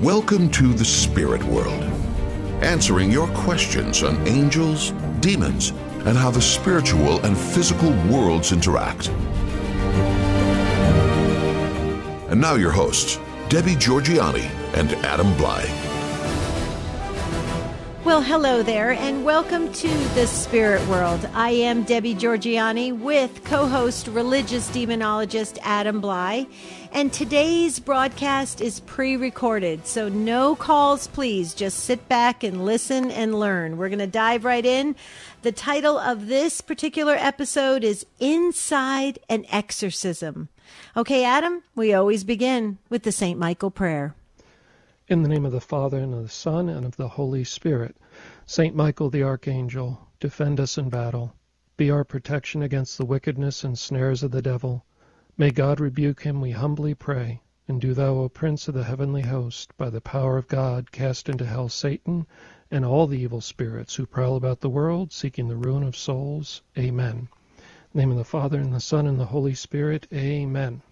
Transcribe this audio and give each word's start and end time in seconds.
Welcome 0.00 0.48
to 0.52 0.72
the 0.72 0.82
spirit 0.82 1.44
world, 1.44 1.82
answering 2.62 3.10
your 3.10 3.28
questions 3.34 4.02
on 4.02 4.26
angels, 4.26 4.92
demons, 5.20 5.72
and 6.06 6.16
how 6.16 6.30
the 6.30 6.40
spiritual 6.40 7.22
and 7.22 7.36
physical 7.36 7.90
worlds 8.08 8.50
interact. 8.50 9.08
And 12.30 12.40
now, 12.40 12.54
your 12.54 12.70
hosts, 12.70 13.18
Debbie 13.50 13.74
Georgianni 13.74 14.48
and 14.72 14.90
Adam 15.04 15.30
Blai. 15.34 15.68
Well, 18.02 18.22
hello 18.22 18.62
there, 18.62 18.92
and 18.92 19.26
welcome 19.26 19.70
to 19.74 19.88
the 20.14 20.26
Spirit 20.26 20.84
World. 20.88 21.28
I 21.34 21.50
am 21.50 21.82
Debbie 21.82 22.14
Georgianni 22.14 22.98
with 22.98 23.44
co 23.44 23.66
host 23.66 24.06
religious 24.08 24.70
demonologist 24.70 25.58
Adam 25.62 26.00
Blai. 26.00 26.46
And 26.92 27.12
today's 27.12 27.78
broadcast 27.78 28.60
is 28.60 28.80
pre 28.80 29.16
recorded, 29.16 29.86
so 29.86 30.08
no 30.08 30.56
calls, 30.56 31.06
please. 31.06 31.54
Just 31.54 31.84
sit 31.84 32.08
back 32.08 32.42
and 32.42 32.64
listen 32.64 33.12
and 33.12 33.38
learn. 33.38 33.76
We're 33.76 33.90
going 33.90 34.00
to 34.00 34.08
dive 34.08 34.44
right 34.44 34.66
in. 34.66 34.96
The 35.42 35.52
title 35.52 35.98
of 35.98 36.26
this 36.26 36.60
particular 36.60 37.14
episode 37.14 37.84
is 37.84 38.06
Inside 38.18 39.20
an 39.28 39.46
Exorcism. 39.50 40.48
Okay, 40.96 41.24
Adam, 41.24 41.62
we 41.76 41.94
always 41.94 42.24
begin 42.24 42.78
with 42.88 43.04
the 43.04 43.12
St. 43.12 43.38
Michael 43.38 43.70
prayer. 43.70 44.16
In 45.06 45.22
the 45.22 45.28
name 45.28 45.46
of 45.46 45.52
the 45.52 45.60
Father, 45.60 45.98
and 45.98 46.12
of 46.12 46.24
the 46.24 46.28
Son, 46.28 46.68
and 46.68 46.84
of 46.84 46.96
the 46.96 47.08
Holy 47.08 47.44
Spirit. 47.44 47.96
Saint 48.46 48.74
Michael 48.74 49.10
the 49.10 49.22
Archangel, 49.22 50.08
defend 50.18 50.58
us 50.58 50.76
in 50.76 50.88
battle. 50.88 51.34
Be 51.76 51.88
our 51.88 52.02
protection 52.02 52.64
against 52.64 52.98
the 52.98 53.06
wickedness 53.06 53.62
and 53.62 53.78
snares 53.78 54.24
of 54.24 54.32
the 54.32 54.42
devil. 54.42 54.84
May 55.40 55.52
God 55.52 55.80
rebuke 55.80 56.20
him, 56.20 56.42
we 56.42 56.50
humbly 56.50 56.92
pray. 56.92 57.40
And 57.66 57.80
do 57.80 57.94
thou, 57.94 58.16
O 58.16 58.28
Prince 58.28 58.68
of 58.68 58.74
the 58.74 58.84
heavenly 58.84 59.22
host, 59.22 59.74
by 59.78 59.88
the 59.88 60.02
power 60.02 60.36
of 60.36 60.48
God, 60.48 60.92
cast 60.92 61.30
into 61.30 61.46
hell 61.46 61.70
Satan 61.70 62.26
and 62.70 62.84
all 62.84 63.06
the 63.06 63.18
evil 63.18 63.40
spirits 63.40 63.94
who 63.94 64.04
prowl 64.04 64.36
about 64.36 64.60
the 64.60 64.68
world, 64.68 65.12
seeking 65.12 65.48
the 65.48 65.56
ruin 65.56 65.82
of 65.82 65.96
souls. 65.96 66.60
Amen. 66.76 67.28
name 67.94 68.10
of 68.10 68.18
the 68.18 68.22
Father, 68.22 68.60
and 68.60 68.74
the 68.74 68.80
Son, 68.80 69.06
and 69.06 69.18
the 69.18 69.24
Holy 69.24 69.54
Spirit. 69.54 70.06
Amen. 70.12 70.82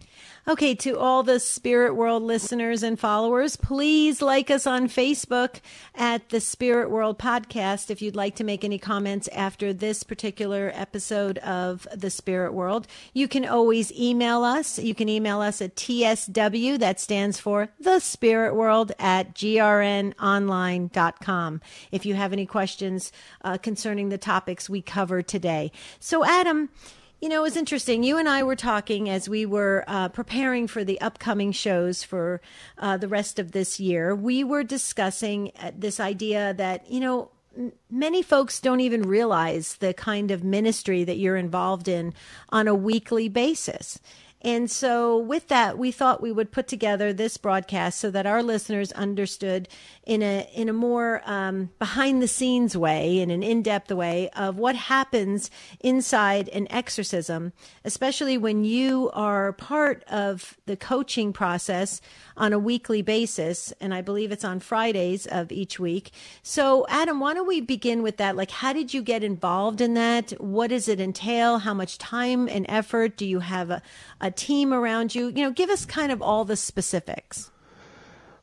Okay, 0.49 0.75
to 0.77 0.99
all 0.99 1.23
the 1.23 1.41
Spirit 1.41 1.95
World 1.95 2.23
listeners 2.23 2.83
and 2.83 2.99
followers, 2.99 3.57
please 3.57 4.23
like 4.23 4.51
us 4.51 4.67
on 4.67 4.89
Facebook 4.89 5.61
at 5.95 6.31
the 6.31 6.41
Spirit 6.41 6.91
World 6.91 7.19
Podcast 7.19 7.91
if 7.91 8.01
you'd 8.01 8.17
like 8.17 8.35
to 8.37 8.45
make 8.45 8.65
any 8.65 8.79
comments 8.79 9.29
after 9.35 9.75
this 9.75 10.03
particular 10.03 10.73
episode 10.75 11.37
of 11.39 11.87
the 11.95 12.09
Spirit 12.09 12.55
World. 12.55 12.87
You 13.13 13.29
can 13.29 13.45
always 13.45 13.93
email 13.93 14.43
us. 14.43 14.79
You 14.79 14.95
can 14.95 15.11
email 15.11 15.43
us 15.43 15.61
at 15.61 15.77
TSW, 15.77 16.79
that 16.79 16.99
stands 16.99 17.39
for 17.39 17.69
the 17.79 17.99
Spirit 17.99 18.55
World, 18.55 18.93
at 18.99 19.35
grnonline.com 19.35 21.61
if 21.93 22.07
you 22.07 22.15
have 22.15 22.33
any 22.33 22.47
questions 22.47 23.13
uh, 23.45 23.59
concerning 23.59 24.09
the 24.09 24.17
topics 24.17 24.71
we 24.71 24.81
cover 24.81 25.21
today. 25.21 25.71
So, 26.01 26.25
Adam, 26.25 26.71
you 27.21 27.29
know, 27.29 27.41
it 27.41 27.43
was 27.43 27.57
interesting. 27.57 28.05
You 28.05 28.17
and 28.19 28.29
I 28.29 28.43
were 28.45 28.57
talking 28.57 29.09
as 29.11 29.29
we 29.29 29.45
were 29.45 29.85
uh, 29.89 30.09
preparing 30.09 30.69
for 30.69 30.85
the 30.85 31.01
upcoming 31.01 31.51
shows 31.51 32.05
for 32.05 32.41
uh, 32.79 32.97
the 32.97 33.09
rest 33.09 33.39
of 33.39 33.53
this 33.53 33.81
year. 33.81 34.15
We 34.15 34.45
were 34.45 34.63
discussing 34.63 35.51
uh, 35.61 35.73
this 35.77 35.99
idea 35.99 36.55
that, 36.55 36.89
you 36.89 37.01
know, 37.01 37.31
many 37.91 38.23
folks 38.23 38.61
don't 38.61 38.81
even 38.81 39.03
realize 39.03 39.77
the 39.77 39.93
kind 39.93 40.31
of 40.31 40.45
ministry 40.45 41.03
that 41.05 41.19
you're 41.19 41.37
involved 41.37 41.89
in 41.89 42.15
on 42.51 42.69
a 42.69 42.75
weekly 42.75 43.29
basis. 43.29 43.99
And 44.41 44.71
so, 44.71 45.19
with 45.19 45.49
that, 45.49 45.79
we 45.79 45.91
thought 45.91 46.23
we 46.23 46.31
would 46.31 46.53
put 46.53 46.69
together 46.69 47.13
this 47.13 47.37
broadcast 47.37 47.99
so 47.99 48.09
that 48.13 48.25
our 48.25 48.41
listeners 48.41 48.93
understood 48.93 49.69
in 50.05 50.23
a 50.23 50.49
in 50.55 50.69
a 50.69 50.73
more 50.73 51.23
um, 51.25 51.71
behind 51.81 52.23
the 52.23 52.29
scenes 52.29 52.77
way, 52.77 53.19
in 53.19 53.33
an 53.33 53.43
in 53.43 53.63
depth 53.63 53.91
way, 53.91 54.31
of 54.37 54.57
what 54.57 54.77
happens 54.77 55.51
inside 55.81 56.49
an 56.51 56.69
exorcism, 56.71 57.53
especially 57.85 58.39
when 58.39 58.65
you 58.65 59.11
are 59.13 59.53
part 59.55 60.05
of 60.05 60.57
the 60.67 60.77
coaching 60.77 61.33
process 61.33 62.01
on 62.39 62.53
a 62.53 62.59
weekly 62.59 63.03
basis. 63.03 63.73
And 63.81 63.93
I 63.93 64.01
believe 64.01 64.33
it's 64.33 64.45
on 64.45 64.61
Fridays 64.61 65.27
of 65.27 65.53
each 65.53 65.79
week. 65.79 66.13
So, 66.43 66.87
Adam, 66.89 67.21
why 67.21 67.35
don't 67.35 67.47
we 67.47 67.61
begin 67.61 68.03
with 68.03 68.17
that? 68.17 68.37
Like, 68.37 68.51
how 68.51 68.73
did 68.73 68.95
you 68.95 69.03
get 69.03 69.23
involved 69.23 69.81
in 69.81 69.95
that? 69.95 70.31
What 70.41 70.69
does 70.69 70.89
it 70.89 71.01
entail? 71.01 71.59
How 71.59 71.75
much 71.75 71.99
time 71.99 72.49
and 72.49 72.65
effort 72.69 73.17
do 73.17 73.27
you 73.27 73.41
have 73.41 73.71
a, 73.71 73.83
a 74.21 74.31
team 74.31 74.73
around 74.73 75.15
you? 75.15 75.27
You 75.27 75.45
know, 75.45 75.51
give 75.51 75.69
us 75.69 75.85
kind 75.85 76.11
of 76.11 76.23
all 76.23 76.45
the 76.45 76.57
specifics. 76.57 77.51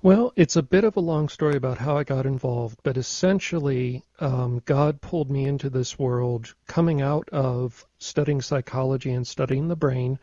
Well, 0.06 0.34
it's 0.36 0.56
a 0.56 0.62
bit 0.62 0.84
of 0.84 0.96
a 0.98 1.00
long 1.00 1.30
story 1.30 1.56
about 1.56 1.80
how 1.80 1.98
I 1.98 2.04
got 2.04 2.28
involved, 2.28 2.80
but 2.84 2.96
essentially, 2.96 4.04
um, 4.20 4.62
God 4.66 5.02
pulled 5.02 5.32
me 5.32 5.46
into 5.46 5.68
this 5.68 5.98
world 5.98 6.54
coming 6.68 7.02
out 7.02 7.28
of 7.30 7.88
studying 7.98 8.40
psychology 8.40 9.12
and 9.12 9.26
studying 9.26 9.68
the 9.68 9.76
brain 9.76 10.20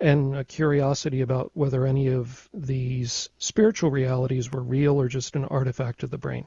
and 0.00 0.36
a 0.36 0.44
curiosity 0.44 1.20
about 1.20 1.50
whether 1.54 1.86
any 1.86 2.08
of 2.08 2.48
these 2.54 3.30
spiritual 3.38 3.90
realities 3.90 4.52
were 4.52 4.62
real 4.62 5.00
or 5.00 5.08
just 5.08 5.34
an 5.34 5.44
artifact 5.44 6.02
of 6.02 6.10
the 6.10 6.18
brain. 6.18 6.46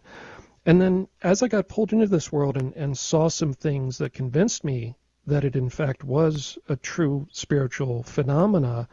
And 0.66 0.80
then 0.82 1.08
as 1.24 1.42
I 1.42 1.48
got 1.48 1.68
pulled 1.68 1.92
into 1.92 2.08
this 2.08 2.32
world 2.32 2.56
and, 2.56 2.74
and 2.76 2.98
saw 2.98 3.28
some 3.28 3.54
things 3.54 3.98
that 3.98 4.14
convinced 4.14 4.64
me 4.64 4.96
that 5.26 5.44
it 5.44 5.56
in 5.56 5.70
fact 5.70 6.04
was 6.04 6.58
a 6.70 6.76
true 6.76 7.28
spiritual 7.32 8.04
phenomena, 8.04 8.88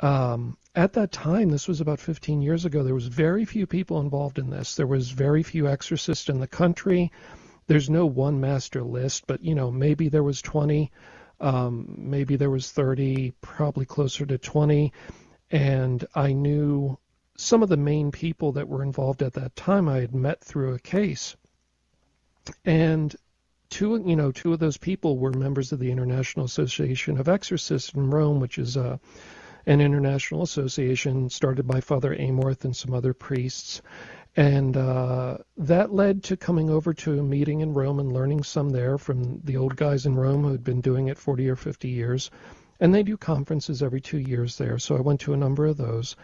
um, 0.00 0.56
at 0.74 0.94
that 0.94 1.12
time, 1.12 1.50
this 1.50 1.68
was 1.68 1.80
about 1.80 2.00
15 2.00 2.42
years 2.42 2.64
ago, 2.64 2.82
there 2.82 2.94
was 2.94 3.06
very 3.06 3.44
few 3.44 3.66
people 3.66 4.00
involved 4.00 4.38
in 4.38 4.50
this. 4.50 4.74
There 4.74 4.86
was 4.86 5.10
very 5.10 5.42
few 5.42 5.68
exorcists 5.68 6.28
in 6.28 6.40
the 6.40 6.48
country. 6.48 7.12
There's 7.68 7.90
no 7.90 8.06
one 8.06 8.40
master 8.40 8.82
list, 8.82 9.26
but 9.26 9.44
you 9.44 9.54
know, 9.54 9.70
maybe 9.70 10.08
there 10.08 10.22
was 10.22 10.42
20 10.42 10.90
um, 11.42 11.94
maybe 11.98 12.36
there 12.36 12.50
was 12.50 12.70
30, 12.70 13.32
probably 13.40 13.84
closer 13.84 14.24
to 14.24 14.38
20, 14.38 14.92
and 15.50 16.04
I 16.14 16.32
knew 16.32 16.98
some 17.36 17.62
of 17.62 17.68
the 17.68 17.76
main 17.76 18.12
people 18.12 18.52
that 18.52 18.68
were 18.68 18.82
involved 18.82 19.22
at 19.22 19.34
that 19.34 19.56
time. 19.56 19.88
I 19.88 19.98
had 19.98 20.14
met 20.14 20.40
through 20.42 20.74
a 20.74 20.78
case, 20.78 21.36
and 22.64 23.14
two, 23.68 24.02
you 24.06 24.16
know, 24.16 24.30
two 24.30 24.52
of 24.52 24.60
those 24.60 24.76
people 24.76 25.18
were 25.18 25.32
members 25.32 25.72
of 25.72 25.80
the 25.80 25.90
International 25.90 26.46
Association 26.46 27.18
of 27.18 27.28
Exorcists 27.28 27.92
in 27.92 28.10
Rome, 28.10 28.38
which 28.38 28.58
is 28.58 28.76
a 28.76 28.84
uh, 28.84 28.96
an 29.66 29.80
international 29.80 30.42
association 30.42 31.30
started 31.30 31.66
by 31.66 31.80
Father 31.80 32.14
Amorth 32.16 32.64
and 32.64 32.74
some 32.74 32.92
other 32.92 33.14
priests. 33.14 33.80
And 34.36 34.76
uh, 34.76 35.38
that 35.58 35.92
led 35.92 36.24
to 36.24 36.36
coming 36.38 36.70
over 36.70 36.94
to 36.94 37.18
a 37.18 37.22
meeting 37.22 37.60
in 37.60 37.74
Rome 37.74 38.00
and 38.00 38.12
learning 38.12 38.44
some 38.44 38.70
there 38.70 38.96
from 38.96 39.40
the 39.44 39.58
old 39.58 39.76
guys 39.76 40.06
in 40.06 40.14
Rome 40.14 40.42
who 40.42 40.52
had 40.52 40.64
been 40.64 40.80
doing 40.80 41.08
it 41.08 41.18
40 41.18 41.50
or 41.50 41.56
50 41.56 41.88
years. 41.88 42.30
And 42.80 42.94
they 42.94 43.02
do 43.02 43.16
conferences 43.16 43.82
every 43.82 44.00
two 44.00 44.18
years 44.18 44.56
there, 44.56 44.78
so 44.78 44.96
I 44.96 45.00
went 45.00 45.20
to 45.20 45.34
a 45.34 45.36
number 45.36 45.66
of 45.66 45.76
those. 45.76 46.16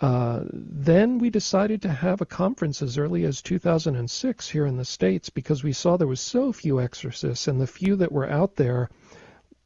Uh, 0.00 0.42
then 0.52 1.18
we 1.18 1.30
decided 1.30 1.80
to 1.82 1.88
have 1.88 2.20
a 2.20 2.26
conference 2.26 2.82
as 2.82 2.98
early 2.98 3.24
as 3.24 3.40
2006 3.40 4.48
here 4.48 4.66
in 4.66 4.76
the 4.76 4.84
States 4.84 5.30
because 5.30 5.62
we 5.62 5.72
saw 5.72 5.96
there 5.96 6.08
was 6.08 6.20
so 6.20 6.52
few 6.52 6.80
exorcists, 6.80 7.46
and 7.46 7.60
the 7.60 7.66
few 7.66 7.94
that 7.96 8.12
were 8.12 8.28
out 8.28 8.56
there 8.56 8.90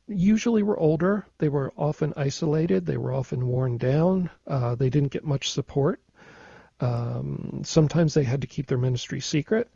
usually 0.06 0.62
were 0.62 0.78
older. 0.78 1.26
They 1.38 1.48
were 1.48 1.72
often 1.76 2.12
isolated. 2.16 2.84
They 2.84 2.98
were 2.98 3.14
often 3.14 3.46
worn 3.46 3.78
down. 3.78 4.30
Uh, 4.46 4.74
they 4.74 4.90
didn't 4.90 5.12
get 5.12 5.24
much 5.24 5.50
support. 5.50 6.00
Um, 6.80 7.62
sometimes 7.64 8.14
they 8.14 8.24
had 8.24 8.40
to 8.42 8.46
keep 8.46 8.66
their 8.66 8.78
ministry 8.78 9.20
secret. 9.20 9.70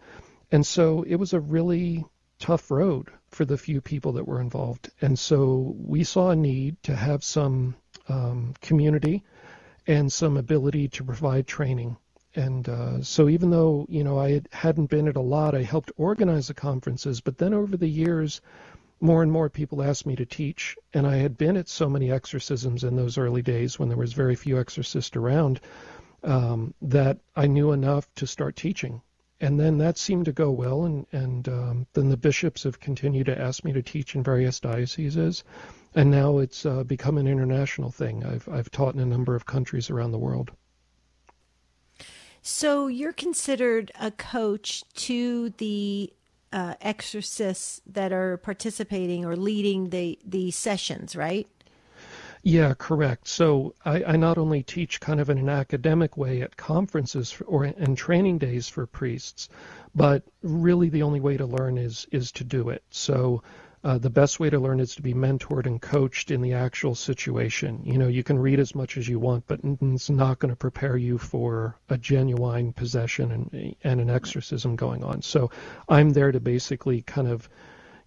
And 0.50 0.66
so 0.66 1.02
it 1.02 1.16
was 1.16 1.32
a 1.32 1.40
really 1.40 2.04
tough 2.38 2.70
road 2.70 3.08
for 3.30 3.44
the 3.44 3.56
few 3.56 3.80
people 3.80 4.12
that 4.12 4.26
were 4.26 4.40
involved. 4.40 4.90
And 5.00 5.18
so 5.18 5.74
we 5.78 6.04
saw 6.04 6.30
a 6.30 6.36
need 6.36 6.82
to 6.82 6.94
have 6.94 7.24
some 7.24 7.74
um, 8.08 8.54
community 8.60 9.24
and 9.86 10.12
some 10.12 10.36
ability 10.36 10.88
to 10.88 11.04
provide 11.04 11.46
training. 11.46 11.96
And 12.34 12.68
uh, 12.68 13.02
so 13.02 13.28
even 13.28 13.50
though, 13.50 13.86
you 13.88 14.04
know, 14.04 14.18
I 14.18 14.42
hadn't 14.52 14.90
been 14.90 15.08
at 15.08 15.16
a 15.16 15.20
lot, 15.20 15.54
I 15.54 15.62
helped 15.62 15.92
organize 15.96 16.48
the 16.48 16.54
conferences. 16.54 17.20
But 17.20 17.38
then 17.38 17.54
over 17.54 17.76
the 17.76 17.88
years, 17.88 18.40
more 19.00 19.22
and 19.22 19.32
more 19.32 19.50
people 19.50 19.82
asked 19.82 20.06
me 20.06 20.16
to 20.16 20.24
teach. 20.24 20.76
And 20.94 21.06
I 21.06 21.16
had 21.16 21.36
been 21.36 21.56
at 21.56 21.68
so 21.68 21.88
many 21.88 22.10
exorcisms 22.10 22.84
in 22.84 22.96
those 22.96 23.18
early 23.18 23.42
days 23.42 23.78
when 23.78 23.88
there 23.88 23.98
was 23.98 24.12
very 24.12 24.34
few 24.34 24.58
exorcists 24.58 25.16
around 25.16 25.60
um, 26.22 26.74
that 26.82 27.18
I 27.36 27.46
knew 27.46 27.72
enough 27.72 28.12
to 28.16 28.26
start 28.26 28.56
teaching. 28.56 29.02
And 29.40 29.58
then 29.58 29.78
that 29.78 29.98
seemed 29.98 30.26
to 30.26 30.32
go 30.32 30.50
well, 30.52 30.84
and, 30.84 31.06
and 31.10 31.48
um, 31.48 31.86
then 31.94 32.10
the 32.10 32.16
bishops 32.16 32.62
have 32.62 32.78
continued 32.78 33.26
to 33.26 33.40
ask 33.40 33.64
me 33.64 33.72
to 33.72 33.82
teach 33.82 34.14
in 34.14 34.22
various 34.22 34.60
dioceses, 34.60 35.42
and 35.96 36.12
now 36.12 36.38
it's 36.38 36.64
uh, 36.64 36.84
become 36.84 37.18
an 37.18 37.26
international 37.26 37.90
thing. 37.90 38.24
I've, 38.24 38.48
I've 38.48 38.70
taught 38.70 38.94
in 38.94 39.00
a 39.00 39.06
number 39.06 39.34
of 39.34 39.44
countries 39.44 39.90
around 39.90 40.12
the 40.12 40.18
world. 40.18 40.52
So 42.40 42.86
you're 42.86 43.12
considered 43.12 43.90
a 44.00 44.12
coach 44.12 44.84
to 44.94 45.50
the 45.50 46.12
uh, 46.52 46.74
exorcists 46.80 47.80
that 47.86 48.12
are 48.12 48.36
participating 48.36 49.24
or 49.24 49.36
leading 49.36 49.90
the, 49.90 50.18
the 50.24 50.50
sessions, 50.52 51.16
right? 51.16 51.48
Yeah, 52.44 52.74
correct. 52.74 53.28
So 53.28 53.74
I, 53.84 54.02
I, 54.02 54.16
not 54.16 54.36
only 54.36 54.64
teach 54.64 55.00
kind 55.00 55.20
of 55.20 55.30
in 55.30 55.38
an 55.38 55.48
academic 55.48 56.16
way 56.16 56.42
at 56.42 56.56
conferences 56.56 57.30
for, 57.30 57.44
or 57.44 57.64
and 57.64 57.96
training 57.96 58.38
days 58.38 58.68
for 58.68 58.84
priests, 58.86 59.48
but 59.94 60.24
really 60.42 60.88
the 60.88 61.04
only 61.04 61.20
way 61.20 61.36
to 61.36 61.46
learn 61.46 61.78
is 61.78 62.06
is 62.10 62.32
to 62.32 62.44
do 62.44 62.70
it. 62.70 62.82
So 62.90 63.44
uh, 63.84 63.98
the 63.98 64.10
best 64.10 64.40
way 64.40 64.50
to 64.50 64.58
learn 64.58 64.80
is 64.80 64.96
to 64.96 65.02
be 65.02 65.14
mentored 65.14 65.66
and 65.66 65.80
coached 65.80 66.32
in 66.32 66.40
the 66.40 66.52
actual 66.52 66.96
situation. 66.96 67.80
You 67.84 67.98
know, 67.98 68.08
you 68.08 68.24
can 68.24 68.38
read 68.38 68.58
as 68.58 68.74
much 68.74 68.96
as 68.96 69.08
you 69.08 69.20
want, 69.20 69.46
but 69.46 69.60
it's 69.62 70.10
not 70.10 70.40
going 70.40 70.50
to 70.50 70.56
prepare 70.56 70.96
you 70.96 71.18
for 71.18 71.76
a 71.90 71.98
genuine 71.98 72.72
possession 72.72 73.30
and 73.30 73.76
and 73.84 74.00
an 74.00 74.10
exorcism 74.10 74.74
going 74.74 75.04
on. 75.04 75.22
So 75.22 75.50
I'm 75.88 76.10
there 76.10 76.32
to 76.32 76.40
basically 76.40 77.02
kind 77.02 77.28
of 77.28 77.48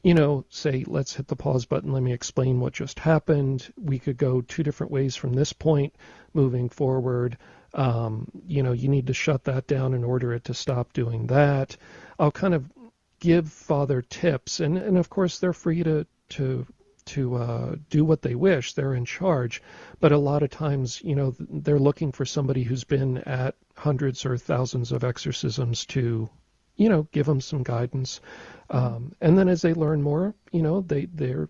you 0.05 0.13
know, 0.13 0.45
say, 0.49 0.83
let's 0.85 1.15
hit 1.15 1.27
the 1.27 1.35
pause 1.35 1.65
button, 1.65 1.91
let 1.91 2.03
me 2.03 2.13
explain 2.13 2.59
what 2.59 2.73
just 2.73 2.99
happened. 2.99 3.73
We 3.75 3.97
could 3.97 4.17
go 4.17 4.41
two 4.41 4.61
different 4.61 4.91
ways 4.91 5.15
from 5.15 5.33
this 5.33 5.51
point 5.51 5.95
moving 6.31 6.69
forward. 6.69 7.39
Um, 7.73 8.29
you 8.45 8.61
know, 8.61 8.71
you 8.71 8.87
need 8.87 9.07
to 9.07 9.15
shut 9.15 9.45
that 9.45 9.65
down 9.65 9.95
in 9.95 10.03
order 10.03 10.31
it 10.33 10.43
to 10.43 10.53
stop 10.53 10.93
doing 10.93 11.25
that. 11.27 11.75
I'll 12.19 12.31
kind 12.31 12.53
of 12.53 12.71
give 13.19 13.51
Father 13.51 14.03
tips, 14.03 14.59
and, 14.59 14.77
and 14.77 14.99
of 14.99 15.09
course 15.09 15.39
they're 15.39 15.53
free 15.53 15.81
to 15.81 16.05
to 16.29 16.67
to 17.05 17.35
uh, 17.37 17.75
do 17.89 18.05
what 18.05 18.21
they 18.21 18.35
wish. 18.35 18.73
They're 18.73 18.93
in 18.93 19.05
charge, 19.05 19.63
but 19.99 20.11
a 20.11 20.19
lot 20.19 20.43
of 20.43 20.51
times, 20.51 21.01
you 21.03 21.15
know, 21.15 21.33
they're 21.39 21.79
looking 21.79 22.11
for 22.11 22.25
somebody 22.25 22.61
who's 22.61 22.83
been 22.83 23.17
at 23.17 23.55
hundreds 23.75 24.23
or 24.23 24.37
thousands 24.37 24.91
of 24.91 25.03
exorcisms 25.03 25.83
to, 25.87 26.29
you 26.75 26.89
know, 26.89 27.07
give 27.11 27.25
them 27.25 27.41
some 27.41 27.63
guidance. 27.63 28.21
Um, 28.69 29.13
and 29.21 29.37
then 29.37 29.47
as 29.47 29.61
they 29.61 29.73
learn 29.73 30.01
more, 30.01 30.33
you 30.51 30.61
know, 30.61 30.81
they 30.81 31.05
they're 31.05 31.49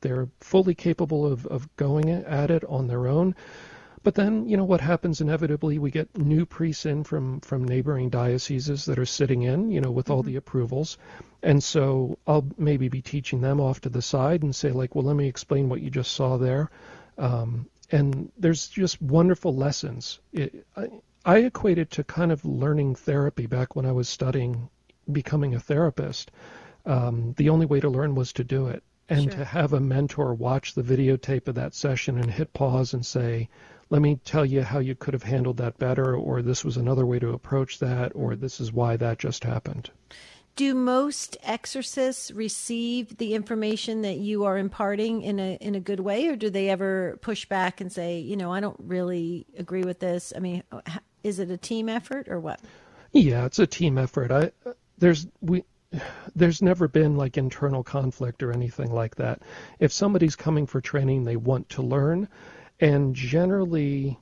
they're 0.00 0.28
fully 0.40 0.74
capable 0.74 1.24
of, 1.26 1.46
of 1.46 1.74
going 1.76 2.10
at 2.10 2.50
it 2.50 2.64
on 2.64 2.86
their 2.86 3.06
own. 3.06 3.34
But 4.02 4.14
then, 4.14 4.46
you 4.46 4.58
know, 4.58 4.64
what 4.64 4.82
happens 4.82 5.22
inevitably, 5.22 5.78
we 5.78 5.90
get 5.90 6.18
new 6.18 6.44
priests 6.44 6.84
in 6.84 7.04
from, 7.04 7.40
from 7.40 7.64
neighboring 7.64 8.10
dioceses 8.10 8.84
that 8.84 8.98
are 8.98 9.06
sitting 9.06 9.42
in, 9.42 9.70
you 9.70 9.80
know, 9.80 9.90
with 9.90 10.10
all 10.10 10.18
mm-hmm. 10.18 10.32
the 10.32 10.36
approvals. 10.36 10.98
And 11.42 11.64
so 11.64 12.18
I'll 12.26 12.46
maybe 12.58 12.88
be 12.88 13.00
teaching 13.00 13.40
them 13.40 13.60
off 13.60 13.80
to 13.80 13.88
the 13.88 14.02
side 14.02 14.42
and 14.42 14.54
say, 14.54 14.72
like, 14.72 14.94
well, 14.94 15.04
let 15.04 15.16
me 15.16 15.26
explain 15.26 15.70
what 15.70 15.80
you 15.80 15.88
just 15.88 16.12
saw 16.12 16.36
there. 16.36 16.70
Um, 17.16 17.66
and 17.90 18.30
there's 18.36 18.68
just 18.68 19.00
wonderful 19.00 19.56
lessons. 19.56 20.20
It, 20.34 20.66
I, 20.76 20.88
I 21.24 21.38
equate 21.38 21.78
it 21.78 21.90
to 21.92 22.04
kind 22.04 22.30
of 22.30 22.44
learning 22.44 22.96
therapy 22.96 23.46
back 23.46 23.74
when 23.74 23.86
I 23.86 23.92
was 23.92 24.08
studying 24.08 24.68
becoming 25.10 25.54
a 25.54 25.60
therapist, 25.60 26.30
um, 26.86 27.34
the 27.36 27.48
only 27.48 27.66
way 27.66 27.80
to 27.80 27.88
learn 27.88 28.14
was 28.14 28.32
to 28.34 28.44
do 28.44 28.66
it. 28.66 28.82
And 29.08 29.24
sure. 29.24 29.32
to 29.32 29.44
have 29.44 29.74
a 29.74 29.80
mentor 29.80 30.32
watch 30.32 30.74
the 30.74 30.82
videotape 30.82 31.46
of 31.46 31.56
that 31.56 31.74
session 31.74 32.18
and 32.18 32.30
hit 32.30 32.54
pause 32.54 32.94
and 32.94 33.04
say, 33.04 33.50
let 33.90 34.00
me 34.00 34.18
tell 34.24 34.46
you 34.46 34.62
how 34.62 34.78
you 34.78 34.94
could 34.94 35.12
have 35.12 35.22
handled 35.22 35.58
that 35.58 35.78
better, 35.78 36.16
or 36.16 36.40
this 36.40 36.64
was 36.64 36.78
another 36.78 37.04
way 37.04 37.18
to 37.18 37.34
approach 37.34 37.78
that, 37.80 38.12
or 38.14 38.34
this 38.34 38.60
is 38.60 38.72
why 38.72 38.96
that 38.96 39.18
just 39.18 39.44
happened. 39.44 39.90
Do 40.56 40.74
most 40.74 41.36
exorcists 41.42 42.30
receive 42.30 43.18
the 43.18 43.34
information 43.34 44.02
that 44.02 44.16
you 44.16 44.44
are 44.44 44.56
imparting 44.56 45.20
in 45.20 45.38
a 45.38 45.58
in 45.60 45.74
a 45.74 45.80
good 45.80 46.00
way, 46.00 46.28
or 46.28 46.36
do 46.36 46.48
they 46.48 46.70
ever 46.70 47.18
push 47.20 47.44
back 47.44 47.80
and 47.80 47.92
say, 47.92 48.20
you 48.20 48.36
know, 48.36 48.52
I 48.52 48.60
don't 48.60 48.78
really 48.78 49.46
agree 49.58 49.82
with 49.82 49.98
this? 49.98 50.32
I 50.34 50.38
mean, 50.38 50.62
is 51.24 51.38
it 51.38 51.50
a 51.50 51.56
team 51.56 51.88
effort 51.88 52.28
or 52.28 52.38
what? 52.38 52.60
Yeah, 53.12 53.46
it's 53.46 53.58
a 53.58 53.66
team 53.66 53.98
effort. 53.98 54.30
I 54.30 54.52
there's 54.98 55.26
we 55.40 55.64
there's 56.36 56.62
never 56.62 56.86
been 56.88 57.16
like 57.16 57.36
internal 57.36 57.82
conflict 57.82 58.42
or 58.42 58.52
anything 58.52 58.92
like 58.92 59.16
that. 59.16 59.42
If 59.78 59.92
somebody's 59.92 60.36
coming 60.36 60.66
for 60.66 60.80
training, 60.80 61.24
they 61.24 61.36
want 61.36 61.70
to 61.70 61.82
learn, 61.82 62.28
and 62.80 63.14
generally, 63.14 64.18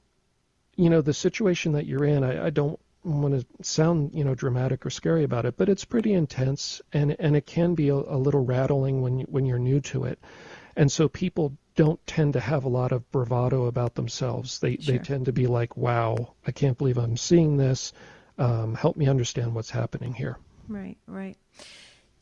you 0.77 0.91
know, 0.91 1.01
the 1.01 1.15
situation 1.15 1.73
that 1.73 1.87
you're 1.87 2.05
in, 2.05 2.23
I, 2.23 2.47
I 2.47 2.51
don't 2.51 2.79
want 3.05 3.35
to 3.35 3.65
sound 3.65 4.13
you 4.15 4.25
know 4.25 4.35
dramatic 4.35 4.87
or 4.87 4.91
scary 4.91 5.25
about 5.25 5.47
it, 5.47 5.57
but 5.57 5.69
it's 5.69 5.85
pretty 5.85 6.13
intense, 6.13 6.81
and 6.93 7.17
and 7.19 7.35
it 7.37 7.47
can 7.47 7.75
be 7.75 7.89
a, 7.89 7.95
a 7.95 8.19
little 8.19 8.45
rattling 8.45 9.03
when 9.03 9.19
you, 9.21 9.27
when 9.29 9.47
you're 9.47 9.59
new 9.59 9.81
to 9.81 10.05
it, 10.05 10.19
and 10.77 10.93
so 10.93 11.09
people 11.09 11.57
don't 11.75 12.05
tend 12.07 12.35
to 12.35 12.41
have 12.41 12.65
a 12.65 12.69
lot 12.69 12.93
of 12.93 13.11
bravado 13.11 13.67
about 13.67 13.95
themselves. 13.95 14.59
They 14.59 14.77
sure. 14.77 14.99
they 14.99 14.99
tend 15.03 15.27
to 15.27 15.33
be 15.33 15.47
like, 15.47 15.77
wow, 15.77 16.35
I 16.47 16.53
can't 16.53 16.77
believe 16.77 16.99
I'm 16.99 17.17
seeing 17.17 17.57
this. 17.57 17.93
Um, 18.39 18.75
help 18.75 18.97
me 18.97 19.07
understand 19.07 19.55
what's 19.55 19.71
happening 19.71 20.15
here. 20.15 20.39
Right, 20.69 20.97
right. 21.07 21.37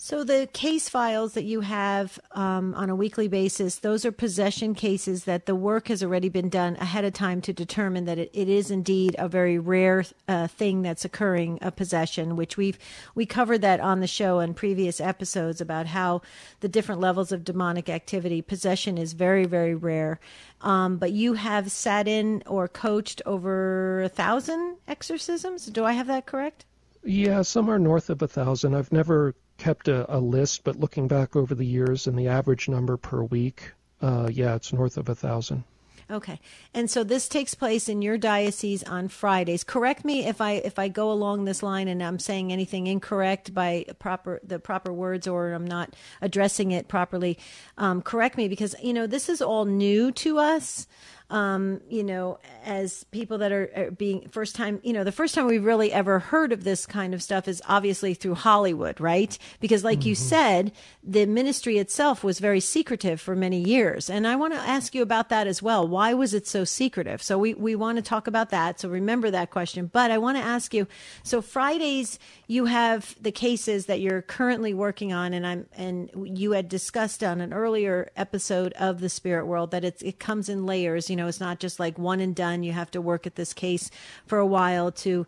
So 0.02 0.24
the 0.24 0.48
case 0.54 0.88
files 0.88 1.34
that 1.34 1.44
you 1.44 1.60
have 1.60 2.18
um, 2.32 2.74
on 2.74 2.88
a 2.88 2.96
weekly 2.96 3.28
basis, 3.28 3.76
those 3.76 4.06
are 4.06 4.10
possession 4.10 4.74
cases 4.74 5.24
that 5.24 5.44
the 5.44 5.54
work 5.54 5.88
has 5.88 6.02
already 6.02 6.30
been 6.30 6.48
done 6.48 6.76
ahead 6.76 7.04
of 7.04 7.12
time 7.12 7.42
to 7.42 7.52
determine 7.52 8.06
that 8.06 8.16
it, 8.16 8.30
it 8.32 8.48
is 8.48 8.70
indeed 8.70 9.14
a 9.18 9.28
very 9.28 9.58
rare 9.58 10.06
uh, 10.26 10.46
thing 10.46 10.80
that's 10.80 11.04
occurring, 11.04 11.58
a 11.60 11.70
possession. 11.70 12.34
Which 12.34 12.56
we've 12.56 12.78
we 13.14 13.26
covered 13.26 13.60
that 13.60 13.80
on 13.80 14.00
the 14.00 14.06
show 14.06 14.40
in 14.40 14.54
previous 14.54 15.02
episodes 15.02 15.60
about 15.60 15.84
how 15.88 16.22
the 16.60 16.68
different 16.68 17.02
levels 17.02 17.30
of 17.30 17.44
demonic 17.44 17.90
activity. 17.90 18.40
Possession 18.40 18.96
is 18.96 19.12
very 19.12 19.44
very 19.44 19.74
rare, 19.74 20.18
um, 20.62 20.96
but 20.96 21.12
you 21.12 21.34
have 21.34 21.70
sat 21.70 22.08
in 22.08 22.42
or 22.46 22.68
coached 22.68 23.20
over 23.26 24.00
a 24.04 24.08
thousand 24.08 24.78
exorcisms. 24.88 25.66
Do 25.66 25.84
I 25.84 25.92
have 25.92 26.06
that 26.06 26.24
correct? 26.24 26.64
Yeah, 27.04 27.42
somewhere 27.42 27.78
north 27.78 28.08
of 28.08 28.22
a 28.22 28.28
thousand. 28.28 28.74
I've 28.74 28.92
never 28.92 29.34
kept 29.60 29.88
a, 29.88 30.12
a, 30.12 30.18
list, 30.18 30.64
but 30.64 30.80
looking 30.80 31.06
back 31.06 31.36
over 31.36 31.54
the 31.54 31.66
years 31.66 32.06
and 32.06 32.18
the 32.18 32.28
average 32.28 32.68
number 32.68 32.96
per 32.96 33.22
week, 33.22 33.72
uh, 34.00 34.28
yeah, 34.32 34.56
it's 34.56 34.72
north 34.72 34.96
of 34.96 35.08
a 35.08 35.14
thousand. 35.14 35.64
Okay, 36.10 36.40
and 36.74 36.90
so 36.90 37.04
this 37.04 37.28
takes 37.28 37.54
place 37.54 37.88
in 37.88 38.02
your 38.02 38.18
diocese 38.18 38.82
on 38.82 39.06
Fridays. 39.06 39.62
Correct 39.62 40.04
me 40.04 40.26
if 40.26 40.40
I 40.40 40.54
if 40.54 40.76
I 40.76 40.88
go 40.88 41.12
along 41.12 41.44
this 41.44 41.62
line 41.62 41.86
and 41.86 42.02
I'm 42.02 42.18
saying 42.18 42.52
anything 42.52 42.88
incorrect 42.88 43.54
by 43.54 43.84
proper 44.00 44.40
the 44.42 44.58
proper 44.58 44.92
words 44.92 45.28
or 45.28 45.52
I'm 45.52 45.66
not 45.66 45.94
addressing 46.20 46.72
it 46.72 46.88
properly. 46.88 47.38
Um, 47.78 48.02
correct 48.02 48.36
me 48.36 48.48
because 48.48 48.74
you 48.82 48.92
know 48.92 49.06
this 49.06 49.28
is 49.28 49.40
all 49.40 49.66
new 49.66 50.10
to 50.12 50.38
us 50.38 50.88
um, 51.30 51.80
you 51.88 52.02
know, 52.02 52.38
as 52.64 53.04
people 53.04 53.38
that 53.38 53.52
are, 53.52 53.70
are, 53.76 53.90
being 53.92 54.28
first 54.28 54.56
time, 54.56 54.80
you 54.82 54.92
know, 54.92 55.04
the 55.04 55.12
first 55.12 55.34
time 55.34 55.46
we've 55.46 55.64
really 55.64 55.92
ever 55.92 56.18
heard 56.18 56.52
of 56.52 56.64
this 56.64 56.86
kind 56.86 57.14
of 57.14 57.22
stuff 57.22 57.46
is 57.46 57.62
obviously 57.68 58.14
through 58.14 58.34
Hollywood, 58.34 59.00
right? 59.00 59.38
Because, 59.60 59.84
like 59.84 60.00
mm-hmm. 60.00 60.08
you 60.08 60.14
said, 60.16 60.72
the 61.04 61.26
ministry 61.26 61.78
itself 61.78 62.24
was 62.24 62.40
very 62.40 62.58
secretive 62.58 63.20
for 63.20 63.36
many 63.36 63.60
years. 63.60 64.10
And 64.10 64.26
I 64.26 64.34
want 64.34 64.54
to 64.54 64.60
ask 64.60 64.92
you 64.92 65.02
about 65.02 65.28
that 65.28 65.46
as 65.46 65.62
well. 65.62 65.86
Why 65.86 66.14
was 66.14 66.34
it 66.34 66.48
so 66.48 66.64
secretive? 66.64 67.22
So, 67.22 67.38
we, 67.38 67.54
we 67.54 67.76
want 67.76 67.96
to 67.96 68.02
talk 68.02 68.26
about 68.26 68.50
that. 68.50 68.80
So, 68.80 68.88
remember 68.88 69.30
that 69.30 69.50
question. 69.50 69.86
But 69.86 70.10
I 70.10 70.18
want 70.18 70.36
to 70.36 70.42
ask 70.42 70.74
you 70.74 70.88
so, 71.22 71.40
Fridays, 71.40 72.18
you 72.48 72.64
have 72.64 73.14
the 73.20 73.32
cases 73.32 73.86
that 73.86 74.00
you're 74.00 74.22
currently 74.22 74.74
working 74.74 75.12
on, 75.12 75.32
and 75.32 75.46
I'm, 75.46 75.66
and 75.76 76.10
you 76.36 76.52
had 76.52 76.68
discussed 76.68 77.22
on 77.22 77.40
an 77.40 77.52
earlier 77.52 78.10
episode 78.16 78.72
of 78.72 79.00
the 79.00 79.08
spirit 79.08 79.46
world 79.46 79.70
that 79.70 79.84
it's, 79.84 80.02
it 80.02 80.18
comes 80.18 80.48
in 80.48 80.66
layers, 80.66 81.08
you 81.08 81.14
know 81.14 81.19
know, 81.20 81.28
it's 81.28 81.40
not 81.40 81.60
just 81.60 81.78
like 81.78 81.98
one 81.98 82.20
and 82.20 82.34
done. 82.34 82.62
You 82.62 82.72
have 82.72 82.90
to 82.92 83.00
work 83.00 83.26
at 83.26 83.36
this 83.36 83.52
case 83.52 83.90
for 84.26 84.38
a 84.38 84.46
while 84.46 84.90
to, 84.92 85.26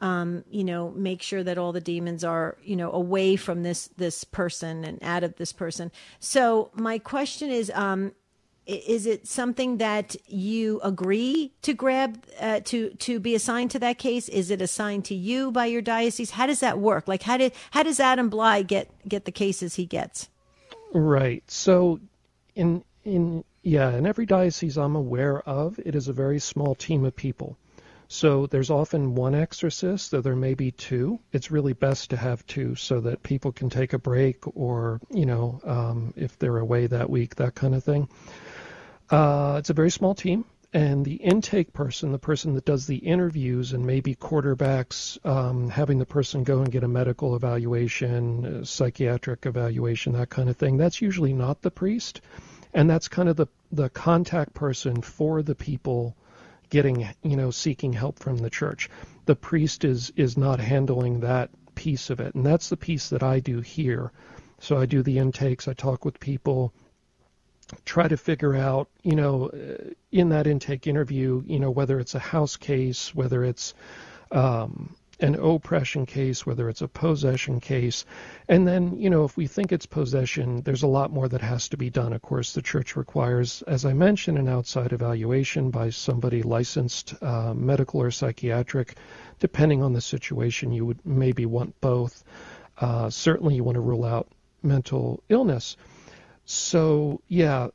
um, 0.00 0.44
you 0.50 0.64
know, 0.64 0.90
make 0.90 1.22
sure 1.22 1.42
that 1.42 1.58
all 1.58 1.72
the 1.72 1.80
demons 1.80 2.24
are, 2.24 2.56
you 2.62 2.76
know, 2.76 2.90
away 2.92 3.36
from 3.36 3.62
this 3.62 3.88
this 3.96 4.24
person 4.24 4.84
and 4.84 4.98
out 5.02 5.24
of 5.24 5.36
this 5.36 5.52
person. 5.52 5.90
So 6.18 6.70
my 6.74 6.98
question 6.98 7.50
is, 7.50 7.70
um, 7.74 8.12
is 8.66 9.06
it 9.06 9.26
something 9.26 9.76
that 9.76 10.16
you 10.26 10.80
agree 10.82 11.52
to 11.62 11.74
grab 11.74 12.24
uh, 12.40 12.60
to 12.64 12.90
to 12.90 13.20
be 13.20 13.34
assigned 13.34 13.70
to 13.72 13.78
that 13.80 13.98
case? 13.98 14.28
Is 14.28 14.50
it 14.50 14.62
assigned 14.62 15.04
to 15.06 15.14
you 15.14 15.52
by 15.52 15.66
your 15.66 15.82
diocese? 15.82 16.30
How 16.30 16.46
does 16.46 16.60
that 16.60 16.78
work? 16.78 17.06
Like 17.06 17.22
how 17.22 17.36
did 17.36 17.52
how 17.72 17.82
does 17.82 18.00
Adam 18.00 18.30
Blai 18.30 18.66
get 18.66 18.90
get 19.06 19.26
the 19.26 19.32
cases 19.32 19.74
he 19.74 19.84
gets? 19.84 20.28
Right. 20.94 21.44
So 21.50 22.00
in 22.54 22.84
in 23.04 23.44
yeah, 23.64 23.96
in 23.96 24.06
every 24.06 24.26
diocese 24.26 24.76
I'm 24.76 24.94
aware 24.94 25.40
of, 25.40 25.80
it 25.84 25.94
is 25.94 26.08
a 26.08 26.12
very 26.12 26.38
small 26.38 26.74
team 26.74 27.04
of 27.04 27.16
people. 27.16 27.56
So 28.08 28.46
there's 28.46 28.70
often 28.70 29.14
one 29.14 29.34
exorcist, 29.34 30.10
though 30.10 30.20
there 30.20 30.36
may 30.36 30.52
be 30.52 30.70
two. 30.70 31.18
It's 31.32 31.50
really 31.50 31.72
best 31.72 32.10
to 32.10 32.18
have 32.18 32.46
two 32.46 32.74
so 32.74 33.00
that 33.00 33.22
people 33.22 33.52
can 33.52 33.70
take 33.70 33.94
a 33.94 33.98
break 33.98 34.44
or, 34.54 35.00
you 35.10 35.24
know, 35.24 35.60
um, 35.64 36.12
if 36.14 36.38
they're 36.38 36.58
away 36.58 36.86
that 36.88 37.08
week, 37.08 37.36
that 37.36 37.54
kind 37.54 37.74
of 37.74 37.82
thing. 37.82 38.08
Uh, 39.08 39.56
it's 39.58 39.70
a 39.70 39.74
very 39.74 39.90
small 39.90 40.14
team. 40.14 40.44
And 40.74 41.04
the 41.04 41.14
intake 41.14 41.72
person, 41.72 42.12
the 42.12 42.18
person 42.18 42.54
that 42.54 42.64
does 42.64 42.86
the 42.86 42.96
interviews 42.96 43.72
and 43.72 43.86
maybe 43.86 44.16
quarterbacks, 44.16 45.24
um, 45.24 45.70
having 45.70 45.98
the 45.98 46.06
person 46.06 46.44
go 46.44 46.60
and 46.60 46.70
get 46.70 46.82
a 46.84 46.88
medical 46.88 47.36
evaluation, 47.36 48.44
a 48.44 48.66
psychiatric 48.66 49.46
evaluation, 49.46 50.12
that 50.14 50.30
kind 50.30 50.50
of 50.50 50.56
thing, 50.56 50.76
that's 50.76 51.00
usually 51.00 51.32
not 51.32 51.62
the 51.62 51.70
priest 51.70 52.20
and 52.74 52.90
that's 52.90 53.08
kind 53.08 53.28
of 53.28 53.36
the 53.36 53.46
the 53.72 53.88
contact 53.88 54.54
person 54.54 55.00
for 55.00 55.42
the 55.42 55.54
people 55.54 56.16
getting 56.70 57.08
you 57.22 57.36
know 57.36 57.50
seeking 57.50 57.92
help 57.92 58.18
from 58.18 58.38
the 58.38 58.50
church. 58.50 58.90
The 59.26 59.36
priest 59.36 59.84
is 59.84 60.12
is 60.16 60.36
not 60.36 60.60
handling 60.60 61.20
that 61.20 61.50
piece 61.74 62.10
of 62.10 62.20
it. 62.20 62.34
And 62.34 62.44
that's 62.44 62.68
the 62.68 62.76
piece 62.76 63.08
that 63.10 63.22
I 63.22 63.40
do 63.40 63.60
here. 63.60 64.12
So 64.60 64.78
I 64.78 64.86
do 64.86 65.02
the 65.02 65.18
intakes. 65.18 65.68
I 65.68 65.74
talk 65.74 66.04
with 66.04 66.20
people 66.20 66.72
try 67.84 68.06
to 68.06 68.16
figure 68.16 68.54
out, 68.54 68.88
you 69.02 69.16
know, 69.16 69.48
uh, 69.48 69.90
in 70.12 70.28
that 70.28 70.46
intake 70.46 70.86
interview, 70.86 71.42
you 71.46 71.58
know, 71.58 71.70
whether 71.70 71.98
it's 71.98 72.14
a 72.14 72.18
house 72.18 72.56
case, 72.56 73.14
whether 73.14 73.44
it's 73.44 73.74
um, 74.30 74.94
an 75.20 75.34
oppression 75.34 76.06
case, 76.06 76.44
whether 76.44 76.68
it's 76.68 76.82
a 76.82 76.88
possession 76.88 77.60
case. 77.60 78.04
And 78.48 78.66
then, 78.66 78.98
you 78.98 79.10
know, 79.10 79.24
if 79.24 79.36
we 79.36 79.46
think 79.46 79.72
it's 79.72 79.86
possession, 79.86 80.62
there's 80.62 80.82
a 80.82 80.88
lot 80.88 81.12
more 81.12 81.28
that 81.28 81.40
has 81.40 81.68
to 81.68 81.76
be 81.76 81.90
done. 81.90 82.12
Of 82.12 82.22
course, 82.22 82.52
the 82.52 82.62
church 82.62 82.96
requires, 82.96 83.62
as 83.62 83.84
I 83.84 83.92
mentioned, 83.92 84.38
an 84.38 84.48
outside 84.48 84.92
evaluation 84.92 85.70
by 85.70 85.90
somebody 85.90 86.42
licensed, 86.42 87.14
uh, 87.22 87.54
medical 87.54 88.02
or 88.02 88.10
psychiatric. 88.10 88.96
Depending 89.38 89.82
on 89.82 89.92
the 89.92 90.00
situation, 90.00 90.72
you 90.72 90.86
would 90.86 91.04
maybe 91.04 91.46
want 91.46 91.80
both. 91.80 92.24
Uh, 92.78 93.10
certainly, 93.10 93.54
you 93.54 93.64
want 93.64 93.76
to 93.76 93.80
rule 93.80 94.04
out 94.04 94.28
mental 94.62 95.22
illness. 95.28 95.76
So, 96.44 97.20
yeah, 97.28 97.68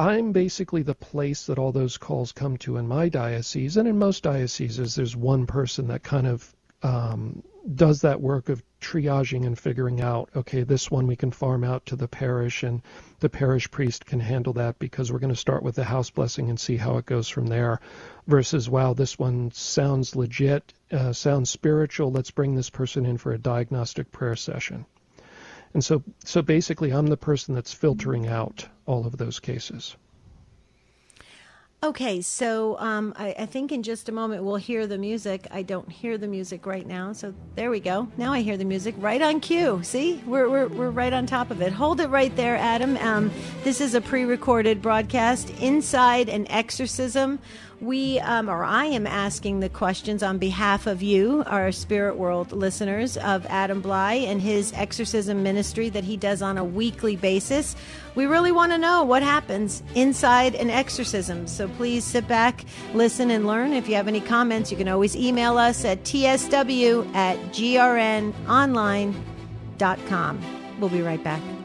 I'm 0.00 0.32
basically 0.32 0.80
the 0.80 0.94
place 0.94 1.44
that 1.44 1.58
all 1.58 1.72
those 1.72 1.98
calls 1.98 2.32
come 2.32 2.56
to 2.58 2.78
in 2.78 2.88
my 2.88 3.10
diocese, 3.10 3.76
and 3.76 3.86
in 3.86 3.98
most 3.98 4.22
dioceses, 4.22 4.94
there's 4.94 5.14
one 5.14 5.46
person 5.46 5.88
that 5.88 6.02
kind 6.02 6.26
of 6.26 6.56
um, 6.82 7.42
does 7.74 8.00
that 8.00 8.18
work 8.18 8.48
of 8.48 8.62
triaging 8.80 9.44
and 9.44 9.58
figuring 9.58 10.00
out, 10.00 10.30
okay, 10.34 10.62
this 10.62 10.90
one 10.90 11.06
we 11.06 11.16
can 11.16 11.30
farm 11.30 11.64
out 11.64 11.84
to 11.84 11.96
the 11.96 12.08
parish, 12.08 12.62
and 12.62 12.80
the 13.18 13.28
parish 13.28 13.70
priest 13.70 14.06
can 14.06 14.20
handle 14.20 14.54
that 14.54 14.78
because 14.78 15.12
we're 15.12 15.18
going 15.18 15.34
to 15.34 15.36
start 15.36 15.62
with 15.62 15.74
the 15.74 15.84
house 15.84 16.08
blessing 16.08 16.48
and 16.48 16.58
see 16.58 16.78
how 16.78 16.96
it 16.96 17.04
goes 17.04 17.28
from 17.28 17.48
there. 17.48 17.78
Versus, 18.26 18.70
wow, 18.70 18.94
this 18.94 19.18
one 19.18 19.50
sounds 19.50 20.16
legit, 20.16 20.72
uh, 20.90 21.12
sounds 21.12 21.50
spiritual. 21.50 22.10
Let's 22.10 22.30
bring 22.30 22.54
this 22.54 22.70
person 22.70 23.04
in 23.04 23.18
for 23.18 23.32
a 23.32 23.38
diagnostic 23.38 24.10
prayer 24.10 24.36
session. 24.36 24.86
And 25.74 25.84
so, 25.84 26.02
so 26.24 26.42
basically, 26.42 26.90
I'm 26.90 27.06
the 27.06 27.16
person 27.16 27.54
that's 27.54 27.72
filtering 27.72 28.26
out 28.26 28.66
all 28.86 29.06
of 29.06 29.18
those 29.18 29.38
cases. 29.38 29.96
Okay, 31.82 32.20
so 32.20 32.78
um, 32.78 33.14
I, 33.16 33.34
I, 33.38 33.46
think 33.46 33.72
in 33.72 33.82
just 33.82 34.10
a 34.10 34.12
moment 34.12 34.44
we'll 34.44 34.56
hear 34.56 34.86
the 34.86 34.98
music. 34.98 35.46
I 35.50 35.62
don't 35.62 35.90
hear 35.90 36.18
the 36.18 36.28
music 36.28 36.66
right 36.66 36.86
now, 36.86 37.14
so 37.14 37.32
there 37.54 37.70
we 37.70 37.80
go. 37.80 38.06
Now 38.18 38.34
I 38.34 38.42
hear 38.42 38.58
the 38.58 38.66
music 38.66 38.94
right 38.98 39.22
on 39.22 39.40
cue. 39.40 39.82
See, 39.82 40.22
we're, 40.26 40.50
we're, 40.50 40.68
we're 40.68 40.90
right 40.90 41.14
on 41.14 41.24
top 41.24 41.50
of 41.50 41.62
it. 41.62 41.72
Hold 41.72 42.00
it 42.00 42.08
right 42.08 42.36
there, 42.36 42.54
Adam. 42.56 42.98
Um, 42.98 43.30
this 43.64 43.80
is 43.80 43.94
a 43.94 44.02
pre 44.02 44.24
recorded 44.24 44.82
broadcast 44.82 45.48
inside 45.58 46.28
an 46.28 46.46
exorcism 46.48 47.38
we 47.80 48.20
um, 48.20 48.48
or 48.48 48.64
I 48.64 48.86
am 48.86 49.06
asking 49.06 49.60
the 49.60 49.68
questions 49.68 50.22
on 50.22 50.38
behalf 50.38 50.86
of 50.86 51.02
you, 51.02 51.42
our 51.46 51.72
Spirit 51.72 52.16
World 52.16 52.52
listeners, 52.52 53.16
of 53.16 53.46
Adam 53.46 53.82
Blai 53.82 54.26
and 54.26 54.40
his 54.40 54.72
exorcism 54.74 55.42
ministry 55.42 55.88
that 55.90 56.04
he 56.04 56.16
does 56.16 56.42
on 56.42 56.58
a 56.58 56.64
weekly 56.64 57.16
basis. 57.16 57.74
We 58.14 58.26
really 58.26 58.52
want 58.52 58.72
to 58.72 58.78
know 58.78 59.02
what 59.04 59.22
happens 59.22 59.82
inside 59.94 60.54
an 60.54 60.70
exorcism. 60.70 61.46
So 61.46 61.68
please 61.68 62.04
sit 62.04 62.28
back, 62.28 62.64
listen, 62.92 63.30
and 63.30 63.46
learn. 63.46 63.72
If 63.72 63.88
you 63.88 63.94
have 63.94 64.08
any 64.08 64.20
comments, 64.20 64.70
you 64.70 64.76
can 64.76 64.88
always 64.88 65.16
email 65.16 65.56
us 65.58 65.84
at 65.84 66.02
tsw 66.04 67.14
at 67.14 67.38
grnonline.com. 67.52 69.20
We'll 70.80 70.90
be 70.90 71.02
right 71.02 71.22
back. 71.22 71.59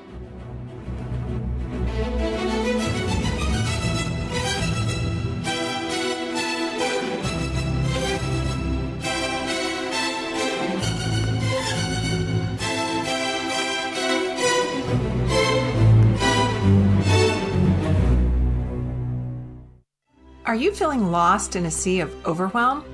Are 20.45 20.53
you 20.53 20.71
feeling 20.71 21.09
lost 21.09 21.55
in 21.55 21.65
a 21.65 21.71
sea 21.71 22.01
of 22.01 22.27
overwhelm? 22.27 22.85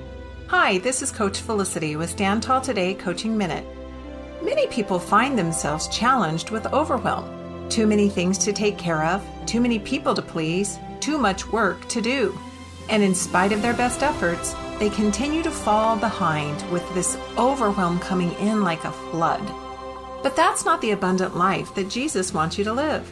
Hi, 0.48 0.78
this 0.78 1.02
is 1.02 1.12
Coach 1.12 1.42
Felicity 1.42 1.98
with 1.98 2.10
Stand 2.10 2.42
Tall 2.42 2.62
Today 2.62 2.94
Coaching 2.94 3.38
Minute. 3.38 3.66
Many 4.42 4.68
people 4.68 5.00
find 5.00 5.38
themselves 5.38 5.90
challenged 5.90 6.50
with 6.50 6.66
overwhelm. 6.68 7.68
Too 7.68 7.86
many 7.86 8.08
things 8.08 8.38
to 8.38 8.54
take 8.54 8.78
care 8.78 9.04
of, 9.04 9.22
too 9.46 9.60
many 9.60 9.80
people 9.80 10.16
to 10.16 10.22
please, 10.22 10.80
too 11.02 11.18
much 11.18 11.46
work 11.52 11.86
to 11.90 12.00
do. 12.00 12.40
And 12.88 13.04
in 13.04 13.14
spite 13.14 13.52
of 13.52 13.62
their 13.62 13.74
best 13.74 14.02
efforts, 14.02 14.56
they 14.80 14.90
continue 14.90 15.44
to 15.44 15.52
fall 15.52 15.98
behind 15.98 16.64
with 16.72 16.88
this 16.94 17.18
overwhelm 17.38 18.00
coming 18.00 18.32
in 18.36 18.64
like 18.64 18.86
a 18.86 18.94
flood. 18.94 19.46
But 20.24 20.38
that's 20.38 20.64
not 20.64 20.80
the 20.80 20.92
abundant 20.92 21.36
life 21.36 21.76
that 21.76 21.90
Jesus 21.90 22.34
wants 22.34 22.58
you 22.58 22.64
to 22.64 22.72
live. 22.72 23.12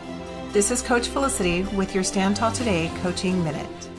This 0.53 0.69
is 0.69 0.81
Coach 0.81 1.07
Felicity 1.07 1.63
with 1.77 1.95
your 1.95 2.03
Stand 2.03 2.35
Tall 2.35 2.51
Today 2.51 2.91
Coaching 3.01 3.41
Minute. 3.41 3.89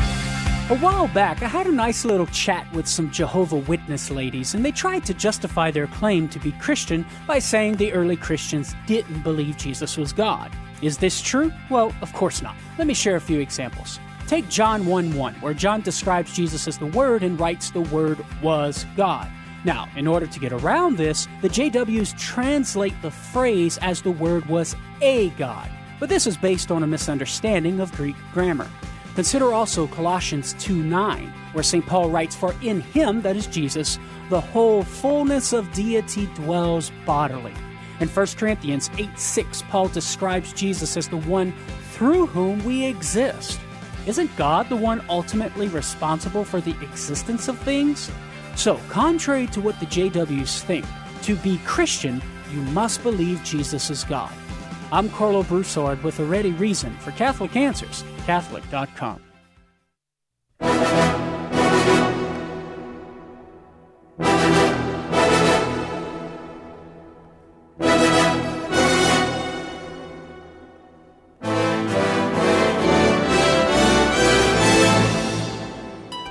A 0.00 0.76
while 0.78 1.06
back, 1.06 1.44
I 1.44 1.46
had 1.46 1.68
a 1.68 1.72
nice 1.72 2.04
little 2.04 2.26
chat 2.26 2.66
with 2.74 2.88
some 2.88 3.08
Jehovah 3.12 3.58
Witness 3.58 4.10
ladies, 4.10 4.54
and 4.54 4.64
they 4.64 4.72
tried 4.72 5.06
to 5.06 5.14
justify 5.14 5.70
their 5.70 5.86
claim 5.86 6.28
to 6.30 6.40
be 6.40 6.50
Christian 6.50 7.06
by 7.28 7.38
saying 7.38 7.76
the 7.76 7.92
early 7.92 8.16
Christians 8.16 8.74
didn't 8.88 9.22
believe 9.22 9.58
Jesus 9.58 9.96
was 9.96 10.12
God. 10.12 10.50
Is 10.82 10.98
this 10.98 11.22
true? 11.22 11.52
Well, 11.70 11.94
of 12.02 12.12
course 12.14 12.42
not. 12.42 12.56
Let 12.78 12.88
me 12.88 12.94
share 12.94 13.14
a 13.14 13.20
few 13.20 13.38
examples. 13.38 14.00
Take 14.26 14.48
John 14.48 14.86
1 14.86 15.14
1, 15.14 15.34
where 15.34 15.54
John 15.54 15.82
describes 15.82 16.34
Jesus 16.34 16.66
as 16.66 16.78
the 16.78 16.86
Word 16.86 17.22
and 17.22 17.38
writes 17.38 17.70
the 17.70 17.82
Word 17.82 18.26
was 18.42 18.84
God. 18.96 19.30
Now, 19.64 19.88
in 19.94 20.08
order 20.08 20.26
to 20.26 20.40
get 20.40 20.52
around 20.52 20.96
this, 20.96 21.28
the 21.42 21.48
JWs 21.48 22.18
translate 22.18 23.00
the 23.02 23.10
phrase 23.12 23.78
as 23.82 24.02
the 24.02 24.10
Word 24.10 24.46
was 24.46 24.74
a 25.00 25.30
God 25.30 25.70
but 25.98 26.08
this 26.08 26.26
is 26.26 26.36
based 26.36 26.70
on 26.70 26.82
a 26.82 26.86
misunderstanding 26.86 27.80
of 27.80 27.92
Greek 27.92 28.16
grammar. 28.32 28.68
Consider 29.14 29.52
also 29.52 29.86
Colossians 29.86 30.54
2 30.58 30.82
9, 30.82 31.32
where 31.52 31.64
St. 31.64 31.86
Paul 31.86 32.10
writes, 32.10 32.36
For 32.36 32.54
in 32.62 32.80
him, 32.80 33.22
that 33.22 33.36
is 33.36 33.46
Jesus, 33.46 33.98
the 34.28 34.40
whole 34.40 34.82
fullness 34.82 35.52
of 35.52 35.72
deity 35.72 36.26
dwells 36.34 36.92
bodily. 37.06 37.54
In 38.00 38.08
1 38.08 38.26
Corinthians 38.36 38.90
8 38.98 39.18
6, 39.18 39.62
Paul 39.70 39.88
describes 39.88 40.52
Jesus 40.52 40.98
as 40.98 41.08
the 41.08 41.16
one 41.16 41.54
through 41.92 42.26
whom 42.26 42.62
we 42.64 42.84
exist. 42.84 43.58
Isn't 44.06 44.36
God 44.36 44.68
the 44.68 44.76
one 44.76 45.02
ultimately 45.08 45.68
responsible 45.68 46.44
for 46.44 46.60
the 46.60 46.78
existence 46.82 47.48
of 47.48 47.58
things? 47.60 48.10
So, 48.54 48.78
contrary 48.88 49.46
to 49.48 49.60
what 49.62 49.80
the 49.80 49.86
JWs 49.86 50.60
think, 50.60 50.84
to 51.22 51.36
be 51.36 51.58
Christian, 51.64 52.22
you 52.52 52.60
must 52.72 53.02
believe 53.02 53.42
Jesus 53.42 53.90
is 53.90 54.04
God. 54.04 54.32
I'm 54.92 55.08
Karlo 55.08 55.46
Broussard 55.46 56.02
with 56.04 56.20
a 56.20 56.24
ready 56.24 56.52
reason 56.52 56.96
for 56.98 57.10
Catholic 57.12 57.56
Answers, 57.56 58.04
Catholic.com. 58.24 59.20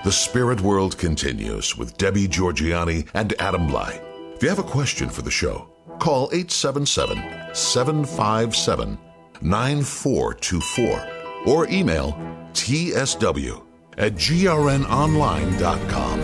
The 0.06 0.12
Spirit 0.12 0.62
World 0.62 1.00
continues 1.00 1.76
with 1.76 1.98
Debbie 1.98 2.28
Georgianni 2.28 3.10
and 3.16 3.34
Adam 3.40 3.68
Blai. 3.68 4.00
If 4.36 4.44
you 4.44 4.50
have 4.50 4.60
a 4.60 4.64
question 4.64 5.10
for 5.10 5.24
the 5.24 5.32
show, 5.32 5.75
Call 6.00 6.30
877 6.32 7.18
757 7.54 8.98
9424 9.42 11.08
or 11.46 11.68
email 11.70 12.14
tsw 12.54 13.62
at 13.98 14.14
grnonline.com. 14.14 16.20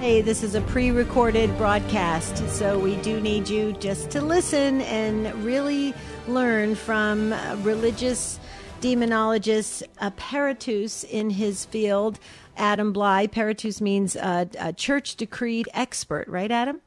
Hey, 0.00 0.20
this 0.20 0.42
is 0.42 0.56
a 0.56 0.60
pre 0.62 0.90
recorded 0.90 1.56
broadcast, 1.56 2.36
so 2.48 2.76
we 2.76 2.96
do 2.96 3.20
need 3.20 3.48
you 3.48 3.72
just 3.74 4.10
to 4.10 4.20
listen 4.20 4.80
and 4.82 5.32
really 5.44 5.94
learn 6.26 6.74
from 6.74 7.32
religious 7.62 8.40
demonologist 8.80 9.84
Peritus 10.16 11.04
in 11.04 11.30
his 11.30 11.66
field 11.66 12.18
Adam 12.56 12.92
Blai. 12.92 13.30
Peritus 13.30 13.80
means 13.80 14.16
uh, 14.16 14.46
a 14.58 14.72
church 14.72 15.16
decreed 15.16 15.68
expert, 15.74 16.28
right, 16.28 16.50
Adam? 16.50 16.80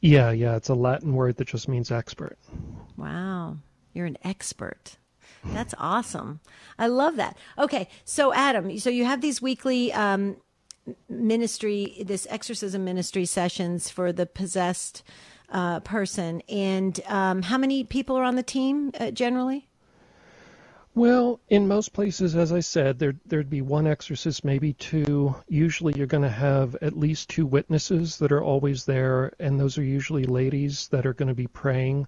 Yeah, 0.00 0.30
yeah, 0.32 0.56
it's 0.56 0.68
a 0.68 0.74
Latin 0.74 1.14
word 1.14 1.36
that 1.36 1.48
just 1.48 1.68
means 1.68 1.90
expert. 1.90 2.36
Wow, 2.96 3.58
you're 3.94 4.06
an 4.06 4.18
expert. 4.24 4.96
That's 5.44 5.74
awesome. 5.78 6.40
I 6.78 6.86
love 6.88 7.16
that. 7.16 7.36
Okay, 7.58 7.88
so 8.04 8.32
Adam, 8.32 8.78
so 8.78 8.90
you 8.90 9.04
have 9.04 9.20
these 9.20 9.42
weekly 9.42 9.92
um, 9.92 10.36
ministry, 11.08 12.02
this 12.04 12.26
exorcism 12.30 12.84
ministry 12.84 13.24
sessions 13.24 13.90
for 13.90 14.12
the 14.12 14.26
possessed 14.26 15.02
uh, 15.50 15.80
person, 15.80 16.42
and 16.48 17.00
um, 17.06 17.42
how 17.42 17.58
many 17.58 17.84
people 17.84 18.16
are 18.16 18.24
on 18.24 18.36
the 18.36 18.42
team 18.42 18.92
uh, 18.98 19.10
generally? 19.10 19.68
Well, 20.94 21.40
in 21.48 21.68
most 21.68 21.94
places, 21.94 22.36
as 22.36 22.52
I 22.52 22.60
said, 22.60 22.98
there 22.98 23.14
there'd 23.24 23.48
be 23.48 23.62
one 23.62 23.86
exorcist, 23.86 24.44
maybe 24.44 24.74
two. 24.74 25.34
Usually, 25.48 25.94
you're 25.96 26.06
going 26.06 26.22
to 26.22 26.28
have 26.28 26.76
at 26.82 26.98
least 26.98 27.30
two 27.30 27.46
witnesses 27.46 28.18
that 28.18 28.30
are 28.30 28.42
always 28.42 28.84
there, 28.84 29.32
and 29.38 29.58
those 29.58 29.78
are 29.78 29.82
usually 29.82 30.24
ladies 30.24 30.88
that 30.88 31.06
are 31.06 31.14
going 31.14 31.28
to 31.28 31.34
be 31.34 31.46
praying 31.46 32.06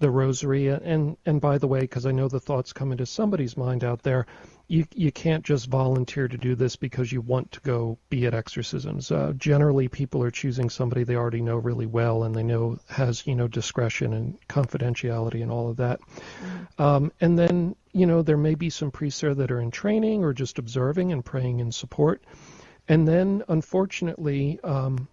the 0.00 0.10
rosary. 0.10 0.66
And 0.66 1.16
and 1.24 1.40
by 1.40 1.58
the 1.58 1.68
way, 1.68 1.80
because 1.80 2.04
I 2.04 2.10
know 2.10 2.26
the 2.26 2.40
thoughts 2.40 2.72
come 2.72 2.90
into 2.90 3.06
somebody's 3.06 3.56
mind 3.56 3.84
out 3.84 4.02
there, 4.02 4.26
you 4.68 4.84
you 4.94 5.12
can't 5.12 5.44
just 5.44 5.68
volunteer 5.68 6.26
to 6.26 6.36
do 6.36 6.54
this 6.54 6.76
because 6.76 7.12
you 7.12 7.20
want 7.20 7.52
to 7.52 7.60
go 7.60 7.98
be 8.08 8.26
at 8.26 8.34
exorcisms. 8.34 9.10
Uh, 9.10 9.32
generally, 9.36 9.88
people 9.88 10.22
are 10.22 10.30
choosing 10.30 10.70
somebody 10.70 11.04
they 11.04 11.14
already 11.14 11.40
know 11.40 11.56
really 11.56 11.86
well 11.86 12.24
and 12.24 12.34
they 12.34 12.42
know 12.42 12.78
has 12.88 13.26
you 13.26 13.34
know 13.34 13.46
discretion 13.46 14.12
and 14.12 14.38
confidentiality 14.48 15.42
and 15.42 15.50
all 15.50 15.70
of 15.70 15.76
that. 15.76 16.00
Mm-hmm. 16.00 16.82
Um, 16.82 17.12
and 17.20 17.38
then 17.38 17.76
you 17.92 18.06
know 18.06 18.22
there 18.22 18.36
may 18.36 18.54
be 18.54 18.70
some 18.70 18.90
priests 18.90 19.20
there 19.20 19.34
that 19.34 19.50
are 19.50 19.60
in 19.60 19.70
training 19.70 20.24
or 20.24 20.32
just 20.32 20.58
observing 20.58 21.12
and 21.12 21.24
praying 21.24 21.60
in 21.60 21.70
support. 21.70 22.22
And 22.88 23.06
then, 23.06 23.42
unfortunately, 23.48 24.60
um, 24.62 25.08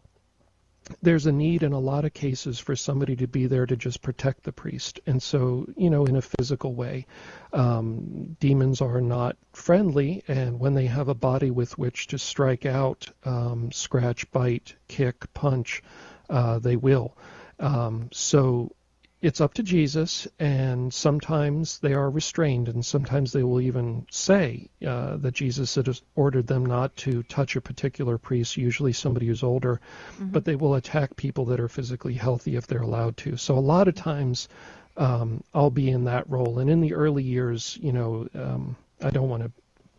there's 1.01 1.25
a 1.25 1.31
need 1.31 1.63
in 1.63 1.73
a 1.73 1.79
lot 1.79 2.05
of 2.05 2.13
cases 2.13 2.59
for 2.59 2.75
somebody 2.75 3.15
to 3.17 3.27
be 3.27 3.47
there 3.47 3.65
to 3.65 3.75
just 3.75 4.01
protect 4.01 4.43
the 4.43 4.51
priest. 4.51 4.99
And 5.05 5.21
so, 5.21 5.67
you 5.77 5.89
know, 5.89 6.05
in 6.05 6.15
a 6.15 6.21
physical 6.21 6.73
way, 6.73 7.05
um, 7.53 8.35
demons 8.39 8.81
are 8.81 9.01
not 9.01 9.37
friendly, 9.53 10.23
and 10.27 10.59
when 10.59 10.73
they 10.73 10.87
have 10.87 11.07
a 11.07 11.15
body 11.15 11.51
with 11.51 11.77
which 11.77 12.07
to 12.07 12.17
strike 12.17 12.65
out, 12.65 13.07
um, 13.23 13.71
scratch, 13.71 14.29
bite, 14.31 14.75
kick, 14.87 15.33
punch, 15.33 15.83
uh, 16.29 16.59
they 16.59 16.75
will. 16.75 17.17
Um, 17.59 18.09
so 18.11 18.75
it's 19.23 19.39
up 19.39 19.53
to 19.53 19.63
Jesus, 19.63 20.27
and 20.37 20.93
sometimes 20.93 21.79
they 21.79 21.93
are 21.93 22.09
restrained, 22.09 22.67
and 22.67 22.85
sometimes 22.85 23.31
they 23.31 23.41
will 23.41 23.61
even 23.61 24.05
say 24.11 24.69
uh, 24.85 25.15
that 25.15 25.33
Jesus 25.33 25.73
had 25.75 25.87
ordered 26.13 26.45
them 26.45 26.65
not 26.65 26.93
to 26.97 27.23
touch 27.23 27.55
a 27.55 27.61
particular 27.61 28.17
priest, 28.17 28.57
usually 28.57 28.91
somebody 28.91 29.27
who's 29.27 29.41
older, 29.41 29.79
mm-hmm. 30.15 30.25
but 30.25 30.43
they 30.43 30.57
will 30.57 30.75
attack 30.75 31.15
people 31.15 31.45
that 31.45 31.61
are 31.61 31.69
physically 31.69 32.15
healthy 32.15 32.57
if 32.57 32.67
they're 32.67 32.81
allowed 32.81 33.15
to. 33.15 33.37
So 33.37 33.57
a 33.57 33.59
lot 33.59 33.87
of 33.87 33.95
times 33.95 34.49
um, 34.97 35.41
I'll 35.53 35.71
be 35.71 35.89
in 35.89 36.03
that 36.03 36.29
role, 36.29 36.59
and 36.59 36.69
in 36.69 36.81
the 36.81 36.93
early 36.93 37.23
years, 37.23 37.79
you 37.81 37.93
know, 37.93 38.27
um, 38.35 38.75
I 39.01 39.09
don't 39.09 39.29
want 39.29 39.43
to 39.43 39.51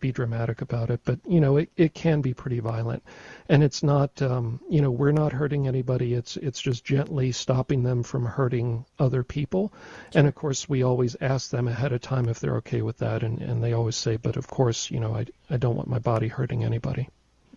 be 0.05 0.13
dramatic 0.13 0.61
about 0.61 0.91
it, 0.91 1.01
but 1.03 1.19
you 1.27 1.41
know, 1.41 1.57
it, 1.57 1.71
it 1.79 1.95
can 1.95 2.21
be 2.21 2.35
pretty 2.35 2.61
violent, 2.61 3.03
and 3.49 3.65
it's 3.65 3.83
not, 3.83 4.21
um, 4.21 4.61
you 4.69 4.83
know, 4.83 4.91
we're 4.91 5.13
not 5.13 5.33
hurting 5.33 5.67
anybody. 5.67 6.13
It's 6.13 6.37
it's 6.37 6.61
just 6.61 6.85
gently 6.85 7.33
stopping 7.33 7.85
them 7.85 8.03
from 8.03 8.27
hurting 8.27 8.85
other 8.99 9.23
people, 9.23 9.73
and 10.15 10.27
of 10.27 10.35
course, 10.35 10.69
we 10.69 10.83
always 10.83 11.17
ask 11.23 11.49
them 11.49 11.69
ahead 11.69 11.93
of 11.93 12.03
time 12.03 12.29
if 12.29 12.39
they're 12.39 12.57
okay 12.57 12.83
with 12.83 12.99
that, 12.99 13.23
and 13.23 13.41
and 13.41 13.65
they 13.65 13.73
always 13.73 13.97
say, 13.97 14.17
but 14.17 14.37
of 14.37 14.47
course, 14.47 14.91
you 14.91 15.01
know, 15.01 15.15
I 15.15 15.25
I 15.49 15.57
don't 15.57 15.75
want 15.75 15.89
my 15.89 16.01
body 16.01 16.29
hurting 16.29 16.65
anybody. 16.65 17.09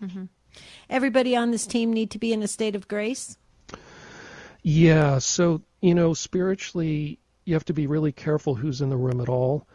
Mm-hmm. 0.01 0.23
Everybody 0.89 1.35
on 1.35 1.51
this 1.51 1.67
team 1.67 1.91
need 1.91 2.11
to 2.11 2.17
be 2.17 2.31
in 2.31 2.41
a 2.41 2.47
state 2.47 2.77
of 2.77 2.87
grace. 2.87 3.37
Yeah, 4.63 5.19
so 5.19 5.63
you 5.81 5.93
know, 5.93 6.13
spiritually, 6.13 7.19
you 7.43 7.55
have 7.55 7.65
to 7.65 7.73
be 7.73 7.87
really 7.87 8.13
careful 8.13 8.55
who's 8.55 8.79
in 8.79 8.89
the 8.89 8.95
room 8.95 9.19
at 9.19 9.27
all. 9.27 9.67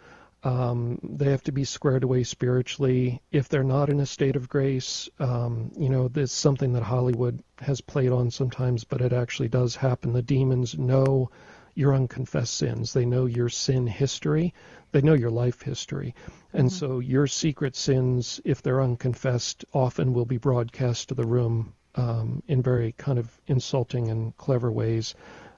Um, 0.45 0.99
they 1.03 1.31
have 1.31 1.45
to 1.45 1.53
be 1.53 1.65
squared 1.65 2.03
away 2.03 2.25
spiritually. 2.25 3.23
If 3.31 3.49
they're 3.49 3.63
not 3.63 3.91
in 3.91 4.01
a 4.01 4.07
state 4.07 4.35
of 4.35 4.49
grace, 4.49 5.09
um, 5.21 5.71
you 5.77 5.89
know, 5.89 6.09
there's 6.09 6.33
something 6.33 6.73
that 6.73 6.83
Hollywood 6.83 7.43
has 7.59 7.81
played 7.81 8.11
on 8.11 8.31
sometimes, 8.31 8.83
but 8.83 9.01
it 9.01 9.13
actually 9.13 9.49
does 9.49 9.77
happen. 9.77 10.13
The 10.13 10.23
demons 10.23 10.77
know 10.77 11.31
your 11.75 11.95
unconfessed 11.95 12.55
sins. 12.55 12.93
They 12.93 13.07
know 13.07 13.27
your 13.27 13.49
sin 13.49 13.87
history. 13.87 14.53
They 14.91 15.01
know 15.01 15.15
your 15.15 15.31
life 15.31 15.63
history. 15.63 16.15
And 16.53 16.69
mm-hmm. 16.69 16.77
so 16.77 16.99
your 16.99 17.27
secret 17.27 17.77
sins, 17.77 18.41
if 18.45 18.63
they're 18.63 18.83
unconfessed, 18.83 19.65
often 19.73 20.13
will 20.13 20.27
be 20.27 20.39
broadcast 20.39 21.09
to 21.09 21.15
the 21.15 21.25
room 21.25 21.73
um, 21.95 22.43
in 22.49 22.63
very 22.63 22.93
kind 22.93 23.19
of 23.19 23.31
insulting 23.47 24.11
and 24.11 24.37
clever 24.37 24.73
ways 24.73 25.15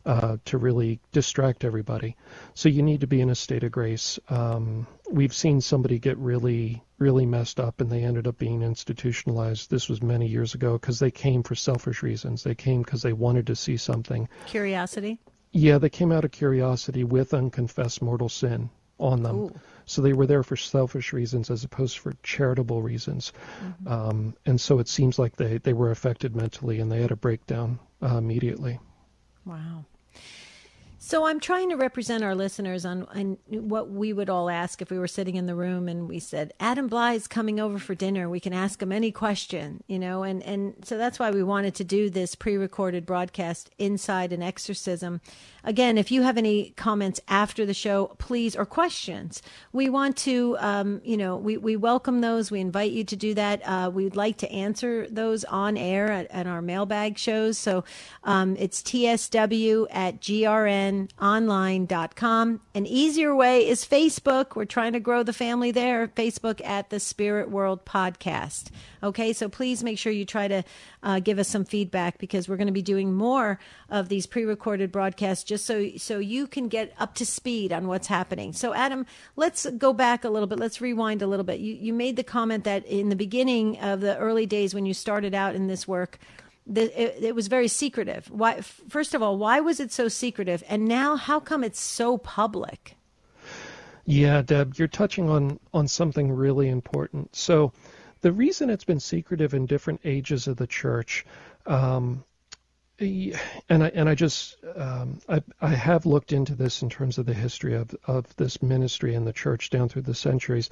uh, 0.06 0.36
to 0.44 0.58
really 0.58 1.00
distract 1.12 1.64
everybody. 1.64 2.16
So 2.54 2.68
you 2.68 2.82
need 2.82 3.00
to 3.00 3.06
be 3.06 3.20
in 3.20 3.30
a 3.30 3.34
state 3.34 3.64
of 3.64 3.72
grace. 3.72 4.18
Um, 4.28 4.86
we've 5.10 5.34
seen 5.34 5.60
somebody 5.60 5.98
get 5.98 6.18
really, 6.18 6.82
really 6.98 7.26
messed 7.26 7.60
up 7.60 7.80
and 7.80 7.90
they 7.90 8.02
ended 8.02 8.26
up 8.26 8.38
being 8.38 8.62
institutionalized. 8.62 9.70
This 9.70 9.88
was 9.88 10.02
many 10.02 10.26
years 10.26 10.54
ago 10.54 10.72
because 10.72 10.98
they 10.98 11.10
came 11.10 11.42
for 11.42 11.54
selfish 11.54 12.02
reasons. 12.02 12.42
They 12.42 12.54
came 12.54 12.82
because 12.82 13.02
they 13.02 13.12
wanted 13.12 13.46
to 13.46 13.56
see 13.56 13.76
something. 13.76 14.28
Curiosity? 14.46 15.20
Yeah, 15.52 15.78
they 15.78 15.90
came 15.90 16.12
out 16.12 16.24
of 16.24 16.32
curiosity 16.32 17.04
with 17.04 17.32
unconfessed 17.32 18.02
mortal 18.02 18.28
sin 18.28 18.70
on 18.98 19.22
them. 19.22 19.36
Ooh. 19.36 19.60
So 19.86 20.02
they 20.02 20.12
were 20.12 20.26
there 20.26 20.42
for 20.42 20.56
selfish 20.56 21.12
reasons 21.12 21.50
as 21.50 21.64
opposed 21.64 21.98
for 21.98 22.14
charitable 22.22 22.82
reasons. 22.82 23.32
Mm-hmm. 23.62 23.88
Um, 23.88 24.34
and 24.46 24.60
so 24.60 24.78
it 24.78 24.88
seems 24.88 25.18
like 25.18 25.36
they, 25.36 25.58
they 25.58 25.72
were 25.72 25.90
affected 25.90 26.34
mentally 26.34 26.80
and 26.80 26.90
they 26.90 27.02
had 27.02 27.10
a 27.10 27.16
breakdown 27.16 27.78
uh, 28.02 28.16
immediately. 28.16 28.80
Wow. 29.44 29.84
So 31.06 31.26
I'm 31.26 31.38
trying 31.38 31.68
to 31.68 31.76
represent 31.76 32.24
our 32.24 32.34
listeners 32.34 32.86
on, 32.86 33.04
on, 33.14 33.36
what 33.50 33.90
we 33.90 34.14
would 34.14 34.30
all 34.30 34.48
ask 34.48 34.80
if 34.80 34.90
we 34.90 34.98
were 34.98 35.06
sitting 35.06 35.36
in 35.36 35.44
the 35.44 35.54
room 35.54 35.86
and 35.86 36.08
we 36.08 36.18
said, 36.18 36.54
Adam 36.58 36.88
Blai 36.88 37.14
is 37.14 37.26
coming 37.26 37.60
over 37.60 37.78
for 37.78 37.94
dinner. 37.94 38.26
We 38.26 38.40
can 38.40 38.54
ask 38.54 38.80
him 38.80 38.90
any 38.90 39.12
question, 39.12 39.84
you 39.86 39.98
know, 39.98 40.22
and, 40.22 40.42
and 40.44 40.76
so 40.82 40.96
that's 40.96 41.18
why 41.18 41.30
we 41.30 41.42
wanted 41.42 41.74
to 41.74 41.84
do 41.84 42.08
this 42.08 42.34
pre-recorded 42.34 43.04
broadcast 43.04 43.68
inside 43.76 44.32
an 44.32 44.42
exorcism. 44.42 45.20
Again, 45.62 45.98
if 45.98 46.10
you 46.10 46.22
have 46.22 46.38
any 46.38 46.70
comments 46.70 47.20
after 47.28 47.66
the 47.66 47.74
show, 47.74 48.06
please, 48.16 48.56
or 48.56 48.64
questions, 48.64 49.42
we 49.74 49.90
want 49.90 50.16
to, 50.18 50.56
um, 50.58 51.02
you 51.04 51.18
know, 51.18 51.36
we, 51.36 51.58
we 51.58 51.76
welcome 51.76 52.22
those. 52.22 52.50
We 52.50 52.60
invite 52.60 52.92
you 52.92 53.04
to 53.04 53.16
do 53.16 53.34
that. 53.34 53.60
Uh, 53.66 53.90
we'd 53.92 54.16
like 54.16 54.38
to 54.38 54.50
answer 54.50 55.06
those 55.10 55.44
on 55.44 55.76
air 55.76 56.10
at, 56.10 56.30
at 56.30 56.46
our 56.46 56.62
mailbag 56.62 57.18
shows. 57.18 57.58
So 57.58 57.84
um, 58.22 58.56
it's 58.58 58.82
tsw 58.82 59.86
at 59.90 60.22
grn 60.22 60.93
online.com. 61.20 62.60
An 62.74 62.86
easier 62.86 63.34
way 63.34 63.66
is 63.66 63.84
Facebook. 63.84 64.56
We're 64.56 64.64
trying 64.64 64.92
to 64.94 65.00
grow 65.00 65.22
the 65.22 65.32
family 65.32 65.70
there. 65.70 66.08
Facebook 66.08 66.64
at 66.64 66.90
the 66.90 67.00
Spirit 67.00 67.50
World 67.50 67.84
Podcast. 67.84 68.70
Okay, 69.02 69.32
so 69.32 69.48
please 69.48 69.82
make 69.82 69.98
sure 69.98 70.12
you 70.12 70.24
try 70.24 70.48
to 70.48 70.62
uh, 71.02 71.20
give 71.20 71.38
us 71.38 71.48
some 71.48 71.64
feedback 71.64 72.18
because 72.18 72.48
we're 72.48 72.56
going 72.56 72.68
to 72.68 72.72
be 72.72 72.82
doing 72.82 73.12
more 73.12 73.58
of 73.90 74.08
these 74.08 74.26
pre-recorded 74.26 74.90
broadcasts 74.90 75.44
just 75.44 75.66
so 75.66 75.90
so 75.96 76.18
you 76.18 76.46
can 76.46 76.68
get 76.68 76.94
up 76.98 77.14
to 77.14 77.26
speed 77.26 77.72
on 77.72 77.86
what's 77.86 78.06
happening. 78.06 78.52
So 78.52 78.74
Adam, 78.74 79.06
let's 79.36 79.66
go 79.78 79.92
back 79.92 80.24
a 80.24 80.30
little 80.30 80.46
bit. 80.46 80.58
Let's 80.58 80.80
rewind 80.80 81.22
a 81.22 81.26
little 81.26 81.44
bit. 81.44 81.60
You 81.60 81.74
you 81.74 81.92
made 81.92 82.16
the 82.16 82.24
comment 82.24 82.64
that 82.64 82.86
in 82.86 83.08
the 83.08 83.16
beginning 83.16 83.78
of 83.78 84.00
the 84.00 84.16
early 84.18 84.46
days 84.46 84.74
when 84.74 84.86
you 84.86 84.94
started 84.94 85.34
out 85.34 85.54
in 85.54 85.66
this 85.66 85.86
work, 85.86 86.18
the, 86.66 87.00
it, 87.00 87.22
it, 87.22 87.34
was 87.34 87.48
very 87.48 87.68
secretive. 87.68 88.30
Why? 88.30 88.60
First 88.62 89.14
of 89.14 89.22
all, 89.22 89.36
why 89.36 89.60
was 89.60 89.80
it 89.80 89.92
so 89.92 90.08
secretive? 90.08 90.62
And 90.68 90.86
now, 90.86 91.16
how 91.16 91.38
come 91.38 91.62
it's 91.62 91.80
so 91.80 92.16
public? 92.18 92.96
Yeah, 94.06 94.42
Deb, 94.42 94.74
you're 94.76 94.88
touching 94.88 95.28
on 95.28 95.60
on 95.74 95.88
something 95.88 96.32
really 96.32 96.68
important. 96.68 97.36
So, 97.36 97.72
the 98.22 98.32
reason 98.32 98.70
it's 98.70 98.84
been 98.84 99.00
secretive 99.00 99.52
in 99.52 99.66
different 99.66 100.00
ages 100.04 100.46
of 100.46 100.56
the 100.56 100.66
church, 100.66 101.26
um, 101.66 102.24
and 102.98 103.84
I 103.84 103.88
and 103.88 104.08
I 104.08 104.14
just 104.14 104.56
um, 104.74 105.20
I 105.28 105.42
I 105.60 105.68
have 105.68 106.06
looked 106.06 106.32
into 106.32 106.54
this 106.54 106.80
in 106.80 106.88
terms 106.88 107.18
of 107.18 107.26
the 107.26 107.34
history 107.34 107.74
of 107.74 107.94
of 108.06 108.34
this 108.36 108.62
ministry 108.62 109.14
in 109.14 109.26
the 109.26 109.32
church 109.34 109.68
down 109.68 109.90
through 109.90 110.02
the 110.02 110.14
centuries. 110.14 110.70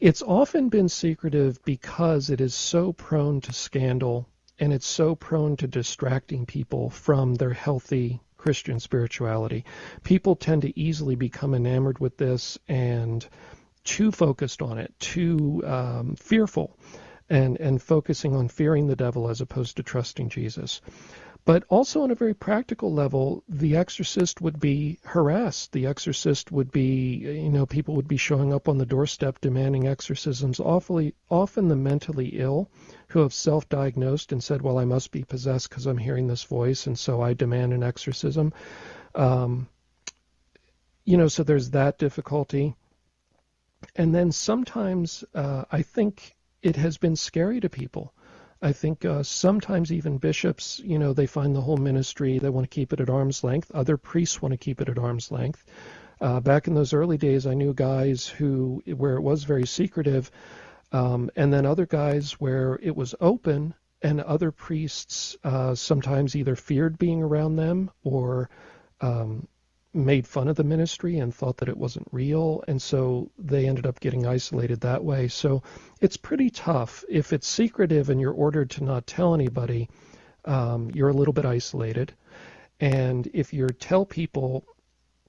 It's 0.00 0.22
often 0.22 0.68
been 0.68 0.90
secretive 0.90 1.62
because 1.64 2.28
it 2.28 2.42
is 2.42 2.54
so 2.54 2.92
prone 2.92 3.40
to 3.42 3.54
scandal 3.54 4.26
and 4.60 4.72
it's 4.72 4.86
so 4.86 5.14
prone 5.16 5.56
to 5.56 5.66
distracting 5.66 6.46
people 6.46 6.90
from 6.90 7.34
their 7.34 7.52
healthy 7.54 8.20
Christian 8.36 8.78
spirituality. 8.80 9.64
People 10.04 10.36
tend 10.36 10.62
to 10.62 10.78
easily 10.78 11.16
become 11.16 11.54
enamored 11.54 11.98
with 11.98 12.16
this 12.18 12.58
and 12.68 13.26
too 13.84 14.12
focused 14.12 14.62
on 14.62 14.78
it, 14.78 14.94
too 15.00 15.62
um, 15.66 16.14
fearful. 16.16 16.76
and 17.30 17.58
and 17.60 17.80
focusing 17.80 18.34
on 18.34 18.48
fearing 18.48 18.88
the 18.88 18.96
devil 18.96 19.28
as 19.28 19.40
opposed 19.40 19.76
to 19.76 19.82
trusting 19.82 20.28
Jesus. 20.28 20.80
But 21.50 21.64
also 21.68 22.02
on 22.02 22.12
a 22.12 22.14
very 22.14 22.32
practical 22.32 22.92
level, 22.92 23.42
the 23.48 23.74
exorcist 23.74 24.40
would 24.40 24.60
be 24.60 25.00
harassed. 25.02 25.72
The 25.72 25.84
exorcist 25.84 26.52
would 26.52 26.70
be, 26.70 27.16
you 27.16 27.50
know, 27.50 27.66
people 27.66 27.96
would 27.96 28.06
be 28.06 28.16
showing 28.16 28.54
up 28.54 28.68
on 28.68 28.78
the 28.78 28.86
doorstep 28.86 29.40
demanding 29.40 29.88
exorcisms. 29.88 30.60
Awfully, 30.60 31.12
often 31.28 31.66
the 31.66 31.74
mentally 31.74 32.38
ill 32.38 32.70
who 33.08 33.18
have 33.18 33.34
self-diagnosed 33.34 34.30
and 34.30 34.44
said, 34.44 34.62
"Well, 34.62 34.78
I 34.78 34.84
must 34.84 35.10
be 35.10 35.24
possessed 35.24 35.70
because 35.70 35.86
I'm 35.86 35.98
hearing 35.98 36.28
this 36.28 36.44
voice, 36.44 36.86
and 36.86 36.96
so 36.96 37.20
I 37.20 37.34
demand 37.34 37.72
an 37.72 37.82
exorcism." 37.82 38.52
Um, 39.16 39.68
you 41.04 41.16
know, 41.16 41.26
so 41.26 41.42
there's 41.42 41.70
that 41.70 41.98
difficulty. 41.98 42.76
And 43.96 44.14
then 44.14 44.30
sometimes 44.30 45.24
uh, 45.34 45.64
I 45.72 45.82
think 45.82 46.36
it 46.62 46.76
has 46.76 46.96
been 46.96 47.16
scary 47.16 47.58
to 47.58 47.68
people 47.68 48.14
I 48.62 48.72
think 48.72 49.04
uh, 49.04 49.22
sometimes 49.22 49.90
even 49.90 50.18
bishops, 50.18 50.80
you 50.84 50.98
know, 50.98 51.12
they 51.12 51.26
find 51.26 51.56
the 51.56 51.62
whole 51.62 51.78
ministry, 51.78 52.38
they 52.38 52.50
want 52.50 52.70
to 52.70 52.74
keep 52.74 52.92
it 52.92 53.00
at 53.00 53.08
arm's 53.08 53.42
length. 53.42 53.70
Other 53.74 53.96
priests 53.96 54.42
want 54.42 54.52
to 54.52 54.58
keep 54.58 54.80
it 54.80 54.88
at 54.88 54.98
arm's 54.98 55.30
length. 55.30 55.64
Uh, 56.20 56.40
back 56.40 56.66
in 56.68 56.74
those 56.74 56.92
early 56.92 57.16
days, 57.16 57.46
I 57.46 57.54
knew 57.54 57.72
guys 57.72 58.26
who, 58.26 58.82
where 58.84 59.16
it 59.16 59.22
was 59.22 59.44
very 59.44 59.66
secretive, 59.66 60.30
um, 60.92 61.30
and 61.36 61.50
then 61.50 61.64
other 61.64 61.86
guys 61.86 62.32
where 62.32 62.78
it 62.82 62.94
was 62.94 63.14
open, 63.20 63.74
and 64.02 64.20
other 64.20 64.50
priests 64.50 65.36
uh, 65.44 65.74
sometimes 65.74 66.36
either 66.36 66.56
feared 66.56 66.98
being 66.98 67.22
around 67.22 67.56
them 67.56 67.90
or 68.04 68.50
um, 69.00 69.48
made 69.92 70.26
fun 70.26 70.48
of 70.48 70.56
the 70.56 70.64
ministry 70.64 71.18
and 71.18 71.34
thought 71.34 71.56
that 71.58 71.68
it 71.68 71.76
wasn't 71.76 72.06
real, 72.12 72.62
and 72.68 72.80
so 72.80 73.30
they 73.38 73.66
ended 73.66 73.86
up 73.86 74.00
getting 74.00 74.26
isolated 74.26 74.80
that 74.80 75.04
way. 75.04 75.28
So 75.28 75.62
it's 76.00 76.16
pretty 76.16 76.50
tough. 76.50 77.04
If 77.08 77.32
it's 77.32 77.48
secretive 77.48 78.10
and 78.10 78.20
you're 78.20 78.32
ordered 78.32 78.70
to 78.70 78.84
not 78.84 79.06
tell 79.06 79.34
anybody, 79.34 79.88
um, 80.44 80.90
you're 80.94 81.08
a 81.08 81.14
little 81.14 81.34
bit 81.34 81.44
isolated. 81.44 82.14
And 82.78 83.28
if 83.34 83.52
you 83.52 83.66
tell 83.68 84.06
people, 84.06 84.64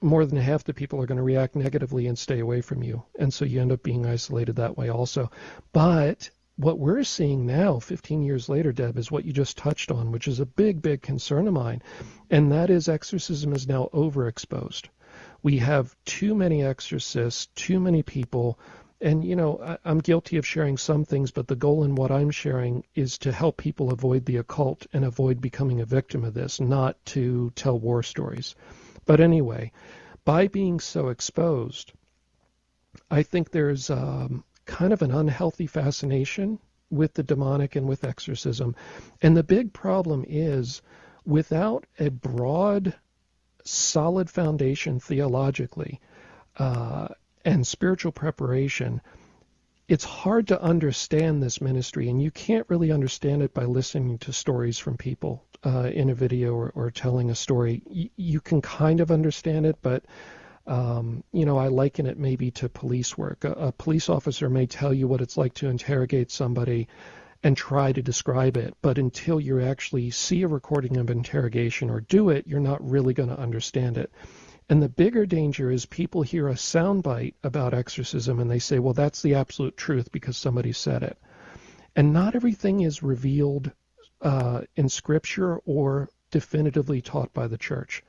more 0.00 0.24
than 0.26 0.38
half 0.38 0.64
the 0.64 0.74
people 0.74 1.00
are 1.00 1.06
going 1.06 1.18
to 1.18 1.22
react 1.22 1.54
negatively 1.54 2.06
and 2.06 2.18
stay 2.18 2.40
away 2.40 2.60
from 2.60 2.82
you. 2.82 3.02
And 3.18 3.32
so 3.32 3.44
you 3.44 3.60
end 3.60 3.72
up 3.72 3.82
being 3.82 4.06
isolated 4.06 4.56
that 4.56 4.76
way 4.76 4.88
also. 4.90 5.30
But 5.72 6.30
what 6.62 6.78
we're 6.78 7.04
seeing 7.04 7.44
now, 7.44 7.78
15 7.78 8.22
years 8.22 8.48
later, 8.48 8.72
Deb, 8.72 8.96
is 8.96 9.10
what 9.10 9.24
you 9.24 9.32
just 9.32 9.58
touched 9.58 9.90
on, 9.90 10.12
which 10.12 10.28
is 10.28 10.40
a 10.40 10.46
big, 10.46 10.80
big 10.80 11.02
concern 11.02 11.46
of 11.46 11.54
mine, 11.54 11.82
and 12.30 12.52
that 12.52 12.70
is 12.70 12.88
exorcism 12.88 13.52
is 13.52 13.68
now 13.68 13.90
overexposed. 13.92 14.88
We 15.42 15.58
have 15.58 15.94
too 16.04 16.34
many 16.34 16.62
exorcists, 16.62 17.46
too 17.54 17.80
many 17.80 18.02
people, 18.02 18.58
and 19.00 19.24
you 19.24 19.34
know 19.34 19.58
I, 19.84 19.90
am 19.90 19.98
guilty 19.98 20.36
of 20.36 20.46
sharing 20.46 20.78
some 20.78 21.04
things, 21.04 21.32
but 21.32 21.48
the 21.48 21.56
goal 21.56 21.82
in 21.82 21.96
what 21.96 22.12
I'm 22.12 22.30
sharing 22.30 22.84
is 22.94 23.18
to 23.18 23.32
help 23.32 23.56
people 23.56 23.92
avoid 23.92 24.24
the 24.24 24.36
occult 24.36 24.86
and 24.92 25.04
avoid 25.04 25.40
becoming 25.40 25.80
a 25.80 25.86
victim 25.86 26.24
of 26.24 26.34
this, 26.34 26.60
not 26.60 27.04
to 27.06 27.50
tell 27.56 27.78
war 27.78 28.02
stories. 28.02 28.54
But 29.04 29.20
anyway, 29.20 29.72
by 30.24 30.46
being 30.46 30.78
so 30.78 31.08
exposed, 31.08 31.92
I 33.10 33.24
think 33.24 33.50
there's 33.50 33.90
um, 33.90 34.44
kind 34.72 34.92
of 34.92 35.02
an 35.02 35.10
unhealthy 35.10 35.66
fascination 35.66 36.58
with 36.90 37.12
the 37.14 37.22
demonic 37.22 37.76
and 37.76 37.86
with 37.86 38.04
exorcism. 38.04 38.74
And 39.20 39.36
the 39.36 39.42
big 39.42 39.72
problem 39.72 40.24
is 40.26 40.80
without 41.26 41.84
a 41.98 42.08
broad, 42.08 42.94
solid 43.64 44.30
foundation 44.30 44.98
theologically 44.98 46.00
uh, 46.56 47.08
and 47.44 47.66
spiritual 47.66 48.12
preparation, 48.12 49.00
it's 49.88 50.04
hard 50.04 50.48
to 50.48 50.62
understand 50.62 51.42
this 51.42 51.60
ministry, 51.60 52.08
and 52.08 52.22
you 52.22 52.30
can't 52.30 52.68
really 52.70 52.92
understand 52.92 53.42
it 53.42 53.52
by 53.52 53.64
listening 53.64 54.18
to 54.18 54.32
stories 54.32 54.78
from 54.78 54.96
people 54.96 55.44
uh, 55.66 55.90
in 55.92 56.08
a 56.08 56.14
video 56.14 56.54
or, 56.54 56.72
or 56.74 56.90
telling 56.90 57.30
a 57.30 57.34
story. 57.34 57.82
Y- 57.84 58.10
you 58.16 58.40
can 58.40 58.62
kind 58.62 59.00
of 59.00 59.10
understand 59.10 59.66
it, 59.66 59.76
but 59.82 60.04
um, 60.66 61.24
you 61.32 61.44
know, 61.44 61.58
I 61.58 61.68
liken 61.68 62.06
it 62.06 62.18
maybe 62.18 62.50
to 62.52 62.68
police 62.68 63.18
work. 63.18 63.44
A, 63.44 63.52
a 63.52 63.72
police 63.72 64.08
officer 64.08 64.48
may 64.48 64.66
tell 64.66 64.94
you 64.94 65.08
what 65.08 65.20
it's 65.20 65.36
like 65.36 65.54
to 65.54 65.68
interrogate 65.68 66.30
somebody 66.30 66.88
and 67.42 67.56
try 67.56 67.92
to 67.92 68.02
describe 68.02 68.56
it, 68.56 68.74
but 68.82 68.98
until 68.98 69.40
you 69.40 69.60
actually 69.60 70.10
see 70.10 70.42
a 70.42 70.48
recording 70.48 70.96
of 70.96 71.10
interrogation 71.10 71.90
or 71.90 72.00
do 72.00 72.30
it, 72.30 72.46
you're 72.46 72.60
not 72.60 72.88
really 72.88 73.14
going 73.14 73.28
to 73.28 73.38
understand 73.38 73.98
it. 73.98 74.12
And 74.68 74.80
the 74.80 74.88
bigger 74.88 75.26
danger 75.26 75.70
is 75.70 75.84
people 75.84 76.22
hear 76.22 76.48
a 76.48 76.54
soundbite 76.54 77.34
about 77.42 77.74
exorcism 77.74 78.38
and 78.38 78.48
they 78.48 78.60
say, 78.60 78.78
well, 78.78 78.94
that's 78.94 79.20
the 79.20 79.34
absolute 79.34 79.76
truth 79.76 80.12
because 80.12 80.36
somebody 80.36 80.72
said 80.72 81.02
it. 81.02 81.18
And 81.96 82.12
not 82.12 82.36
everything 82.36 82.80
is 82.80 83.02
revealed 83.02 83.72
uh, 84.20 84.62
in 84.76 84.88
Scripture 84.88 85.58
or 85.66 86.08
definitively 86.30 87.02
taught 87.02 87.32
by 87.34 87.48
the 87.48 87.58
church 87.58 88.04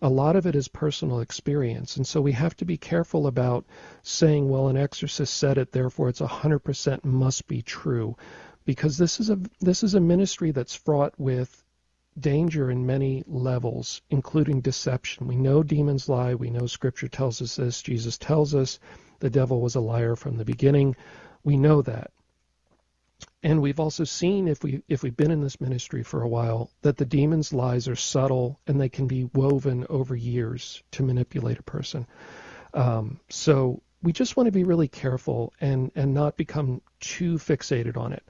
a 0.00 0.08
lot 0.08 0.36
of 0.36 0.46
it 0.46 0.54
is 0.54 0.68
personal 0.68 1.20
experience. 1.20 1.96
And 1.96 2.06
so 2.06 2.20
we 2.20 2.32
have 2.32 2.56
to 2.56 2.64
be 2.64 2.76
careful 2.76 3.26
about 3.26 3.66
saying, 4.02 4.48
well, 4.48 4.68
an 4.68 4.76
exorcist 4.76 5.34
said 5.34 5.58
it, 5.58 5.72
therefore 5.72 6.08
it's 6.08 6.20
100% 6.20 7.04
must 7.04 7.48
be 7.48 7.62
true. 7.62 8.16
Because 8.64 8.98
this 8.98 9.18
is 9.18 9.30
a 9.30 9.38
this 9.60 9.82
is 9.82 9.94
a 9.94 10.00
ministry 10.00 10.50
that's 10.50 10.74
fraught 10.74 11.14
with 11.18 11.64
danger 12.20 12.70
in 12.70 12.84
many 12.84 13.24
levels, 13.26 14.02
including 14.10 14.60
deception. 14.60 15.26
We 15.26 15.36
know 15.36 15.62
demons 15.62 16.08
lie. 16.08 16.34
We 16.34 16.50
know 16.50 16.66
Scripture 16.66 17.08
tells 17.08 17.40
us 17.40 17.56
this. 17.56 17.80
Jesus 17.80 18.18
tells 18.18 18.54
us 18.54 18.78
the 19.20 19.30
devil 19.30 19.60
was 19.60 19.74
a 19.74 19.80
liar 19.80 20.16
from 20.16 20.36
the 20.36 20.44
beginning. 20.44 20.96
We 21.44 21.56
know 21.56 21.82
that. 21.82 22.10
And 23.42 23.62
we've 23.62 23.78
also 23.78 24.02
seen, 24.04 24.48
if 24.48 24.64
we 24.64 24.82
if 24.88 25.02
we've 25.02 25.16
been 25.16 25.30
in 25.30 25.42
this 25.42 25.60
ministry 25.60 26.02
for 26.02 26.22
a 26.22 26.28
while, 26.28 26.70
that 26.82 26.96
the 26.96 27.04
demon's 27.04 27.52
lies 27.52 27.86
are 27.86 27.96
subtle 27.96 28.58
and 28.66 28.80
they 28.80 28.88
can 28.88 29.06
be 29.06 29.24
woven 29.32 29.86
over 29.88 30.16
years 30.16 30.82
to 30.92 31.04
manipulate 31.04 31.58
a 31.58 31.62
person. 31.62 32.06
Um, 32.74 33.20
so 33.28 33.80
we 34.02 34.12
just 34.12 34.36
want 34.36 34.48
to 34.48 34.52
be 34.52 34.64
really 34.64 34.88
careful 34.88 35.52
and 35.60 35.92
and 35.94 36.14
not 36.14 36.36
become 36.36 36.82
too 36.98 37.34
fixated 37.34 37.96
on 37.96 38.12
it. 38.12 38.24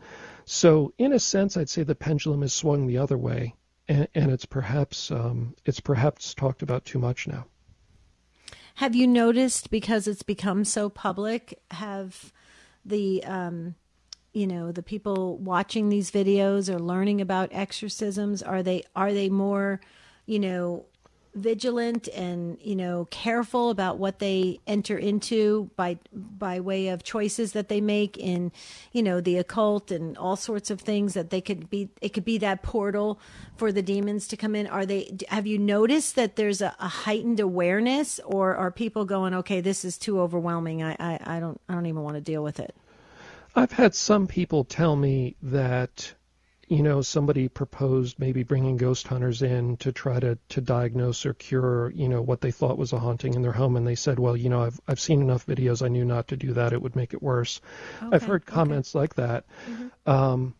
So 0.44 0.92
in 0.98 1.12
a 1.12 1.18
sense, 1.18 1.56
I'd 1.56 1.70
say 1.70 1.82
the 1.84 1.94
pendulum 1.94 2.42
has 2.42 2.52
swung 2.52 2.86
the 2.86 2.98
other 2.98 3.16
way, 3.16 3.54
and, 3.88 4.08
and 4.14 4.30
it's 4.30 4.46
perhaps 4.46 5.10
um, 5.10 5.54
it's 5.64 5.80
perhaps 5.80 6.34
talked 6.34 6.62
about 6.62 6.84
too 6.84 6.98
much 6.98 7.26
now. 7.26 7.46
Have 8.74 8.94
you 8.94 9.06
noticed 9.06 9.70
because 9.70 10.06
it's 10.06 10.22
become 10.22 10.64
so 10.64 10.88
public? 10.90 11.60
Have 11.70 12.32
the 12.84 13.24
um, 13.24 13.74
you 14.32 14.46
know 14.46 14.72
the 14.72 14.82
people 14.82 15.36
watching 15.38 15.88
these 15.88 16.10
videos 16.10 16.72
or 16.72 16.78
learning 16.78 17.20
about 17.20 17.48
exorcisms 17.52 18.42
are 18.42 18.62
they 18.62 18.82
are 18.94 19.12
they 19.12 19.28
more 19.28 19.80
you 20.26 20.38
know 20.38 20.84
vigilant 21.34 22.08
and 22.08 22.58
you 22.60 22.74
know 22.74 23.06
careful 23.10 23.70
about 23.70 23.98
what 23.98 24.18
they 24.18 24.58
enter 24.66 24.96
into 24.98 25.70
by 25.76 25.98
by 26.12 26.58
way 26.58 26.88
of 26.88 27.02
choices 27.02 27.52
that 27.52 27.68
they 27.68 27.80
make 27.80 28.16
in 28.16 28.50
you 28.92 29.02
know 29.02 29.20
the 29.20 29.36
occult 29.36 29.90
and 29.90 30.16
all 30.16 30.36
sorts 30.36 30.70
of 30.70 30.80
things 30.80 31.14
that 31.14 31.30
they 31.30 31.40
could 31.40 31.70
be 31.70 31.88
it 32.00 32.10
could 32.10 32.24
be 32.24 32.38
that 32.38 32.62
portal 32.62 33.20
for 33.56 33.72
the 33.72 33.82
demons 33.82 34.26
to 34.28 34.36
come 34.36 34.54
in? 34.54 34.66
Are 34.66 34.86
they 34.86 35.16
have 35.28 35.46
you 35.46 35.58
noticed 35.58 36.16
that 36.16 36.36
there's 36.36 36.60
a, 36.60 36.74
a 36.80 36.88
heightened 36.88 37.40
awareness 37.40 38.20
or 38.24 38.54
are 38.56 38.70
people 38.70 39.04
going 39.04 39.34
okay 39.34 39.60
this 39.60 39.84
is 39.84 39.96
too 39.98 40.20
overwhelming. 40.20 40.82
I, 40.82 40.96
I 40.98 41.36
i 41.36 41.40
don't 41.40 41.60
i 41.68 41.74
don't 41.74 41.86
even 41.86 42.02
want 42.02 42.16
to 42.16 42.20
deal 42.20 42.42
with 42.42 42.58
it 42.58 42.74
I've 43.58 43.72
had 43.72 43.92
some 43.92 44.28
people 44.28 44.62
tell 44.62 44.94
me 44.94 45.34
that, 45.42 46.14
you 46.68 46.80
know, 46.80 47.02
somebody 47.02 47.48
proposed 47.48 48.20
maybe 48.20 48.44
bringing 48.44 48.76
ghost 48.76 49.08
hunters 49.08 49.42
in 49.42 49.76
to 49.78 49.90
try 49.90 50.20
to, 50.20 50.38
to 50.50 50.60
diagnose 50.60 51.26
or 51.26 51.34
cure, 51.34 51.90
you 51.90 52.08
know, 52.08 52.22
what 52.22 52.40
they 52.40 52.52
thought 52.52 52.78
was 52.78 52.92
a 52.92 53.00
haunting 53.00 53.34
in 53.34 53.42
their 53.42 53.50
home. 53.50 53.74
And 53.76 53.84
they 53.84 53.96
said, 53.96 54.20
well, 54.20 54.36
you 54.36 54.48
know, 54.48 54.62
I've, 54.62 54.80
I've 54.86 55.00
seen 55.00 55.20
enough 55.20 55.44
videos. 55.44 55.84
I 55.84 55.88
knew 55.88 56.04
not 56.04 56.28
to 56.28 56.36
do 56.36 56.52
that. 56.52 56.72
It 56.72 56.80
would 56.80 56.94
make 56.94 57.14
it 57.14 57.22
worse. 57.22 57.60
Okay, 58.00 58.14
I've 58.14 58.22
heard 58.22 58.46
comments 58.46 58.94
okay. 58.94 59.00
like 59.00 59.14
that. 59.16 59.44
Mm-hmm. 59.68 60.08
Um, 60.08 60.54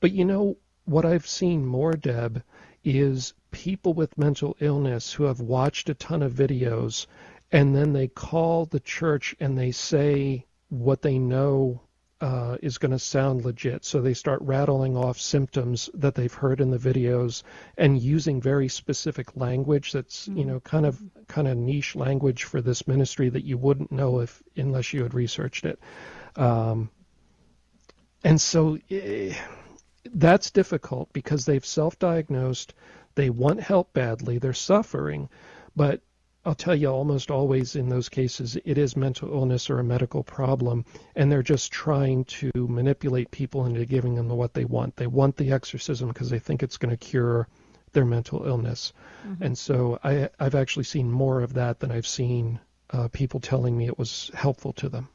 but, 0.00 0.12
you 0.12 0.26
know, 0.26 0.58
what 0.84 1.06
I've 1.06 1.26
seen 1.26 1.64
more, 1.64 1.94
Deb, 1.94 2.42
is 2.84 3.32
people 3.50 3.94
with 3.94 4.18
mental 4.18 4.58
illness 4.60 5.10
who 5.10 5.24
have 5.24 5.40
watched 5.40 5.88
a 5.88 5.94
ton 5.94 6.22
of 6.22 6.34
videos 6.34 7.06
and 7.50 7.74
then 7.74 7.94
they 7.94 8.08
call 8.08 8.66
the 8.66 8.80
church 8.80 9.34
and 9.40 9.56
they 9.56 9.70
say 9.70 10.44
what 10.68 11.00
they 11.00 11.18
know 11.18 11.80
uh, 12.22 12.56
is 12.62 12.78
going 12.78 12.92
to 12.92 13.00
sound 13.00 13.44
legit. 13.44 13.84
So 13.84 14.00
they 14.00 14.14
start 14.14 14.40
rattling 14.42 14.96
off 14.96 15.20
symptoms 15.20 15.90
that 15.94 16.14
they've 16.14 16.32
heard 16.32 16.60
in 16.60 16.70
the 16.70 16.78
videos 16.78 17.42
and 17.76 18.00
using 18.00 18.40
very 18.40 18.68
specific 18.68 19.36
language 19.36 19.90
that's 19.90 20.28
you 20.28 20.44
know 20.44 20.60
kind 20.60 20.86
of 20.86 21.02
kind 21.26 21.48
of 21.48 21.56
niche 21.56 21.96
language 21.96 22.44
for 22.44 22.62
this 22.62 22.86
ministry 22.86 23.28
that 23.28 23.44
you 23.44 23.58
wouldn't 23.58 23.90
know 23.90 24.20
if 24.20 24.40
unless 24.56 24.92
you 24.92 25.02
had 25.02 25.14
researched 25.14 25.64
it. 25.64 25.80
Um, 26.36 26.90
and 28.22 28.40
so 28.40 28.78
eh, 28.88 29.34
that's 30.14 30.52
difficult 30.52 31.12
because 31.12 31.44
they've 31.44 31.66
self-diagnosed, 31.66 32.72
they 33.16 33.30
want 33.30 33.60
help 33.60 33.92
badly, 33.94 34.38
they're 34.38 34.52
suffering, 34.52 35.28
but 35.74 36.02
I'll 36.44 36.54
tell 36.56 36.74
you, 36.74 36.88
almost 36.88 37.30
always 37.30 37.76
in 37.76 37.88
those 37.88 38.08
cases, 38.08 38.56
it 38.64 38.76
is 38.76 38.96
mental 38.96 39.32
illness 39.32 39.70
or 39.70 39.78
a 39.78 39.84
medical 39.84 40.24
problem, 40.24 40.84
and 41.14 41.30
they're 41.30 41.42
just 41.42 41.70
trying 41.70 42.24
to 42.24 42.50
manipulate 42.54 43.30
people 43.30 43.64
into 43.64 43.86
giving 43.86 44.16
them 44.16 44.28
what 44.28 44.54
they 44.54 44.64
want. 44.64 44.96
They 44.96 45.06
want 45.06 45.36
the 45.36 45.52
exorcism 45.52 46.08
because 46.08 46.30
they 46.30 46.40
think 46.40 46.62
it's 46.62 46.78
going 46.78 46.90
to 46.90 46.96
cure 46.96 47.46
their 47.92 48.04
mental 48.04 48.44
illness. 48.44 48.92
Mm-hmm. 49.26 49.42
And 49.44 49.58
so 49.58 50.00
I, 50.02 50.30
I've 50.40 50.56
actually 50.56 50.84
seen 50.84 51.10
more 51.10 51.42
of 51.42 51.54
that 51.54 51.78
than 51.78 51.92
I've 51.92 52.06
seen 52.06 52.58
uh, 52.90 53.08
people 53.08 53.38
telling 53.38 53.76
me 53.76 53.86
it 53.86 53.98
was 53.98 54.30
helpful 54.34 54.72
to 54.74 54.88
them. 54.88 55.08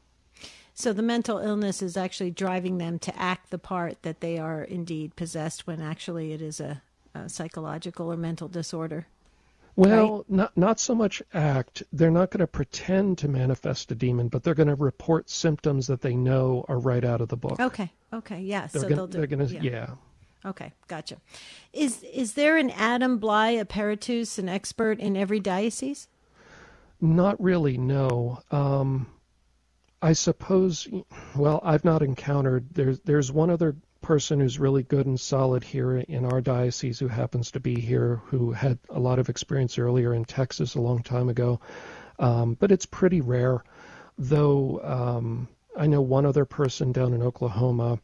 So 0.72 0.92
the 0.92 1.02
mental 1.02 1.38
illness 1.38 1.82
is 1.82 1.96
actually 1.96 2.30
driving 2.30 2.78
them 2.78 3.00
to 3.00 3.18
act 3.20 3.50
the 3.50 3.58
part 3.58 4.02
that 4.02 4.20
they 4.20 4.38
are 4.38 4.62
indeed 4.62 5.16
possessed 5.16 5.66
when 5.66 5.82
actually 5.82 6.32
it 6.32 6.40
is 6.40 6.60
a, 6.60 6.82
a 7.14 7.28
psychological 7.28 8.10
or 8.12 8.16
mental 8.16 8.48
disorder. 8.48 9.08
Well, 9.78 10.16
right? 10.16 10.30
not 10.30 10.56
not 10.56 10.80
so 10.80 10.92
much 10.92 11.22
act. 11.32 11.84
They're 11.92 12.10
not 12.10 12.32
going 12.32 12.40
to 12.40 12.48
pretend 12.48 13.16
to 13.18 13.28
manifest 13.28 13.92
a 13.92 13.94
demon, 13.94 14.26
but 14.26 14.42
they're 14.42 14.54
going 14.54 14.66
to 14.66 14.74
report 14.74 15.30
symptoms 15.30 15.86
that 15.86 16.00
they 16.00 16.16
know 16.16 16.64
are 16.66 16.80
right 16.80 17.04
out 17.04 17.20
of 17.20 17.28
the 17.28 17.36
book. 17.36 17.60
Okay. 17.60 17.88
Okay. 18.12 18.40
Yeah. 18.40 18.66
They're 18.66 18.82
so 18.82 18.88
gonna, 18.88 18.96
they'll 18.96 19.06
do. 19.06 19.18
They're 19.18 19.26
going 19.28 19.46
to. 19.46 19.54
yeah. 19.54 19.60
yeah. 19.62 19.86
Okay, 20.44 20.72
gotcha. 20.88 21.18
Is 21.72 22.02
is 22.02 22.32
there 22.32 22.56
an 22.56 22.70
Adam 22.70 23.20
Blai, 23.20 23.60
a 23.60 23.64
Peritus, 23.64 24.38
an 24.38 24.48
expert 24.48 24.98
in 24.98 25.16
every 25.16 25.38
diocese? 25.38 26.08
Not 27.00 27.40
really. 27.40 27.78
No. 27.78 28.40
Um, 28.50 29.06
I 30.02 30.12
suppose. 30.12 30.88
Well, 31.36 31.60
I've 31.62 31.84
not 31.84 32.02
encountered. 32.02 32.66
There's 32.72 32.98
there's 33.00 33.30
one 33.30 33.50
other 33.50 33.76
person 34.08 34.40
who's 34.40 34.58
really 34.58 34.82
good 34.82 35.04
and 35.04 35.20
solid 35.20 35.62
here 35.62 35.98
in 35.98 36.24
our 36.24 36.40
diocese 36.40 36.98
who 36.98 37.08
happens 37.08 37.50
to 37.50 37.60
be 37.60 37.78
here, 37.78 38.22
who 38.28 38.52
had 38.52 38.78
a 38.88 38.98
lot 38.98 39.18
of 39.18 39.28
experience 39.28 39.78
earlier 39.78 40.14
in 40.14 40.24
Texas 40.24 40.76
a 40.76 40.80
long 40.80 41.02
time 41.02 41.28
ago. 41.28 41.60
Um, 42.18 42.54
but 42.54 42.72
it's 42.72 42.86
pretty 42.86 43.20
rare, 43.20 43.62
though. 44.16 44.80
Um, 44.82 45.46
I 45.76 45.88
know 45.88 46.00
one 46.00 46.24
other 46.24 46.46
person 46.46 46.90
down 46.90 47.12
in 47.12 47.22
Oklahoma. 47.22 47.98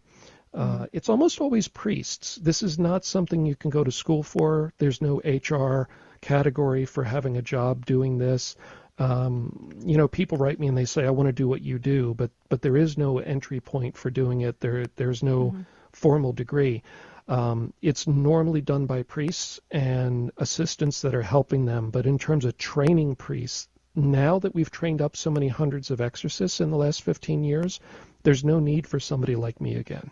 Uh, 0.53 0.89
it's 0.93 1.09
almost 1.09 1.41
always 1.41 1.69
priests. 1.69 2.37
This 2.37 2.63
is 2.63 2.79
not 2.79 3.07
something 3.07 3.47
you 3.47 3.57
can 3.57 3.71
go 3.71 3.83
to 3.83 3.91
school 3.91 4.23
for. 4.23 4.75
There's 4.77 5.01
no 5.01 5.23
HR 5.25 5.89
category 6.21 6.85
for 6.85 7.03
having 7.03 7.39
a 7.39 7.43
job 7.43 7.87
doing 7.87 8.19
this. 8.19 8.57
Um, 8.99 9.71
you 9.83 9.97
know, 9.97 10.07
people 10.07 10.37
write 10.37 10.61
me 10.61 10.67
and 10.67 10.77
they 10.77 10.85
say, 10.85 11.07
"I 11.07 11.11
want 11.11 11.29
to 11.29 11.33
do 11.33 11.49
what 11.49 11.63
you 11.63 11.79
do," 11.79 12.13
but 12.13 12.31
but 12.51 12.61
there 12.61 12.77
is 12.77 12.99
no 12.99 13.21
entry 13.21 13.61
point 13.61 13.97
for 13.97 14.11
doing 14.11 14.43
it. 14.43 14.61
There 14.61 14.85
there's 14.97 15.23
no 15.23 15.47
mm-hmm 15.47 15.63
formal 15.95 16.33
degree. 16.33 16.83
Um, 17.27 17.73
it's 17.81 18.07
normally 18.07 18.61
done 18.61 18.87
by 18.87 19.03
priests 19.03 19.61
and 19.71 20.31
assistants 20.37 21.01
that 21.03 21.15
are 21.15 21.23
helping 21.23 21.65
them. 21.65 21.91
But 21.91 22.07
in 22.07 22.19
terms 22.19 22.45
of 22.45 22.59
training 22.59 23.17
priests, 23.17 23.69
now 23.95 24.39
that 24.41 24.55
we've 24.55 24.71
trained 24.71 25.01
up 25.01 25.17
so 25.17 25.31
many 25.31 25.49
hundreds 25.49 25.91
of 25.91 26.01
exorcists 26.01 26.61
in 26.61 26.71
the 26.71 26.77
last 26.77 27.03
15 27.03 27.45
years, 27.45 27.81
there's 28.25 28.45
no 28.45 28.59
need 28.61 28.87
for 28.87 28.99
somebody 29.01 29.37
like 29.37 29.61
me 29.61 29.77
again, 29.77 30.11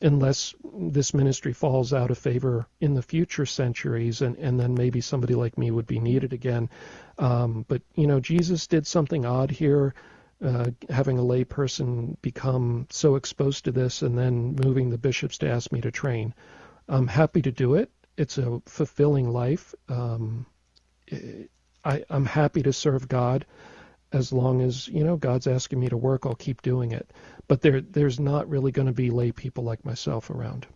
unless 0.00 0.54
this 0.74 1.12
ministry 1.12 1.52
falls 1.52 1.92
out 1.92 2.10
of 2.10 2.18
favor 2.18 2.66
in 2.80 2.94
the 2.94 3.02
future 3.02 3.46
centuries, 3.46 4.22
and, 4.22 4.36
and 4.36 4.58
then 4.58 4.74
maybe 4.74 5.00
somebody 5.00 5.34
like 5.34 5.58
me 5.58 5.70
would 5.70 5.86
be 5.86 6.00
needed 6.00 6.32
again. 6.32 6.70
Um, 7.18 7.64
but, 7.68 7.82
you 7.94 8.06
know, 8.06 8.20
Jesus 8.20 8.66
did 8.66 8.86
something 8.86 9.26
odd 9.26 9.50
here 9.50 9.94
uh, 10.44 10.70
having 10.88 11.18
a 11.18 11.22
layperson 11.22 12.16
become 12.22 12.86
so 12.90 13.16
exposed 13.16 13.64
to 13.64 13.72
this 13.72 14.02
and 14.02 14.16
then 14.18 14.56
moving 14.56 14.90
the 14.90 14.98
bishops 14.98 15.38
to 15.38 15.50
ask 15.50 15.70
me 15.72 15.80
to 15.80 15.90
train. 15.90 16.34
I'm 16.88 17.06
happy 17.06 17.42
to 17.42 17.52
do 17.52 17.74
it. 17.74 17.90
It's 18.16 18.38
a 18.38 18.60
fulfilling 18.66 19.30
life. 19.30 19.74
Um, 19.88 20.46
I, 21.84 22.04
I'm 22.10 22.26
happy 22.26 22.62
to 22.62 22.72
serve 22.72 23.08
God 23.08 23.46
as 24.12 24.32
long 24.32 24.60
as 24.60 24.88
you 24.88 25.04
know 25.04 25.16
God's 25.16 25.46
asking 25.46 25.80
me 25.80 25.88
to 25.88 25.96
work. 25.96 26.26
I'll 26.26 26.34
keep 26.34 26.62
doing 26.62 26.92
it. 26.92 27.12
But 27.48 27.62
there, 27.62 27.80
there's 27.80 28.20
not 28.20 28.48
really 28.48 28.72
going 28.72 28.86
to 28.86 28.92
be 28.92 29.10
lay 29.10 29.32
people 29.32 29.64
like 29.64 29.84
myself 29.84 30.30
around. 30.30 30.66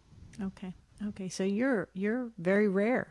Okay. 0.40 0.74
Okay. 1.08 1.28
So 1.28 1.44
you're 1.44 1.88
you're 1.94 2.30
very 2.38 2.68
rare. 2.68 3.08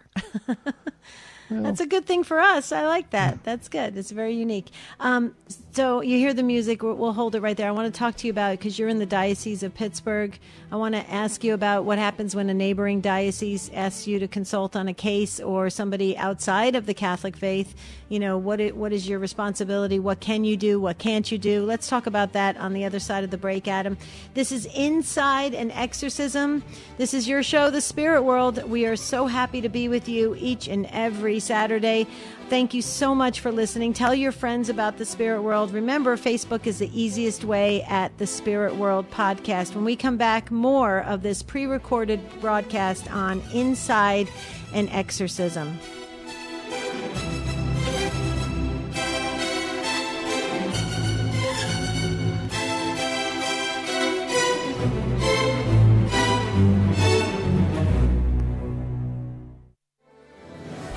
That's 1.49 1.79
a 1.79 1.86
good 1.86 2.06
thing 2.06 2.23
for 2.23 2.39
us. 2.39 2.71
I 2.71 2.86
like 2.88 3.12
that. 3.12 3.43
That's 3.43 3.69
good. 3.69 3.97
It's 3.97 4.12
very 4.12 4.34
unique. 4.34 4.67
Um, 4.99 5.36
so 5.71 6.01
you 6.01 6.17
hear 6.17 6.34
the 6.34 6.43
music. 6.43 6.82
We'll, 6.82 6.95
we'll 6.95 7.13
hold 7.13 7.36
it 7.36 7.41
right 7.41 7.56
there. 7.56 7.67
I 7.67 7.71
want 7.71 7.93
to 7.93 7.97
talk 7.97 8.15
to 8.17 8.27
you 8.27 8.32
about 8.32 8.58
because 8.58 8.79
you're 8.79 8.89
in 8.89 8.99
the 8.99 9.06
diocese 9.06 9.63
of 9.63 9.73
Pittsburgh. 9.73 10.38
I 10.71 10.75
want 10.75 10.95
to 10.95 11.10
ask 11.12 11.43
you 11.43 11.53
about 11.53 11.86
what 11.86 11.99
happens 11.99 12.36
when 12.36 12.49
a 12.49 12.53
neighboring 12.53 13.01
diocese 13.01 13.69
asks 13.73 14.08
you 14.08 14.19
to 14.19 14.27
consult 14.27 14.75
on 14.75 14.88
a 14.88 14.93
case 14.93 15.39
or 15.39 15.69
somebody 15.69 16.17
outside 16.17 16.75
of 16.75 16.86
the 16.86 16.93
Catholic 16.93 17.36
faith. 17.36 17.75
You 18.10 18.19
know 18.19 18.38
what? 18.38 18.60
It, 18.60 18.75
what 18.75 18.93
is 18.93 19.08
your 19.08 19.19
responsibility? 19.19 19.99
What 19.99 20.19
can 20.19 20.43
you 20.43 20.58
do? 20.58 20.79
What 20.79 20.97
can't 20.97 21.32
you 21.32 21.38
do? 21.38 21.65
Let's 21.65 21.88
talk 21.88 22.08
about 22.08 22.34
that 22.34 22.58
on 22.58 22.73
the 22.73 22.86
other 22.86 22.99
side 22.99 23.23
of 23.23 23.32
the 23.32 23.38
break, 23.38 23.67
Adam. 23.67 23.97
This 24.34 24.51
is 24.51 24.67
Inside 24.75 25.53
an 25.53 25.71
Exorcism. 25.71 26.63
This 26.97 27.13
is 27.13 27.27
your 27.27 27.43
show, 27.43 27.69
The 27.69 27.82
Spirit 27.82 28.21
World. 28.21 28.63
We 28.69 28.86
are 28.86 28.95
so 28.95 29.27
happy 29.27 29.62
to 29.62 29.69
be 29.69 29.88
with 29.89 30.08
you 30.08 30.36
each 30.38 30.67
and 30.67 30.86
every 30.91 31.39
Saturday. 31.43 32.08
Thank 32.49 32.73
you 32.73 32.82
so 32.82 33.13
much 33.13 33.39
for 33.39 33.51
listening. 33.51 33.93
Tell 33.93 34.13
your 34.13 34.32
friends 34.32 34.69
about 34.69 34.97
the 34.97 35.06
Spirit 35.06 35.41
World. 35.41 35.71
Remember, 35.71 36.17
Facebook 36.17 36.67
is 36.67 36.79
the 36.79 36.89
easiest 36.99 37.43
way 37.43 37.84
at 37.84 38.17
the 38.17 38.27
Spirit 38.27 38.75
World 38.75 39.10
podcast. 39.12 39.75
When 39.75 39.86
we 39.86 39.95
come 39.95 40.17
back, 40.17 40.51
more 40.51 40.99
of 41.01 41.21
this 41.21 41.43
pre 41.43 41.65
recorded 41.65 42.21
broadcast 42.41 43.12
on 43.12 43.41
Inside 43.53 44.29
an 44.73 44.89
Exorcism. 44.89 45.79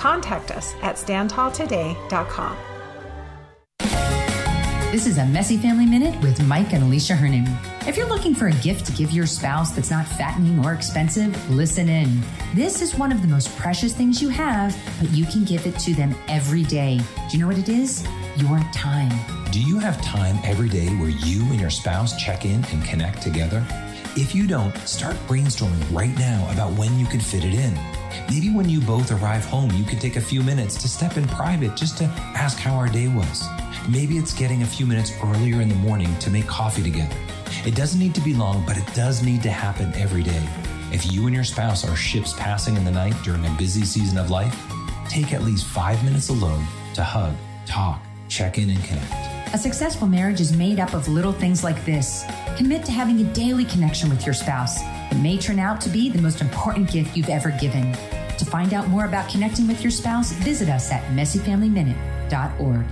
contact 0.00 0.50
us 0.50 0.74
at 0.82 0.96
standtalltoday.com. 0.96 2.56
This 4.90 5.06
is 5.06 5.18
a 5.18 5.26
Messy 5.26 5.56
Family 5.56 5.86
Minute 5.86 6.20
with 6.20 6.42
Mike 6.48 6.72
and 6.72 6.82
Alicia 6.82 7.14
Hernon. 7.14 7.46
If 7.86 7.96
you're 7.96 8.08
looking 8.08 8.34
for 8.34 8.48
a 8.48 8.52
gift 8.54 8.86
to 8.86 8.92
give 8.92 9.12
your 9.12 9.24
spouse 9.24 9.70
that's 9.70 9.90
not 9.90 10.04
fattening 10.04 10.64
or 10.64 10.72
expensive, 10.72 11.48
listen 11.48 11.88
in. 11.88 12.20
This 12.54 12.82
is 12.82 12.96
one 12.96 13.12
of 13.12 13.22
the 13.22 13.28
most 13.28 13.56
precious 13.56 13.94
things 13.94 14.20
you 14.20 14.30
have, 14.30 14.76
but 14.98 15.08
you 15.10 15.26
can 15.26 15.44
give 15.44 15.64
it 15.64 15.78
to 15.80 15.94
them 15.94 16.12
every 16.26 16.64
day. 16.64 16.98
Do 17.30 17.36
you 17.36 17.38
know 17.38 17.46
what 17.46 17.58
it 17.58 17.68
is? 17.68 18.04
Your 18.36 18.58
time. 18.74 19.12
Do 19.52 19.62
you 19.62 19.78
have 19.78 20.00
time 20.02 20.40
every 20.42 20.68
day 20.68 20.88
where 20.96 21.10
you 21.10 21.42
and 21.50 21.60
your 21.60 21.70
spouse 21.70 22.20
check 22.20 22.44
in 22.44 22.64
and 22.72 22.84
connect 22.84 23.22
together? 23.22 23.64
If 24.16 24.34
you 24.34 24.48
don't, 24.48 24.76
start 24.78 25.14
brainstorming 25.28 25.84
right 25.92 26.16
now 26.18 26.48
about 26.50 26.76
when 26.76 26.98
you 26.98 27.06
could 27.06 27.22
fit 27.22 27.44
it 27.44 27.54
in. 27.54 27.72
Maybe 28.28 28.50
when 28.50 28.68
you 28.68 28.80
both 28.80 29.12
arrive 29.12 29.44
home, 29.44 29.70
you 29.76 29.84
could 29.84 30.00
take 30.00 30.16
a 30.16 30.20
few 30.20 30.42
minutes 30.42 30.74
to 30.82 30.88
step 30.88 31.16
in 31.16 31.28
private 31.28 31.76
just 31.76 31.96
to 31.98 32.04
ask 32.34 32.58
how 32.58 32.74
our 32.74 32.88
day 32.88 33.06
was. 33.06 33.44
Maybe 33.88 34.18
it's 34.18 34.34
getting 34.34 34.62
a 34.62 34.66
few 34.66 34.84
minutes 34.84 35.12
earlier 35.22 35.60
in 35.60 35.68
the 35.68 35.76
morning 35.76 36.12
to 36.18 36.30
make 36.30 36.48
coffee 36.48 36.82
together. 36.82 37.14
It 37.64 37.76
doesn't 37.76 38.00
need 38.00 38.16
to 38.16 38.20
be 38.20 38.34
long, 38.34 38.66
but 38.66 38.76
it 38.76 38.94
does 38.94 39.22
need 39.22 39.44
to 39.44 39.50
happen 39.50 39.94
every 39.94 40.24
day. 40.24 40.44
If 40.90 41.12
you 41.12 41.26
and 41.26 41.34
your 41.34 41.44
spouse 41.44 41.88
are 41.88 41.94
ships 41.94 42.32
passing 42.32 42.76
in 42.76 42.84
the 42.84 42.90
night 42.90 43.14
during 43.22 43.46
a 43.46 43.56
busy 43.58 43.84
season 43.84 44.18
of 44.18 44.28
life, 44.28 44.56
take 45.08 45.32
at 45.32 45.44
least 45.44 45.66
five 45.66 46.02
minutes 46.04 46.30
alone 46.30 46.66
to 46.94 47.04
hug, 47.04 47.34
talk, 47.64 48.02
check 48.28 48.58
in, 48.58 48.70
and 48.70 48.84
connect. 48.84 49.29
A 49.52 49.58
successful 49.58 50.06
marriage 50.06 50.40
is 50.40 50.56
made 50.56 50.78
up 50.78 50.94
of 50.94 51.08
little 51.08 51.32
things 51.32 51.64
like 51.64 51.84
this. 51.84 52.24
Commit 52.56 52.84
to 52.84 52.92
having 52.92 53.20
a 53.20 53.24
daily 53.32 53.64
connection 53.64 54.08
with 54.08 54.24
your 54.24 54.32
spouse. 54.32 54.78
It 55.10 55.16
may 55.16 55.38
turn 55.38 55.58
out 55.58 55.80
to 55.80 55.88
be 55.88 56.08
the 56.08 56.22
most 56.22 56.40
important 56.40 56.88
gift 56.88 57.16
you've 57.16 57.28
ever 57.28 57.50
given. 57.50 57.92
To 58.38 58.44
find 58.44 58.72
out 58.72 58.86
more 58.86 59.06
about 59.06 59.28
connecting 59.28 59.66
with 59.66 59.82
your 59.82 59.90
spouse, 59.90 60.30
visit 60.34 60.68
us 60.68 60.92
at 60.92 61.02
messyfamilyminute.org. 61.16 62.86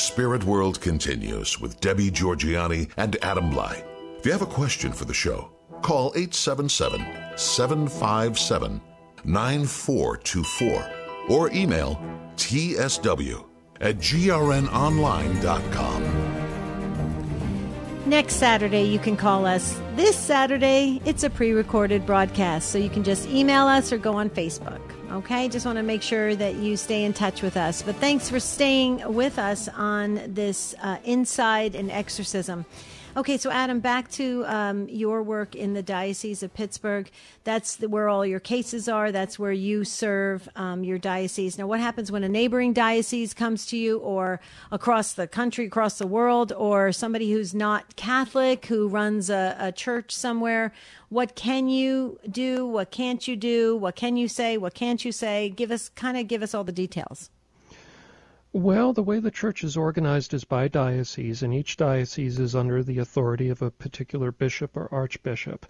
Spirit 0.00 0.44
World 0.44 0.80
continues 0.80 1.60
with 1.60 1.78
Debbie 1.80 2.10
Georgianni 2.10 2.88
and 2.96 3.18
Adam 3.22 3.50
Blai. 3.50 3.84
If 4.18 4.24
you 4.24 4.32
have 4.32 4.40
a 4.40 4.46
question 4.46 4.92
for 4.92 5.04
the 5.04 5.12
show, 5.12 5.52
call 5.82 6.12
877 6.16 7.04
757 7.36 8.80
9424 9.24 10.90
or 11.28 11.50
email 11.52 12.00
tsw 12.36 13.44
at 13.82 13.98
grnonline.com. 13.98 16.02
Next 18.06 18.36
Saturday, 18.36 18.84
you 18.84 18.98
can 18.98 19.16
call 19.16 19.44
us. 19.44 19.78
This 19.96 20.16
Saturday, 20.16 21.02
it's 21.04 21.22
a 21.22 21.30
pre 21.30 21.52
recorded 21.52 22.06
broadcast, 22.06 22.70
so 22.70 22.78
you 22.78 22.88
can 22.88 23.04
just 23.04 23.28
email 23.28 23.66
us 23.66 23.92
or 23.92 23.98
go 23.98 24.14
on 24.14 24.30
Facebook. 24.30 24.80
Okay, 25.10 25.48
just 25.48 25.66
want 25.66 25.76
to 25.76 25.82
make 25.82 26.02
sure 26.02 26.36
that 26.36 26.54
you 26.54 26.76
stay 26.76 27.02
in 27.02 27.12
touch 27.12 27.42
with 27.42 27.56
us. 27.56 27.82
But 27.82 27.96
thanks 27.96 28.30
for 28.30 28.38
staying 28.38 29.02
with 29.12 29.40
us 29.40 29.66
on 29.66 30.22
this 30.32 30.72
uh, 30.80 30.98
Inside 31.04 31.74
an 31.74 31.90
Exorcism. 31.90 32.64
Okay, 33.16 33.38
so 33.38 33.50
Adam, 33.50 33.80
back 33.80 34.08
to 34.12 34.44
um, 34.46 34.88
your 34.88 35.20
work 35.24 35.56
in 35.56 35.74
the 35.74 35.82
Diocese 35.82 36.44
of 36.44 36.54
Pittsburgh. 36.54 37.10
That's 37.42 37.74
the, 37.74 37.88
where 37.88 38.08
all 38.08 38.24
your 38.24 38.38
cases 38.38 38.88
are. 38.88 39.10
That's 39.10 39.36
where 39.36 39.50
you 39.50 39.82
serve 39.82 40.48
um, 40.54 40.84
your 40.84 40.96
diocese. 40.96 41.58
Now, 41.58 41.66
what 41.66 41.80
happens 41.80 42.12
when 42.12 42.22
a 42.22 42.28
neighboring 42.28 42.72
diocese 42.72 43.34
comes 43.34 43.66
to 43.66 43.76
you, 43.76 43.98
or 43.98 44.40
across 44.70 45.12
the 45.12 45.26
country, 45.26 45.66
across 45.66 45.98
the 45.98 46.06
world, 46.06 46.52
or 46.52 46.92
somebody 46.92 47.32
who's 47.32 47.52
not 47.52 47.96
Catholic 47.96 48.66
who 48.66 48.86
runs 48.86 49.28
a, 49.28 49.56
a 49.58 49.72
church 49.72 50.14
somewhere? 50.14 50.72
What 51.08 51.34
can 51.34 51.68
you 51.68 52.20
do? 52.30 52.64
What 52.64 52.92
can't 52.92 53.26
you 53.26 53.34
do? 53.34 53.76
What 53.76 53.96
can 53.96 54.16
you 54.16 54.28
say? 54.28 54.56
What 54.56 54.74
can't 54.74 55.04
you 55.04 55.10
say? 55.10 55.48
Give 55.48 55.72
us 55.72 55.88
kind 55.88 56.16
of 56.16 56.28
give 56.28 56.44
us 56.44 56.54
all 56.54 56.62
the 56.62 56.70
details. 56.70 57.28
Well, 58.52 58.92
the 58.92 59.04
way 59.04 59.20
the 59.20 59.30
church 59.30 59.62
is 59.62 59.76
organized 59.76 60.34
is 60.34 60.42
by 60.42 60.66
diocese, 60.66 61.44
and 61.44 61.54
each 61.54 61.76
diocese 61.76 62.40
is 62.40 62.56
under 62.56 62.82
the 62.82 62.98
authority 62.98 63.48
of 63.48 63.62
a 63.62 63.70
particular 63.70 64.32
bishop 64.32 64.76
or 64.76 64.92
archbishop. 64.92 65.66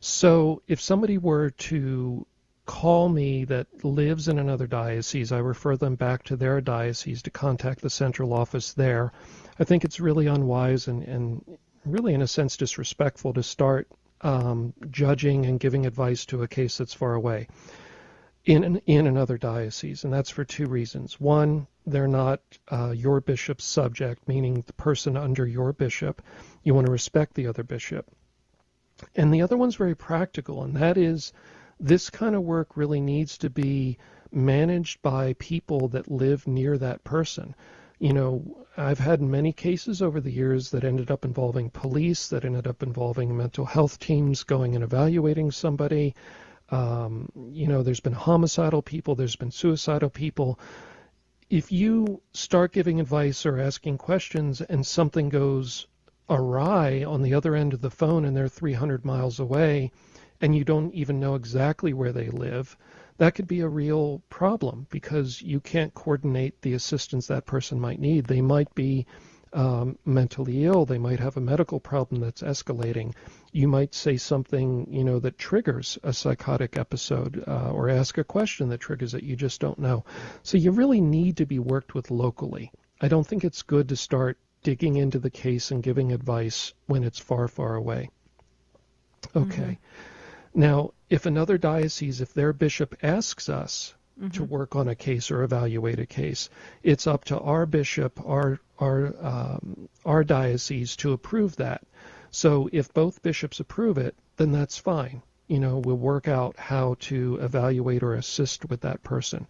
So 0.00 0.62
if 0.66 0.80
somebody 0.80 1.18
were 1.18 1.50
to 1.50 2.26
call 2.64 3.10
me 3.10 3.44
that 3.44 3.84
lives 3.84 4.28
in 4.28 4.38
another 4.38 4.66
diocese, 4.66 5.32
I 5.32 5.38
refer 5.38 5.76
them 5.76 5.96
back 5.96 6.22
to 6.24 6.36
their 6.36 6.62
diocese 6.62 7.20
to 7.24 7.30
contact 7.30 7.82
the 7.82 7.90
central 7.90 8.32
office 8.32 8.72
there. 8.72 9.12
I 9.58 9.64
think 9.64 9.84
it's 9.84 10.00
really 10.00 10.26
unwise 10.26 10.88
and, 10.88 11.02
and 11.02 11.58
really, 11.84 12.14
in 12.14 12.22
a 12.22 12.26
sense, 12.26 12.56
disrespectful 12.56 13.34
to 13.34 13.42
start 13.42 13.86
um, 14.22 14.72
judging 14.90 15.44
and 15.44 15.60
giving 15.60 15.84
advice 15.84 16.24
to 16.26 16.42
a 16.42 16.48
case 16.48 16.78
that's 16.78 16.94
far 16.94 17.12
away 17.12 17.48
in 18.44 18.80
in 18.86 19.06
another 19.06 19.38
diocese, 19.38 20.04
and 20.04 20.12
that's 20.12 20.30
for 20.30 20.44
two 20.44 20.66
reasons. 20.66 21.18
One, 21.18 21.66
they're 21.86 22.08
not 22.08 22.40
uh, 22.70 22.90
your 22.90 23.20
bishop's 23.20 23.64
subject, 23.64 24.28
meaning 24.28 24.62
the 24.66 24.72
person 24.74 25.16
under 25.16 25.46
your 25.46 25.72
bishop. 25.72 26.22
You 26.62 26.74
want 26.74 26.86
to 26.86 26.92
respect 26.92 27.34
the 27.34 27.46
other 27.46 27.62
bishop. 27.62 28.10
And 29.16 29.32
the 29.32 29.42
other 29.42 29.56
one's 29.56 29.76
very 29.76 29.96
practical, 29.96 30.62
and 30.62 30.76
that 30.76 30.96
is 30.96 31.32
this 31.80 32.10
kind 32.10 32.34
of 32.34 32.42
work 32.42 32.76
really 32.76 33.00
needs 33.00 33.38
to 33.38 33.50
be 33.50 33.98
managed 34.30 35.02
by 35.02 35.34
people 35.34 35.88
that 35.88 36.10
live 36.10 36.46
near 36.46 36.78
that 36.78 37.02
person. 37.04 37.54
You 37.98 38.12
know, 38.12 38.66
I've 38.76 38.98
had 38.98 39.22
many 39.22 39.52
cases 39.52 40.02
over 40.02 40.20
the 40.20 40.30
years 40.30 40.70
that 40.70 40.84
ended 40.84 41.10
up 41.10 41.24
involving 41.24 41.70
police, 41.70 42.28
that 42.28 42.44
ended 42.44 42.66
up 42.66 42.82
involving 42.82 43.36
mental 43.36 43.64
health 43.64 43.98
teams 43.98 44.42
going 44.44 44.74
and 44.74 44.84
evaluating 44.84 45.50
somebody. 45.50 46.14
Um, 46.74 47.28
you 47.52 47.68
know, 47.68 47.84
there's 47.84 48.00
been 48.00 48.12
homicidal 48.12 48.82
people, 48.82 49.14
there's 49.14 49.36
been 49.36 49.52
suicidal 49.52 50.10
people. 50.10 50.58
If 51.48 51.70
you 51.70 52.20
start 52.32 52.72
giving 52.72 52.98
advice 52.98 53.46
or 53.46 53.60
asking 53.60 53.98
questions 53.98 54.60
and 54.60 54.84
something 54.84 55.28
goes 55.28 55.86
awry 56.28 57.04
on 57.04 57.22
the 57.22 57.34
other 57.34 57.54
end 57.54 57.74
of 57.74 57.80
the 57.80 57.92
phone 57.92 58.24
and 58.24 58.36
they're 58.36 58.48
300 58.48 59.04
miles 59.04 59.38
away 59.38 59.92
and 60.40 60.56
you 60.56 60.64
don't 60.64 60.92
even 60.94 61.20
know 61.20 61.36
exactly 61.36 61.92
where 61.92 62.12
they 62.12 62.28
live, 62.28 62.76
that 63.18 63.36
could 63.36 63.46
be 63.46 63.60
a 63.60 63.68
real 63.68 64.20
problem 64.28 64.88
because 64.90 65.40
you 65.40 65.60
can't 65.60 65.94
coordinate 65.94 66.60
the 66.62 66.74
assistance 66.74 67.28
that 67.28 67.46
person 67.46 67.78
might 67.78 68.00
need. 68.00 68.24
They 68.24 68.40
might 68.40 68.74
be 68.74 69.06
um, 69.54 69.96
mentally 70.04 70.64
ill. 70.64 70.84
They 70.84 70.98
might 70.98 71.20
have 71.20 71.36
a 71.36 71.40
medical 71.40 71.80
problem 71.80 72.20
that's 72.20 72.42
escalating. 72.42 73.14
You 73.52 73.68
might 73.68 73.94
say 73.94 74.16
something, 74.16 74.88
you 74.90 75.04
know, 75.04 75.20
that 75.20 75.38
triggers 75.38 75.98
a 76.02 76.12
psychotic 76.12 76.76
episode, 76.76 77.44
uh, 77.46 77.70
or 77.70 77.88
ask 77.88 78.18
a 78.18 78.24
question 78.24 78.68
that 78.68 78.80
triggers 78.80 79.14
it. 79.14 79.22
You 79.22 79.36
just 79.36 79.60
don't 79.60 79.78
know. 79.78 80.04
So 80.42 80.58
you 80.58 80.72
really 80.72 81.00
need 81.00 81.38
to 81.38 81.46
be 81.46 81.60
worked 81.60 81.94
with 81.94 82.10
locally. 82.10 82.72
I 83.00 83.08
don't 83.08 83.26
think 83.26 83.44
it's 83.44 83.62
good 83.62 83.88
to 83.88 83.96
start 83.96 84.38
digging 84.62 84.96
into 84.96 85.18
the 85.18 85.30
case 85.30 85.70
and 85.70 85.82
giving 85.82 86.12
advice 86.12 86.74
when 86.86 87.04
it's 87.04 87.18
far, 87.18 87.48
far 87.48 87.76
away. 87.76 88.10
Okay. 89.36 89.78
Mm-hmm. 89.78 90.60
Now, 90.60 90.92
if 91.10 91.26
another 91.26 91.58
diocese, 91.58 92.20
if 92.20 92.34
their 92.34 92.52
bishop 92.52 92.96
asks 93.02 93.48
us 93.48 93.94
mm-hmm. 94.18 94.30
to 94.30 94.44
work 94.44 94.76
on 94.76 94.88
a 94.88 94.94
case 94.94 95.30
or 95.30 95.42
evaluate 95.42 96.00
a 96.00 96.06
case. 96.06 96.50
It's 96.82 97.06
up 97.06 97.24
to 97.26 97.38
our 97.38 97.66
bishop, 97.66 98.20
our 98.24 98.60
our 98.78 99.14
um, 99.20 99.88
our 100.04 100.24
diocese 100.24 100.96
to 100.96 101.12
approve 101.12 101.56
that. 101.56 101.82
So 102.30 102.68
if 102.72 102.92
both 102.92 103.22
bishops 103.22 103.60
approve 103.60 103.98
it, 103.98 104.16
then 104.36 104.52
that's 104.52 104.78
fine. 104.78 105.22
You 105.46 105.60
know, 105.60 105.78
we'll 105.78 105.96
work 105.96 106.26
out 106.26 106.58
how 106.58 106.96
to 107.00 107.36
evaluate 107.36 108.02
or 108.02 108.14
assist 108.14 108.68
with 108.68 108.80
that 108.80 109.02
person. 109.02 109.46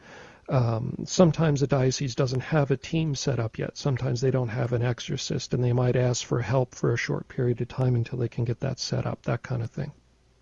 Um, 0.48 1.04
sometimes 1.06 1.62
a 1.62 1.66
diocese 1.66 2.14
doesn't 2.14 2.40
have 2.40 2.70
a 2.70 2.76
team 2.76 3.14
set 3.14 3.38
up 3.38 3.58
yet. 3.58 3.78
Sometimes 3.78 4.20
they 4.20 4.30
don't 4.30 4.48
have 4.48 4.74
an 4.74 4.82
exorcist, 4.82 5.54
and 5.54 5.64
they 5.64 5.72
might 5.72 5.96
ask 5.96 6.26
for 6.26 6.42
help 6.42 6.74
for 6.74 6.92
a 6.92 6.98
short 6.98 7.28
period 7.28 7.60
of 7.62 7.68
time 7.68 7.94
until 7.94 8.18
they 8.18 8.28
can 8.28 8.44
get 8.44 8.60
that 8.60 8.78
set 8.78 9.06
up. 9.06 9.22
That 9.22 9.42
kind 9.42 9.62
of 9.62 9.70
thing. 9.70 9.92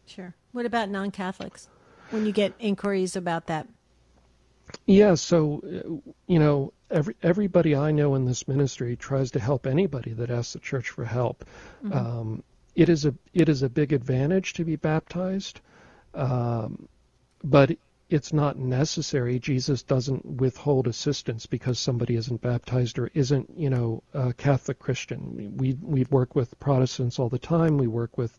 Sure. 0.07 0.35
What 0.51 0.67
about 0.67 0.91
non-Catholics? 0.91 1.69
When 2.11 2.27
you 2.27 2.33
get 2.33 2.53
inquiries 2.59 3.15
about 3.15 3.47
that? 3.47 3.69
Yeah, 4.87 5.15
so 5.15 5.63
uh, 5.65 6.11
you 6.27 6.39
know, 6.39 6.73
every 6.91 7.15
everybody 7.23 7.77
I 7.77 7.93
know 7.93 8.15
in 8.15 8.25
this 8.25 8.49
ministry 8.49 8.97
tries 8.97 9.31
to 9.33 9.41
help 9.41 9.67
anybody 9.67 10.13
that 10.15 10.31
asks 10.31 10.55
the 10.55 10.59
church 10.59 10.91
for 10.91 11.05
help. 11.05 11.45
Mm-hmm. 11.85 11.93
Um, 11.93 12.43
it 12.75 12.89
is 12.89 13.05
a 13.05 13.15
it 13.33 13.49
is 13.49 13.63
a 13.63 13.69
big 13.69 13.93
advantage 13.93 14.55
to 14.55 14.65
be 14.65 14.77
baptized, 14.77 15.61
um, 16.15 16.89
but 17.45 17.77
it's 18.13 18.33
not 18.33 18.59
necessary. 18.59 19.39
Jesus 19.39 19.83
doesn't 19.83 20.25
withhold 20.27 20.87
assistance 20.87 21.47
because 21.47 21.79
somebody 21.79 22.17
isn't 22.17 22.43
baptized 22.43 22.99
or 22.99 23.11
isn't, 23.15 23.49
you 23.57 23.71
know, 23.71 24.03
a 24.13 24.35
Catholic 24.35 24.79
Christian. 24.79 25.57
We 25.57 25.79
we 25.81 26.05
work 26.11 26.35
with 26.35 26.59
Protestants 26.61 27.19
all 27.19 27.31
the 27.31 27.39
time. 27.39 27.79
We 27.79 27.87
work 27.87 28.19
with 28.19 28.37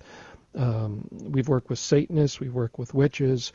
um, 0.56 1.08
we've 1.12 1.48
worked 1.48 1.70
with 1.70 1.80
Satanists. 1.80 2.40
We 2.40 2.50
work 2.50 2.78
with 2.78 2.94
witches. 2.94 3.52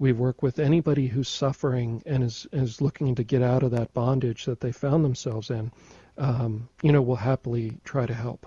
We 0.00 0.12
work 0.12 0.42
with 0.42 0.58
anybody 0.58 1.06
who's 1.06 1.28
suffering 1.28 2.02
and 2.06 2.24
is, 2.24 2.46
is 2.52 2.80
looking 2.80 3.14
to 3.14 3.22
get 3.22 3.42
out 3.42 3.62
of 3.62 3.70
that 3.72 3.92
bondage 3.94 4.46
that 4.46 4.60
they 4.60 4.72
found 4.72 5.04
themselves 5.04 5.50
in. 5.50 5.70
Um, 6.16 6.70
you 6.82 6.90
know, 6.90 7.02
we'll 7.02 7.16
happily 7.16 7.76
try 7.84 8.06
to 8.06 8.14
help. 8.14 8.46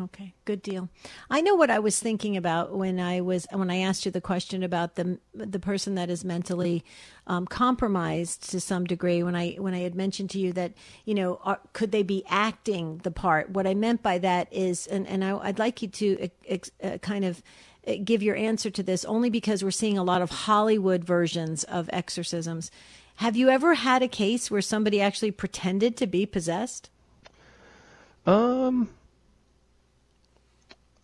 Okay, 0.00 0.34
good 0.44 0.60
deal. 0.60 0.88
I 1.30 1.40
know 1.40 1.54
what 1.54 1.70
I 1.70 1.78
was 1.78 2.00
thinking 2.00 2.36
about 2.36 2.74
when 2.74 2.98
I 2.98 3.20
was 3.20 3.46
when 3.52 3.70
I 3.70 3.76
asked 3.76 4.04
you 4.04 4.10
the 4.10 4.20
question 4.20 4.64
about 4.64 4.96
the 4.96 5.20
the 5.32 5.60
person 5.60 5.94
that 5.94 6.10
is 6.10 6.24
mentally 6.24 6.84
um, 7.28 7.46
compromised 7.46 8.50
to 8.50 8.58
some 8.58 8.86
degree. 8.86 9.22
When 9.22 9.36
I 9.36 9.52
when 9.52 9.72
I 9.72 9.80
had 9.80 9.94
mentioned 9.94 10.30
to 10.30 10.40
you 10.40 10.52
that 10.54 10.72
you 11.04 11.14
know 11.14 11.38
are, 11.44 11.60
could 11.74 11.92
they 11.92 12.02
be 12.02 12.24
acting 12.28 13.02
the 13.04 13.12
part? 13.12 13.50
What 13.50 13.68
I 13.68 13.74
meant 13.74 14.02
by 14.02 14.18
that 14.18 14.52
is, 14.52 14.88
and 14.88 15.06
and 15.06 15.24
I, 15.24 15.34
would 15.34 15.60
like 15.60 15.80
you 15.80 15.88
to 15.88 16.28
uh, 16.82 16.98
kind 16.98 17.24
of 17.24 17.40
give 18.04 18.22
your 18.22 18.36
answer 18.36 18.70
to 18.70 18.82
this 18.82 19.04
only 19.04 19.30
because 19.30 19.62
we're 19.62 19.70
seeing 19.70 19.98
a 19.98 20.04
lot 20.04 20.22
of 20.22 20.30
Hollywood 20.30 21.04
versions 21.04 21.64
of 21.64 21.90
exorcisms. 21.92 22.70
Have 23.16 23.36
you 23.36 23.48
ever 23.48 23.74
had 23.74 24.02
a 24.02 24.08
case 24.08 24.50
where 24.50 24.62
somebody 24.62 25.00
actually 25.00 25.30
pretended 25.30 25.96
to 25.98 26.06
be 26.06 26.26
possessed? 26.26 26.90
Um, 28.26 28.88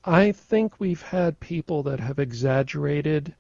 I 0.05 0.33
think 0.33 0.81
we've 0.81 1.03
had 1.03 1.39
people 1.41 1.83
that 1.85 2.01
have 2.01 2.19
exaggerated 2.19 3.35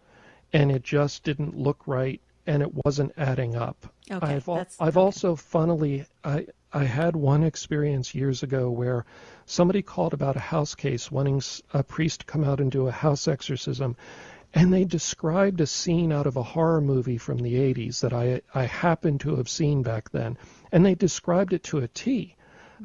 and 0.52 0.70
it 0.70 0.82
just 0.82 1.24
didn't 1.24 1.56
look 1.56 1.86
right 1.86 2.20
and 2.46 2.62
it 2.62 2.84
wasn't 2.84 3.12
adding 3.16 3.56
up. 3.56 3.92
Okay, 4.10 4.34
I've, 4.34 4.48
I've 4.48 4.96
okay. 4.96 5.00
also 5.00 5.36
funnily 5.36 6.04
I 6.24 6.46
I 6.72 6.84
had 6.84 7.16
one 7.16 7.42
experience 7.42 8.14
years 8.14 8.42
ago 8.42 8.70
where 8.70 9.04
somebody 9.44 9.82
called 9.82 10.14
about 10.14 10.36
a 10.36 10.40
house 10.40 10.74
case 10.74 11.10
wanting 11.10 11.42
a 11.74 11.82
priest 11.82 12.20
to 12.20 12.26
come 12.26 12.44
out 12.44 12.60
and 12.60 12.70
do 12.70 12.86
a 12.86 12.92
house 12.92 13.26
exorcism. 13.26 13.96
And 14.54 14.72
they 14.72 14.84
described 14.84 15.60
a 15.60 15.66
scene 15.66 16.12
out 16.12 16.26
of 16.26 16.36
a 16.36 16.42
horror 16.42 16.80
movie 16.80 17.18
from 17.18 17.38
the 17.38 17.54
80s 17.54 18.00
that 18.00 18.12
I, 18.12 18.42
I 18.54 18.64
happened 18.64 19.20
to 19.20 19.36
have 19.36 19.48
seen 19.48 19.82
back 19.82 20.10
then. 20.10 20.38
And 20.72 20.84
they 20.84 20.94
described 20.94 21.52
it 21.52 21.62
to 21.64 21.78
a 21.78 21.88
T, 21.88 22.36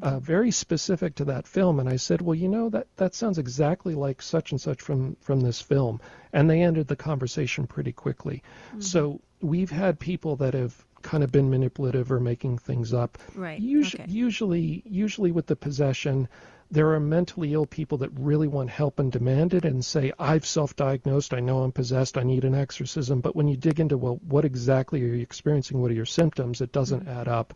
uh, 0.02 0.20
very 0.20 0.52
specific 0.52 1.16
to 1.16 1.26
that 1.26 1.48
film. 1.48 1.80
And 1.80 1.90
I 1.90 1.96
said, 1.96 2.22
well, 2.22 2.36
you 2.36 2.50
know, 2.50 2.70
that, 2.70 2.88
that 2.98 3.16
sounds 3.16 3.38
exactly 3.38 3.96
like 3.96 4.22
such 4.22 4.52
and 4.52 4.62
such 4.62 4.82
from, 4.82 5.16
from 5.22 5.42
this 5.42 5.62
film. 5.62 6.02
And 6.34 6.50
they 6.50 6.62
ended 6.62 6.88
the 6.88 6.96
conversation 6.96 7.66
pretty 7.66 7.92
quickly. 7.92 8.44
Mm-hmm. 8.70 8.82
So 8.82 9.22
we've 9.42 9.72
had 9.72 10.00
people 10.00 10.36
that 10.38 10.54
have 10.54 10.85
kind 11.06 11.24
of 11.24 11.32
been 11.32 11.49
manipulative 11.49 12.12
or 12.12 12.20
making 12.20 12.58
things 12.58 12.93
up. 12.93 13.18
Right. 13.36 13.60
Usually, 13.60 14.03
okay. 14.03 14.12
usually, 14.12 14.82
usually 14.86 15.32
with 15.32 15.45
the 15.45 15.56
possession, 15.56 16.28
there 16.72 16.93
are 16.93 16.99
mentally 16.99 17.53
ill 17.53 17.68
people 17.68 17.99
that 17.99 18.10
really 18.16 18.47
want 18.47 18.72
help 18.72 18.99
and 18.99 19.12
demand 19.12 19.53
it 19.53 19.66
and 19.66 19.86
say, 19.86 20.12
I've 20.18 20.45
self 20.45 20.76
diagnosed, 20.76 21.34
I 21.34 21.39
know 21.39 21.60
I'm 21.60 21.72
possessed, 21.72 22.18
I 22.18 22.24
need 22.24 22.43
an 22.43 22.56
exorcism. 22.56 23.22
But 23.22 23.36
when 23.36 23.47
you 23.47 23.56
dig 23.56 23.80
into, 23.80 23.97
well, 23.97 24.20
what 24.28 24.45
exactly 24.45 25.03
are 25.03 25.08
you 25.08 25.22
experiencing? 25.22 25.80
What 25.80 25.91
are 25.91 25.95
your 25.95 26.06
symptoms? 26.08 26.62
It 26.62 26.72
doesn't 26.72 27.06
mm-hmm. 27.06 27.20
add 27.20 27.28
up. 27.28 27.53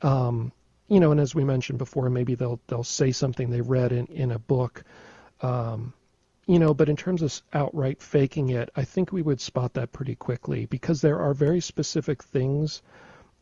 Um, 0.00 0.52
you 0.88 1.00
know, 1.00 1.10
and 1.10 1.20
as 1.20 1.34
we 1.34 1.42
mentioned 1.42 1.78
before, 1.78 2.08
maybe 2.08 2.36
they'll 2.36 2.60
they'll 2.68 2.84
say 2.84 3.10
something 3.10 3.50
they 3.50 3.62
read 3.62 3.90
in, 3.90 4.06
in 4.06 4.30
a 4.30 4.38
book. 4.38 4.84
Um, 5.40 5.92
you 6.46 6.58
know, 6.58 6.72
but 6.72 6.88
in 6.88 6.96
terms 6.96 7.22
of 7.22 7.42
outright 7.52 8.00
faking 8.00 8.50
it, 8.50 8.70
I 8.76 8.84
think 8.84 9.12
we 9.12 9.22
would 9.22 9.40
spot 9.40 9.74
that 9.74 9.92
pretty 9.92 10.14
quickly 10.14 10.66
because 10.66 11.00
there 11.00 11.18
are 11.18 11.34
very 11.34 11.60
specific 11.60 12.22
things 12.22 12.82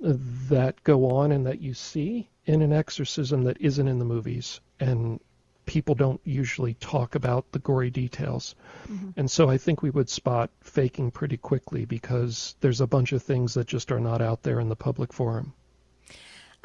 that 0.00 0.82
go 0.82 1.10
on 1.10 1.30
and 1.30 1.46
that 1.46 1.60
you 1.60 1.74
see 1.74 2.28
in 2.46 2.62
an 2.62 2.72
exorcism 2.72 3.44
that 3.44 3.60
isn't 3.60 3.88
in 3.88 3.98
the 3.98 4.04
movies. 4.04 4.60
And 4.80 5.20
people 5.66 5.94
don't 5.94 6.20
usually 6.24 6.74
talk 6.74 7.14
about 7.14 7.52
the 7.52 7.58
gory 7.58 7.90
details. 7.90 8.54
Mm-hmm. 8.90 9.10
And 9.16 9.30
so 9.30 9.48
I 9.48 9.58
think 9.58 9.82
we 9.82 9.90
would 9.90 10.08
spot 10.08 10.50
faking 10.60 11.10
pretty 11.10 11.36
quickly 11.36 11.84
because 11.84 12.56
there's 12.60 12.80
a 12.80 12.86
bunch 12.86 13.12
of 13.12 13.22
things 13.22 13.54
that 13.54 13.66
just 13.66 13.92
are 13.92 14.00
not 14.00 14.20
out 14.20 14.42
there 14.42 14.60
in 14.60 14.68
the 14.68 14.76
public 14.76 15.12
forum. 15.12 15.52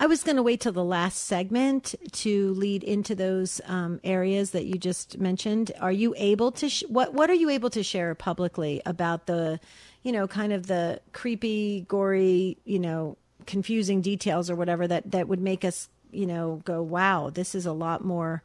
I 0.01 0.05
was 0.05 0.23
going 0.23 0.37
to 0.37 0.43
wait 0.43 0.61
till 0.61 0.71
the 0.71 0.83
last 0.83 1.25
segment 1.25 1.93
to 2.13 2.53
lead 2.53 2.85
into 2.85 3.15
those 3.15 3.59
um, 3.65 3.99
areas 4.01 4.51
that 4.51 4.63
you 4.63 4.75
just 4.75 5.17
mentioned. 5.19 5.73
Are 5.81 5.91
you 5.91 6.15
able 6.17 6.53
to 6.53 6.69
sh- 6.69 6.85
what 6.87 7.13
What 7.13 7.29
are 7.29 7.35
you 7.35 7.49
able 7.49 7.69
to 7.71 7.83
share 7.83 8.15
publicly 8.15 8.81
about 8.85 9.25
the, 9.25 9.59
you 10.01 10.13
know, 10.13 10.25
kind 10.25 10.53
of 10.53 10.67
the 10.67 11.01
creepy, 11.11 11.81
gory, 11.81 12.57
you 12.63 12.79
know, 12.79 13.17
confusing 13.45 13.99
details 13.99 14.49
or 14.49 14.55
whatever 14.55 14.87
that 14.87 15.11
that 15.11 15.27
would 15.27 15.41
make 15.41 15.65
us, 15.65 15.89
you 16.11 16.25
know, 16.25 16.61
go, 16.63 16.81
wow, 16.81 17.29
this 17.29 17.53
is 17.53 17.65
a 17.65 17.73
lot 17.73 18.05
more, 18.05 18.41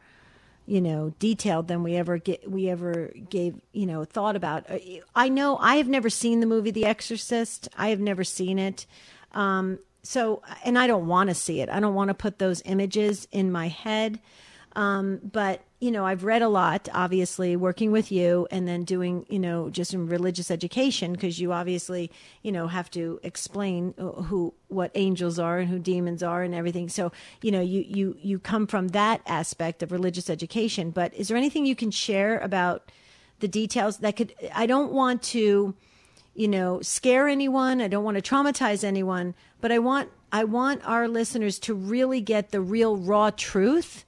you 0.66 0.80
know, 0.80 1.14
detailed 1.20 1.68
than 1.68 1.84
we 1.84 1.94
ever 1.94 2.18
get 2.18 2.50
we 2.50 2.68
ever 2.68 3.12
gave, 3.30 3.54
you 3.72 3.86
know, 3.86 4.04
thought 4.04 4.34
about. 4.34 4.68
Uh, 4.68 4.78
I 5.14 5.28
know 5.28 5.56
I 5.58 5.76
have 5.76 5.86
never 5.86 6.10
seen 6.10 6.40
the 6.40 6.46
movie 6.46 6.72
The 6.72 6.84
Exorcist. 6.84 7.68
I 7.78 7.90
have 7.90 8.00
never 8.00 8.24
seen 8.24 8.58
it. 8.58 8.86
Um, 9.30 9.78
so 10.04 10.42
and 10.64 10.78
i 10.78 10.86
don't 10.86 11.06
want 11.06 11.28
to 11.28 11.34
see 11.34 11.60
it. 11.60 11.68
I 11.68 11.80
don't 11.80 11.94
want 11.94 12.08
to 12.08 12.14
put 12.14 12.38
those 12.38 12.62
images 12.64 13.26
in 13.32 13.50
my 13.50 13.68
head. 13.68 14.20
Um, 14.76 15.20
but 15.22 15.62
you 15.78 15.90
know 15.92 16.04
i've 16.04 16.24
read 16.24 16.42
a 16.42 16.48
lot 16.48 16.88
obviously 16.92 17.54
working 17.54 17.92
with 17.92 18.10
you 18.10 18.48
and 18.50 18.66
then 18.66 18.84
doing 18.84 19.24
you 19.28 19.38
know 19.38 19.70
just 19.70 19.94
in 19.94 20.08
religious 20.08 20.50
education 20.50 21.12
because 21.12 21.38
you 21.38 21.52
obviously 21.52 22.10
you 22.42 22.50
know 22.50 22.66
have 22.66 22.90
to 22.90 23.20
explain 23.22 23.94
uh, 23.98 24.22
who 24.22 24.52
what 24.68 24.90
angels 24.94 25.38
are 25.38 25.58
and 25.58 25.68
who 25.68 25.78
demons 25.78 26.22
are 26.22 26.42
and 26.42 26.54
everything. 26.54 26.88
So 26.88 27.12
you 27.40 27.50
know 27.50 27.60
you 27.60 27.84
you 27.86 28.16
you 28.20 28.38
come 28.38 28.66
from 28.66 28.88
that 28.88 29.20
aspect 29.26 29.82
of 29.82 29.92
religious 29.92 30.28
education. 30.28 30.90
But 30.90 31.14
is 31.14 31.28
there 31.28 31.36
anything 31.36 31.66
you 31.66 31.76
can 31.76 31.90
share 31.90 32.38
about 32.38 32.90
the 33.40 33.48
details 33.48 33.98
that 33.98 34.16
could 34.16 34.34
i 34.54 34.66
don't 34.66 34.92
want 34.92 35.22
to 35.22 35.74
you 36.34 36.48
know, 36.48 36.80
scare 36.82 37.28
anyone. 37.28 37.80
I 37.80 37.88
don't 37.88 38.04
want 38.04 38.22
to 38.22 38.22
traumatize 38.22 38.84
anyone, 38.84 39.34
but 39.60 39.72
I 39.72 39.78
want 39.78 40.10
I 40.32 40.44
want 40.44 40.86
our 40.86 41.06
listeners 41.06 41.58
to 41.60 41.74
really 41.74 42.20
get 42.20 42.50
the 42.50 42.60
real 42.60 42.96
raw 42.96 43.30
truth 43.30 44.04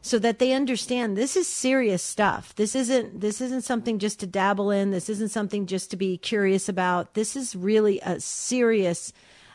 so 0.00 0.18
that 0.18 0.38
they 0.38 0.52
understand 0.52 1.16
this 1.16 1.36
is 1.36 1.46
serious 1.46 2.02
stuff. 2.02 2.54
This 2.56 2.74
isn't 2.74 3.20
this 3.20 3.40
isn't 3.40 3.62
something 3.62 3.98
just 3.98 4.20
to 4.20 4.26
dabble 4.26 4.70
in. 4.70 4.90
This 4.90 5.08
isn't 5.08 5.30
something 5.30 5.66
just 5.66 5.90
to 5.90 5.96
be 5.96 6.16
curious 6.16 6.68
about. 6.68 7.14
This 7.14 7.36
is 7.36 7.54
really 7.54 8.00
a 8.00 8.20
serious 8.20 9.12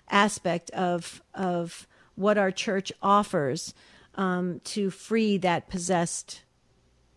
aspect 0.10 0.70
of 0.72 1.22
of 1.34 1.88
what 2.16 2.38
our 2.38 2.52
church 2.52 2.92
offers 3.02 3.74
um, 4.16 4.62
to 4.64 4.90
free 4.90 5.38
that 5.40 5.70
possessed 5.70 6.44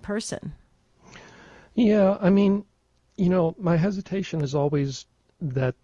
person. 0.02 0.54
Yeah, 1.74 2.16
I 2.20 2.30
mean, 2.30 2.64
you 3.16 3.28
know, 3.28 3.54
my 3.58 3.76
hesitation 3.76 4.42
is 4.42 4.54
always 4.54 5.06
that 5.40 5.74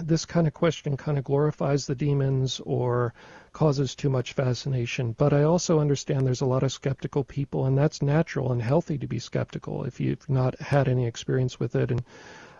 this 0.00 0.24
kind 0.24 0.46
of 0.46 0.54
question 0.54 0.96
kind 0.96 1.18
of 1.18 1.24
glorifies 1.24 1.86
the 1.86 1.94
demons 1.94 2.60
or 2.64 3.12
causes 3.52 3.94
too 3.94 4.08
much 4.08 4.32
fascination. 4.32 5.12
But 5.12 5.32
I 5.32 5.42
also 5.42 5.78
understand 5.78 6.26
there's 6.26 6.40
a 6.40 6.46
lot 6.46 6.62
of 6.62 6.72
skeptical 6.72 7.22
people, 7.22 7.66
and 7.66 7.76
that's 7.76 8.02
natural 8.02 8.52
and 8.52 8.62
healthy 8.62 8.98
to 8.98 9.06
be 9.06 9.18
skeptical 9.18 9.84
if 9.84 10.00
you've 10.00 10.28
not 10.28 10.58
had 10.60 10.88
any 10.88 11.06
experience 11.06 11.60
with 11.60 11.76
it. 11.76 11.90
And, 11.90 12.02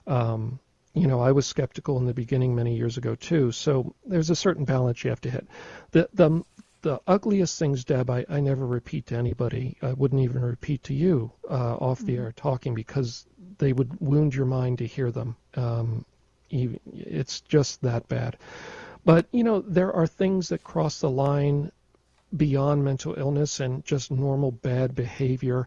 um, 0.06 0.60
you 0.92 1.06
know, 1.06 1.20
I 1.20 1.32
was 1.32 1.46
skeptical 1.46 1.98
in 1.98 2.06
the 2.06 2.14
beginning 2.14 2.54
many 2.54 2.76
years 2.76 2.98
ago 2.98 3.14
too. 3.14 3.50
So 3.52 3.94
there's 4.06 4.30
a 4.30 4.36
certain 4.36 4.64
balance 4.64 5.02
you 5.02 5.10
have 5.10 5.20
to 5.22 5.30
hit. 5.30 5.46
The 5.90 6.08
the 6.12 6.42
the 6.85 7.01
ugliest 7.07 7.59
things, 7.59 7.82
Deb, 7.82 8.11
I, 8.11 8.26
I 8.28 8.41
never 8.41 8.66
repeat 8.66 9.07
to 9.07 9.16
anybody. 9.16 9.78
I 9.80 9.95
wouldn't 9.95 10.20
even 10.20 10.43
repeat 10.43 10.85
to 10.85 10.95
you 10.95 11.32
uh, 11.51 11.76
off 11.76 12.01
the 12.01 12.12
mm-hmm. 12.12 12.22
air 12.24 12.32
talking 12.32 12.74
because 12.74 13.26
they 13.57 13.72
would 13.72 13.99
wound 14.01 14.35
your 14.35 14.45
mind 14.45 14.78
to 14.78 14.87
hear 14.87 15.11
them. 15.11 15.35
Um, 15.57 16.05
even, 16.51 16.78
it's 16.93 17.41
just 17.41 17.80
that 17.82 18.07
bad. 18.09 18.37
But, 19.03 19.26
you 19.32 19.45
know, 19.45 19.61
there 19.61 19.95
are 19.95 20.07
things 20.07 20.51
that 20.51 20.62
cross 20.62 21.01
the 21.01 21.11
line 21.11 21.72
beyond 22.37 22.85
mental 22.85 23.14
illness 23.16 23.61
and 23.61 23.82
just 23.87 24.11
normal 24.11 24.53
bad 24.53 24.95
behavior. 24.95 25.66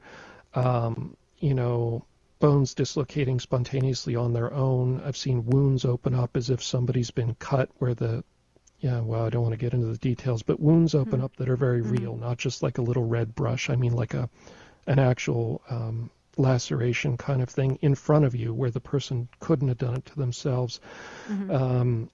Um, 0.54 1.18
you 1.40 1.56
know, 1.56 2.06
bones 2.40 2.76
dislocating 2.76 3.40
spontaneously 3.40 4.16
on 4.16 4.34
their 4.34 4.54
own. 4.54 5.02
I've 5.04 5.18
seen 5.18 5.48
wounds 5.48 5.84
open 5.84 6.14
up 6.14 6.38
as 6.38 6.52
if 6.52 6.62
somebody's 6.62 7.10
been 7.12 7.34
cut 7.40 7.70
where 7.80 7.96
the 7.96 8.24
yeah, 8.80 9.00
well, 9.00 9.26
I 9.26 9.30
don't 9.30 9.42
want 9.42 9.54
to 9.54 9.58
get 9.58 9.74
into 9.74 9.88
the 9.88 9.98
details, 9.98 10.44
but 10.44 10.60
wounds 10.60 10.94
open 10.94 11.14
mm-hmm. 11.14 11.24
up 11.24 11.36
that 11.38 11.50
are 11.50 11.56
very 11.56 11.82
mm-hmm. 11.82 11.96
real, 11.96 12.18
not 12.18 12.38
just 12.38 12.62
like 12.62 12.78
a 12.78 12.84
little 12.84 13.06
red 13.06 13.34
brush. 13.34 13.70
I 13.70 13.76
mean, 13.76 13.94
like 13.94 14.14
a 14.14 14.30
an 14.86 15.00
actual 15.00 15.62
um, 15.70 16.10
laceration 16.38 17.18
kind 17.18 17.42
of 17.42 17.50
thing 17.50 17.78
in 17.82 17.96
front 17.96 18.24
of 18.24 18.36
you 18.36 18.54
where 18.54 18.72
the 18.72 18.80
person 18.80 19.28
couldn't 19.40 19.68
have 19.68 19.78
done 19.78 19.96
it 19.96 20.06
to 20.06 20.16
themselves. 20.16 20.80
Mm-hmm. 21.28 21.52
Um, 21.52 22.10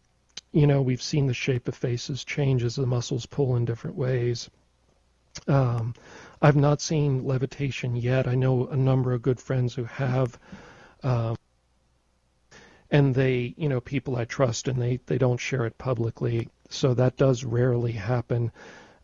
you 0.52 0.68
know, 0.68 0.82
we've 0.82 1.02
seen 1.02 1.28
the 1.28 1.34
shape 1.34 1.68
of 1.68 1.76
faces 1.76 2.24
change 2.24 2.64
as 2.64 2.76
the 2.76 2.86
muscles 2.86 3.26
pull 3.26 3.56
in 3.56 3.66
different 3.66 3.98
ways. 3.98 4.50
Um, 5.48 5.96
I've 6.42 6.56
not 6.56 6.82
seen 6.82 7.26
levitation 7.26 7.96
yet. 7.96 8.28
I 8.28 8.36
know 8.36 8.68
a 8.68 8.78
number 8.78 9.14
of 9.14 9.22
good 9.22 9.40
friends 9.40 9.74
who 9.74 9.84
have. 9.86 10.38
Uh, 11.04 11.36
and 12.92 13.16
they, 13.16 13.56
you 13.58 13.68
know, 13.68 13.82
people 13.82 14.16
I 14.16 14.26
trust, 14.26 14.68
and 14.68 14.80
they, 14.80 15.00
they 15.08 15.18
don't 15.18 15.40
share 15.40 15.66
it 15.66 15.80
publicly. 15.80 16.50
So 16.74 16.94
that 16.96 17.18
does 17.18 17.44
rarely 17.44 17.92
happen. 17.92 18.52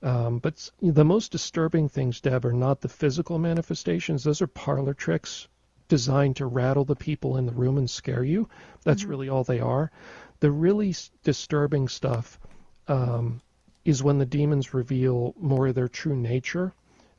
Um, 0.01 0.39
but 0.39 0.70
the 0.82 1.05
most 1.05 1.32
disturbing 1.32 1.89
things, 1.89 2.22
Deb, 2.22 2.45
are 2.45 2.53
not 2.53 2.82
the 2.82 2.89
physical 2.89 3.38
manifestations. 3.38 4.24
Those 4.24 4.41
are 4.41 4.47
parlor 4.47 4.93
tricks 4.93 5.47
designed 5.88 6.38
to 6.38 6.45
rattle 6.45 6.86
the 6.86 6.95
people 6.95 7.38
in 7.38 7.45
the 7.45 7.51
room 7.51 7.78
and 7.78 7.89
scare 7.89 8.24
you. 8.24 8.47
That's 8.84 9.01
mm-hmm. 9.01 9.09
really 9.09 9.30
all 9.30 9.43
they 9.43 9.59
are. 9.59 9.91
The 10.39 10.51
really 10.51 10.95
disturbing 11.24 11.89
stuff 11.89 12.39
um, 12.88 13.41
is 13.86 14.03
when 14.03 14.20
the 14.20 14.26
demons 14.26 14.74
reveal 14.74 15.34
more 15.38 15.67
of 15.67 15.76
their 15.76 15.88
true 15.88 16.15
nature, 16.15 16.74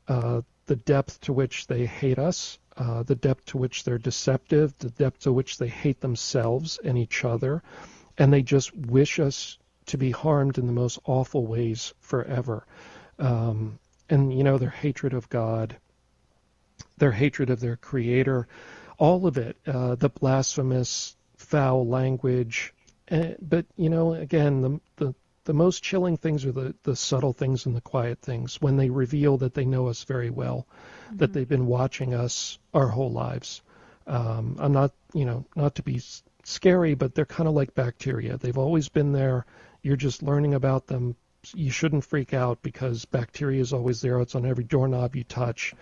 uh, 0.08 0.42
the 0.66 0.76
depth 0.76 1.20
to 1.22 1.32
which 1.32 1.66
they 1.66 1.84
hate 1.84 2.18
us, 2.18 2.58
uh, 2.76 3.02
the 3.02 3.16
depth 3.16 3.44
to 3.46 3.58
which 3.58 3.84
they're 3.84 3.98
deceptive, 3.98 4.76
the 4.78 4.90
depth 4.90 5.20
to 5.20 5.32
which 5.32 5.58
they 5.58 5.68
hate 5.68 6.00
themselves 6.00 6.78
and 6.84 6.96
each 6.96 7.24
other, 7.24 7.62
and 8.18 8.32
they 8.32 8.42
just 8.42 8.74
wish 8.74 9.18
us 9.18 9.58
to 9.90 9.98
be 9.98 10.10
harmed 10.10 10.58
in 10.58 10.66
the 10.66 10.72
most 10.72 10.98
awful 11.04 11.46
ways 11.46 11.94
forever. 12.00 12.66
Um, 13.18 13.78
and, 14.08 14.32
you 14.32 14.42
know, 14.42 14.58
their 14.58 14.70
hatred 14.70 15.14
of 15.14 15.28
God, 15.28 15.76
their 16.98 17.12
hatred 17.12 17.50
of 17.50 17.60
their 17.60 17.76
Creator, 17.76 18.48
all 18.98 19.26
of 19.26 19.36
it, 19.36 19.56
uh, 19.66 19.94
the 19.94 20.08
blasphemous, 20.08 21.16
foul 21.36 21.86
language. 21.86 22.74
Uh, 23.10 23.34
but, 23.40 23.66
you 23.76 23.88
know, 23.88 24.14
again, 24.14 24.62
the, 24.62 24.80
the, 24.96 25.14
the 25.44 25.54
most 25.54 25.82
chilling 25.82 26.16
things 26.16 26.44
are 26.44 26.52
the, 26.52 26.74
the 26.82 26.96
subtle 26.96 27.32
things 27.32 27.66
and 27.66 27.74
the 27.74 27.80
quiet 27.80 28.20
things 28.20 28.60
when 28.60 28.76
they 28.76 28.90
reveal 28.90 29.36
that 29.38 29.54
they 29.54 29.64
know 29.64 29.88
us 29.88 30.04
very 30.04 30.30
well, 30.30 30.66
mm-hmm. 31.06 31.16
that 31.18 31.32
they've 31.32 31.48
been 31.48 31.66
watching 31.66 32.14
us 32.14 32.58
our 32.72 32.88
whole 32.88 33.10
lives. 33.10 33.62
Um, 34.06 34.56
I'm 34.58 34.72
not, 34.72 34.92
you 35.14 35.24
know, 35.24 35.44
not 35.56 35.74
to 35.76 35.82
be 35.82 36.00
scary, 36.44 36.94
but 36.94 37.14
they're 37.14 37.26
kind 37.26 37.48
of 37.48 37.54
like 37.54 37.74
bacteria. 37.74 38.36
They've 38.36 38.58
always 38.58 38.88
been 38.88 39.12
there. 39.12 39.46
You're 39.82 39.96
just 39.96 40.22
learning 40.22 40.54
about 40.54 40.86
them 40.86 41.16
you 41.54 41.70
shouldn't 41.70 42.04
freak 42.04 42.34
out 42.34 42.62
because 42.62 43.04
bacteria 43.04 43.60
is 43.60 43.72
always 43.72 44.00
there. 44.00 44.20
It's 44.20 44.34
on 44.34 44.46
every 44.46 44.64
doorknob 44.64 45.16
you 45.16 45.24
touch. 45.24 45.74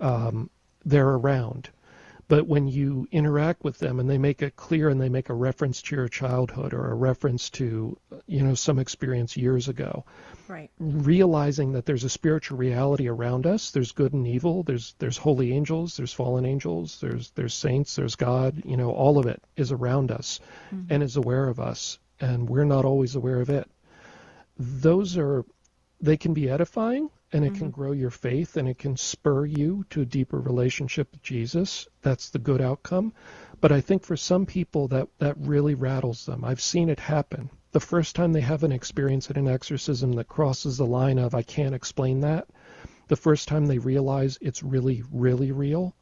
Um, 0.00 0.50
they're 0.84 1.08
around. 1.08 1.70
But 2.28 2.48
when 2.48 2.66
you 2.66 3.06
interact 3.12 3.62
with 3.62 3.78
them 3.78 4.00
and 4.00 4.10
they 4.10 4.18
make 4.18 4.42
it 4.42 4.56
clear 4.56 4.88
and 4.88 5.00
they 5.00 5.08
make 5.08 5.28
a 5.28 5.34
reference 5.34 5.80
to 5.82 5.96
your 5.96 6.08
childhood 6.08 6.74
or 6.74 6.90
a 6.90 6.94
reference 6.94 7.50
to, 7.50 7.96
you 8.26 8.42
know, 8.42 8.54
some 8.54 8.80
experience 8.80 9.36
years 9.36 9.68
ago, 9.68 10.04
right. 10.48 10.68
realizing 10.80 11.72
that 11.72 11.86
there's 11.86 12.02
a 12.02 12.08
spiritual 12.08 12.58
reality 12.58 13.08
around 13.08 13.46
us, 13.46 13.70
there's 13.70 13.92
good 13.92 14.12
and 14.12 14.26
evil, 14.26 14.64
there's 14.64 14.96
there's 14.98 15.16
holy 15.16 15.52
angels, 15.52 15.96
there's 15.96 16.12
fallen 16.12 16.44
angels, 16.44 17.00
there's 17.00 17.30
there's 17.30 17.54
saints, 17.54 17.94
there's 17.94 18.16
God, 18.16 18.60
you 18.64 18.76
know, 18.76 18.90
all 18.90 19.18
of 19.18 19.26
it 19.26 19.40
is 19.54 19.70
around 19.70 20.10
us 20.10 20.40
mm-hmm. 20.74 20.92
and 20.92 21.04
is 21.04 21.16
aware 21.16 21.48
of 21.48 21.60
us 21.60 22.00
and 22.20 22.48
we're 22.48 22.64
not 22.64 22.84
always 22.84 23.14
aware 23.14 23.40
of 23.40 23.50
it. 23.50 23.70
Those 24.58 25.16
are 25.16 25.44
they 26.00 26.16
can 26.16 26.34
be 26.34 26.48
edifying 26.48 27.10
and 27.32 27.44
it 27.44 27.48
mm-hmm. 27.48 27.58
can 27.58 27.70
grow 27.70 27.92
your 27.92 28.10
faith 28.10 28.56
and 28.56 28.68
it 28.68 28.78
can 28.78 28.96
spur 28.96 29.44
you 29.44 29.84
to 29.90 30.02
a 30.02 30.06
deeper 30.06 30.40
relationship 30.40 31.10
with 31.10 31.22
Jesus. 31.22 31.88
That's 32.02 32.30
the 32.30 32.38
good 32.38 32.60
outcome. 32.60 33.12
But 33.60 33.72
I 33.72 33.80
think 33.80 34.04
for 34.04 34.16
some 34.16 34.46
people 34.46 34.88
that 34.88 35.08
that 35.18 35.36
really 35.38 35.74
rattles 35.74 36.26
them. 36.26 36.44
I've 36.44 36.60
seen 36.60 36.88
it 36.88 37.00
happen. 37.00 37.50
The 37.72 37.80
first 37.80 38.14
time 38.14 38.32
they 38.32 38.40
have 38.40 38.62
an 38.62 38.72
experience 38.72 39.30
at 39.30 39.36
an 39.36 39.48
exorcism 39.48 40.12
that 40.12 40.28
crosses 40.28 40.78
the 40.78 40.86
line 40.86 41.18
of 41.18 41.34
I 41.34 41.42
can't 41.42 41.74
explain 41.74 42.20
that, 42.20 42.48
the 43.08 43.16
first 43.16 43.48
time 43.48 43.66
they 43.66 43.78
realize 43.78 44.38
it's 44.40 44.62
really 44.62 45.02
really 45.10 45.52
real, 45.52 45.94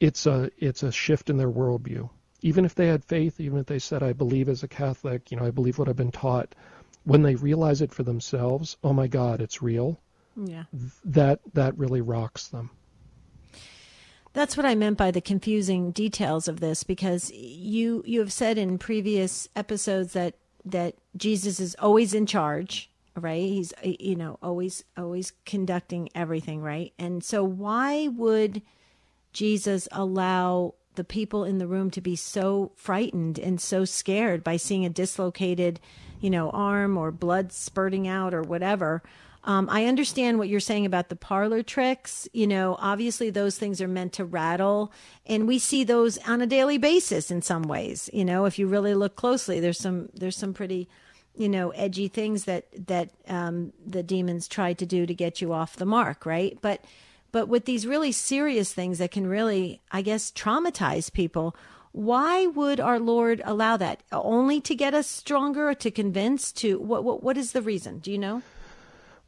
it's 0.00 0.26
a 0.26 0.50
it's 0.58 0.82
a 0.82 0.92
shift 0.92 1.30
in 1.30 1.36
their 1.36 1.50
worldview. 1.50 2.10
Even 2.42 2.64
if 2.64 2.74
they 2.74 2.86
had 2.86 3.04
faith, 3.04 3.40
even 3.40 3.58
if 3.58 3.66
they 3.66 3.78
said 3.78 4.02
I 4.02 4.12
believe 4.12 4.48
as 4.48 4.62
a 4.62 4.68
Catholic, 4.68 5.30
you 5.30 5.36
know, 5.36 5.44
I 5.44 5.50
believe 5.50 5.78
what 5.78 5.88
I've 5.88 5.96
been 5.96 6.12
taught, 6.12 6.54
when 7.04 7.22
they 7.22 7.34
realize 7.34 7.80
it 7.80 7.92
for 7.92 8.02
themselves, 8.02 8.76
oh 8.82 8.92
my 8.92 9.06
god, 9.06 9.40
it's 9.40 9.62
real 9.62 10.00
yeah. 10.36 10.64
that 11.04 11.40
that 11.54 11.76
really 11.78 12.00
rocks 12.00 12.48
them. 12.48 12.70
That's 14.32 14.56
what 14.56 14.66
I 14.66 14.74
meant 14.74 14.98
by 14.98 15.10
the 15.10 15.22
confusing 15.22 15.92
details 15.92 16.46
of 16.46 16.60
this 16.60 16.84
because 16.84 17.30
you 17.32 18.02
you 18.06 18.20
have 18.20 18.32
said 18.32 18.58
in 18.58 18.78
previous 18.78 19.48
episodes 19.56 20.12
that 20.12 20.34
that 20.64 20.96
Jesus 21.16 21.58
is 21.58 21.74
always 21.78 22.12
in 22.12 22.26
charge, 22.26 22.90
right? 23.14 23.42
He's 23.42 23.72
you 23.82 24.16
know 24.16 24.38
always 24.42 24.84
always 24.96 25.32
conducting 25.46 26.10
everything, 26.14 26.60
right? 26.60 26.92
And 26.98 27.24
so 27.24 27.42
why 27.42 28.08
would 28.08 28.62
Jesus 29.32 29.88
allow 29.92 30.74
the 30.96 31.04
people 31.04 31.44
in 31.44 31.58
the 31.58 31.66
room 31.66 31.90
to 31.92 32.00
be 32.00 32.16
so 32.16 32.72
frightened 32.74 33.38
and 33.38 33.60
so 33.60 33.84
scared 33.84 34.42
by 34.42 34.56
seeing 34.56 34.84
a 34.84 34.90
dislocated, 34.90 35.80
you 36.20 36.30
know, 36.30 36.50
arm 36.50 36.96
or 36.96 37.10
blood 37.10 37.52
spurting 37.52 38.08
out 38.08 38.34
or 38.34 38.42
whatever? 38.42 39.02
Um, 39.46 39.68
I 39.70 39.86
understand 39.86 40.38
what 40.38 40.48
you're 40.48 40.58
saying 40.58 40.86
about 40.86 41.08
the 41.08 41.14
parlor 41.16 41.62
tricks. 41.62 42.28
You 42.32 42.48
know, 42.48 42.76
obviously 42.80 43.30
those 43.30 43.56
things 43.56 43.80
are 43.80 43.88
meant 43.88 44.14
to 44.14 44.24
rattle, 44.24 44.92
and 45.24 45.46
we 45.46 45.60
see 45.60 45.84
those 45.84 46.18
on 46.26 46.42
a 46.42 46.46
daily 46.46 46.78
basis 46.78 47.30
in 47.30 47.42
some 47.42 47.62
ways. 47.62 48.10
You 48.12 48.24
know, 48.24 48.46
if 48.46 48.58
you 48.58 48.66
really 48.66 48.94
look 48.94 49.14
closely, 49.14 49.60
there's 49.60 49.78
some 49.78 50.08
there's 50.14 50.36
some 50.36 50.52
pretty, 50.52 50.88
you 51.36 51.48
know, 51.48 51.70
edgy 51.70 52.08
things 52.08 52.44
that 52.44 52.66
that 52.88 53.10
um, 53.28 53.72
the 53.86 54.02
demons 54.02 54.48
try 54.48 54.72
to 54.72 54.84
do 54.84 55.06
to 55.06 55.14
get 55.14 55.40
you 55.40 55.52
off 55.52 55.76
the 55.76 55.86
mark, 55.86 56.26
right? 56.26 56.58
But 56.60 56.84
but 57.36 57.50
with 57.50 57.66
these 57.66 57.86
really 57.86 58.12
serious 58.12 58.72
things 58.72 58.96
that 58.96 59.10
can 59.10 59.26
really, 59.26 59.82
I 59.92 60.00
guess, 60.00 60.30
traumatize 60.30 61.12
people. 61.12 61.54
Why 61.92 62.46
would 62.46 62.80
our 62.80 62.98
Lord 62.98 63.42
allow 63.44 63.76
that? 63.76 64.02
Only 64.10 64.58
to 64.62 64.74
get 64.74 64.94
us 64.94 65.06
stronger, 65.06 65.74
to 65.74 65.90
convince, 65.90 66.50
to 66.52 66.78
what? 66.80 67.04
What, 67.04 67.22
what 67.22 67.36
is 67.36 67.52
the 67.52 67.60
reason? 67.60 67.98
Do 67.98 68.10
you 68.10 68.16
know? 68.16 68.40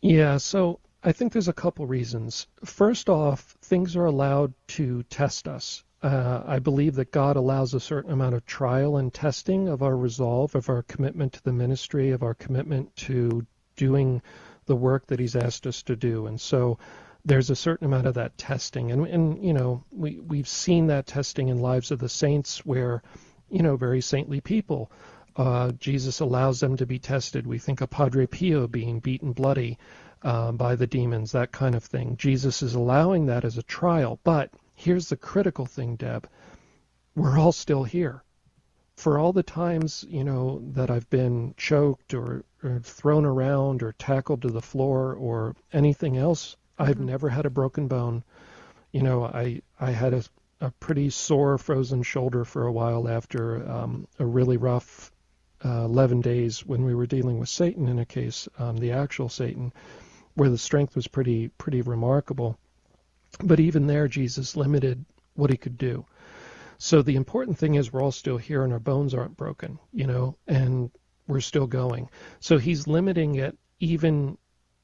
Yeah, 0.00 0.38
so 0.38 0.80
I 1.04 1.12
think 1.12 1.34
there's 1.34 1.48
a 1.48 1.52
couple 1.52 1.86
reasons. 1.86 2.46
First 2.64 3.10
off, 3.10 3.58
things 3.60 3.94
are 3.94 4.06
allowed 4.06 4.54
to 4.68 5.02
test 5.10 5.46
us. 5.46 5.84
Uh, 6.02 6.42
I 6.46 6.60
believe 6.60 6.94
that 6.94 7.12
God 7.12 7.36
allows 7.36 7.74
a 7.74 7.80
certain 7.92 8.12
amount 8.12 8.34
of 8.34 8.46
trial 8.46 8.96
and 8.96 9.12
testing 9.12 9.68
of 9.68 9.82
our 9.82 9.98
resolve, 9.98 10.54
of 10.54 10.70
our 10.70 10.82
commitment 10.84 11.34
to 11.34 11.42
the 11.42 11.52
ministry, 11.52 12.12
of 12.12 12.22
our 12.22 12.32
commitment 12.32 12.96
to 13.08 13.46
doing 13.76 14.22
the 14.64 14.76
work 14.76 15.08
that 15.08 15.20
He's 15.20 15.36
asked 15.36 15.66
us 15.66 15.82
to 15.82 15.94
do. 15.94 16.26
And 16.26 16.40
so 16.40 16.78
there's 17.24 17.50
a 17.50 17.56
certain 17.56 17.86
amount 17.86 18.06
of 18.06 18.14
that 18.14 18.38
testing. 18.38 18.90
And, 18.90 19.06
and 19.06 19.44
you 19.44 19.52
know, 19.52 19.84
we, 19.90 20.18
we've 20.18 20.48
seen 20.48 20.86
that 20.86 21.06
testing 21.06 21.48
in 21.48 21.60
lives 21.60 21.90
of 21.90 21.98
the 21.98 22.08
saints 22.08 22.64
where, 22.64 23.02
you 23.50 23.62
know, 23.62 23.76
very 23.76 24.00
saintly 24.00 24.40
people 24.40 24.90
uh, 25.38 25.70
Jesus 25.78 26.18
allows 26.18 26.58
them 26.58 26.76
to 26.76 26.84
be 26.84 26.98
tested. 26.98 27.46
We 27.46 27.58
think 27.58 27.80
of 27.80 27.90
Padre 27.90 28.26
Pio 28.26 28.66
being 28.66 28.98
beaten 28.98 29.32
bloody 29.32 29.78
uh, 30.22 30.50
by 30.50 30.74
the 30.74 30.88
demons, 30.88 31.30
that 31.30 31.52
kind 31.52 31.76
of 31.76 31.84
thing. 31.84 32.16
Jesus 32.16 32.60
is 32.60 32.74
allowing 32.74 33.26
that 33.26 33.44
as 33.44 33.56
a 33.56 33.62
trial. 33.62 34.18
But 34.24 34.50
here's 34.74 35.08
the 35.08 35.16
critical 35.16 35.64
thing, 35.64 35.94
Deb. 35.94 36.28
We're 37.14 37.38
all 37.38 37.52
still 37.52 37.84
here. 37.84 38.24
For 38.96 39.16
all 39.16 39.32
the 39.32 39.44
times, 39.44 40.04
you 40.08 40.24
know, 40.24 40.60
that 40.72 40.90
I've 40.90 41.08
been 41.08 41.54
choked 41.56 42.14
or, 42.14 42.44
or 42.64 42.80
thrown 42.80 43.24
around 43.24 43.84
or 43.84 43.92
tackled 43.92 44.42
to 44.42 44.48
the 44.48 44.60
floor 44.60 45.14
or 45.14 45.54
anything 45.72 46.16
else, 46.16 46.56
mm-hmm. 46.78 46.90
I've 46.90 47.00
never 47.00 47.28
had 47.28 47.46
a 47.46 47.50
broken 47.50 47.88
bone. 47.88 48.24
You 48.92 49.02
know, 49.02 49.24
I 49.24 49.62
I 49.78 49.90
had 49.90 50.14
a 50.14 50.22
a 50.60 50.70
pretty 50.72 51.10
sore 51.10 51.56
frozen 51.58 52.02
shoulder 52.02 52.44
for 52.44 52.66
a 52.66 52.72
while 52.72 53.08
after 53.08 53.68
um, 53.70 54.08
a 54.18 54.26
really 54.26 54.56
rough 54.56 55.12
uh, 55.64 55.84
11 55.84 56.20
days 56.20 56.66
when 56.66 56.84
we 56.84 56.94
were 56.94 57.06
dealing 57.06 57.38
with 57.38 57.48
Satan 57.48 57.88
in 57.88 57.98
a 57.98 58.04
case, 58.04 58.48
um, 58.58 58.76
the 58.76 58.92
actual 58.92 59.28
Satan, 59.28 59.72
where 60.34 60.50
the 60.50 60.58
strength 60.58 60.94
was 60.94 61.06
pretty 61.06 61.48
pretty 61.48 61.82
remarkable. 61.82 62.58
But 63.42 63.60
even 63.60 63.86
there, 63.86 64.08
Jesus 64.08 64.56
limited 64.56 65.04
what 65.34 65.50
he 65.50 65.56
could 65.56 65.78
do. 65.78 66.06
So 66.78 67.02
the 67.02 67.16
important 67.16 67.58
thing 67.58 67.74
is 67.74 67.92
we're 67.92 68.02
all 68.02 68.12
still 68.12 68.38
here 68.38 68.62
and 68.62 68.72
our 68.72 68.78
bones 68.78 69.14
aren't 69.14 69.36
broken, 69.36 69.78
you 69.92 70.06
know, 70.06 70.36
and 70.46 70.90
we're 71.26 71.40
still 71.40 71.66
going. 71.66 72.08
So 72.40 72.58
he's 72.58 72.86
limiting 72.86 73.34
it 73.34 73.58
even 73.80 74.38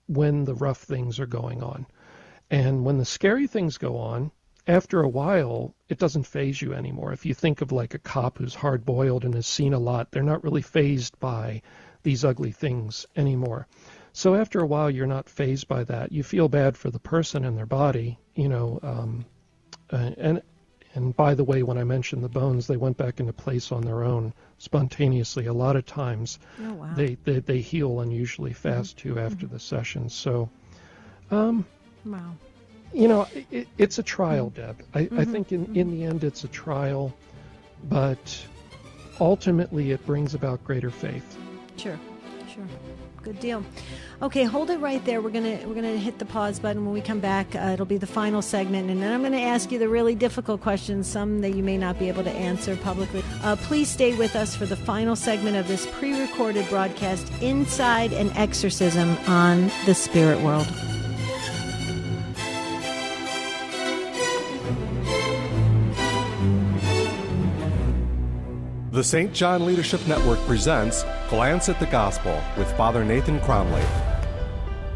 when 0.07 0.45
the 0.45 0.55
rough 0.55 0.83
things 0.83 1.19
are 1.19 1.27
going 1.27 1.63
on. 1.63 1.87
And 2.51 2.85
when 2.85 2.99
the 2.99 3.05
scary 3.05 3.47
things 3.47 3.79
go 3.79 3.97
on, 3.97 4.31
after 4.67 5.03
a 5.03 5.09
while, 5.09 5.75
it 5.89 5.99
doesn't 5.99 6.27
faze 6.27 6.63
you 6.63 6.73
anymore. 6.73 7.13
If 7.13 7.27
you 7.27 7.35
think 7.35 7.61
of 7.61 7.73
like 7.73 7.95
a 7.95 7.99
cop 7.99 8.39
who's 8.39 8.55
hard 8.55 8.85
boiled 8.85 9.25
and 9.25 9.35
has 9.35 9.47
seen 9.47 9.75
a 9.75 9.79
lot, 9.79 10.11
they're 10.11 10.23
not 10.23 10.43
really 10.43 10.63
fazed 10.63 11.19
by 11.21 11.63
these 12.03 12.25
ugly 12.25 12.53
things 12.53 13.07
anymore. 13.17 13.67
So 14.13 14.35
after 14.35 14.61
a 14.61 14.67
while, 14.67 14.91
you're 14.91 15.07
not 15.07 15.29
fazed 15.29 15.69
by 15.69 15.85
that. 15.85 16.13
You 16.13 16.23
feel 16.23 16.49
bad 16.49 16.77
for 16.77 16.91
the 16.91 17.01
person 17.01 17.45
and 17.45 17.59
their 17.59 17.67
body, 17.67 18.19
you 18.35 18.49
know. 18.49 18.79
Um, 18.83 19.27
uh, 19.91 20.13
and 20.17 20.43
and 20.95 21.17
by 21.17 21.35
the 21.35 21.45
way, 21.45 21.63
when 21.63 21.79
I 21.79 21.85
mentioned 21.85 22.23
the 22.23 22.29
bones, 22.29 22.67
they 22.67 22.77
went 22.77 22.97
back 22.97 23.21
into 23.21 23.33
place 23.33 23.73
on 23.73 23.83
their 23.83 24.05
own 24.05 24.33
spontaneously. 24.59 25.47
A 25.47 25.53
lot 25.53 25.77
of 25.77 25.85
times, 25.87 26.39
oh, 26.63 26.75
wow. 26.75 26.95
they, 26.95 27.17
they 27.25 27.41
they 27.41 27.61
heal 27.61 28.01
unusually 28.01 28.53
fast 28.53 28.97
mm-hmm. 28.97 29.15
too 29.15 29.21
after 29.21 29.47
mm-hmm. 29.47 29.55
the 29.55 29.61
session. 29.61 30.09
So, 30.09 30.49
um, 31.31 31.67
wow 32.05 32.33
you 32.95 33.09
know, 33.09 33.27
it, 33.51 33.69
it's 33.77 33.99
a 33.99 34.03
trial, 34.03 34.51
mm-hmm. 34.51 34.67
Deb. 34.67 34.83
I, 34.95 35.03
mm-hmm. 35.03 35.21
I 35.21 35.25
think 35.25 35.53
in, 35.53 35.77
in 35.77 35.91
the 35.91 36.05
end 36.05 36.25
it's 36.25 36.45
a 36.45 36.49
trial, 36.49 37.13
but 37.83 38.47
ultimately 39.21 39.91
it 39.91 40.07
brings 40.07 40.35
about 40.35 40.65
greater 40.65 40.91
faith. 40.91 41.37
Sure, 41.77 41.99
sure. 42.53 42.65
Good 43.25 43.41
deal. 43.41 43.65
Okay, 44.21 44.45
hold 44.45 44.69
it 44.69 44.79
right 44.81 45.03
there. 45.07 45.23
We're 45.23 45.31
gonna 45.31 45.59
we're 45.67 45.75
gonna 45.75 45.97
hit 45.97 46.19
the 46.19 46.27
pause 46.27 46.59
button 46.59 46.85
when 46.85 46.93
we 46.93 47.01
come 47.01 47.21
back. 47.21 47.57
Uh, 47.57 47.71
it'll 47.73 47.87
be 47.87 47.97
the 47.97 48.07
final 48.07 48.43
segment, 48.43 48.91
and 48.91 49.03
then 49.03 49.13
I'm 49.13 49.23
gonna 49.23 49.41
ask 49.41 49.73
you 49.73 49.79
the 49.79 49.89
really 49.89 50.15
difficult 50.15 50.61
questions, 50.61 51.07
some 51.07 51.41
that 51.41 51.55
you 51.55 51.63
may 51.63 51.79
not 51.79 51.99
be 51.99 52.09
able 52.09 52.23
to 52.25 52.31
answer 52.31 52.77
publicly. 52.77 53.25
Uh, 53.43 53.57
please 53.57 53.89
stay 53.89 54.15
with 54.15 54.37
us 54.37 54.55
for 54.55 54.67
the 54.67 54.77
final 54.77 55.17
segment 55.17 55.57
of 55.57 55.67
this 55.69 55.87
pre-recorded 55.99 56.69
broadcast, 56.69 57.33
"Inside 57.41 58.13
an 58.13 58.31
Exorcism" 58.37 59.17
on 59.27 59.71
the 59.87 59.95
Spirit 59.95 60.41
World. 60.43 60.67
The 68.95 69.03
St. 69.03 69.33
John 69.33 69.67
Leadership 69.67 70.07
Network 70.07 70.39
presents 70.47 71.05
Glance 71.29 71.69
at 71.69 71.81
the 71.81 71.87
Gospel 71.87 72.41
with 72.57 72.71
Father 72.77 73.05
Nathan 73.05 73.41
Cromly. 73.41 73.85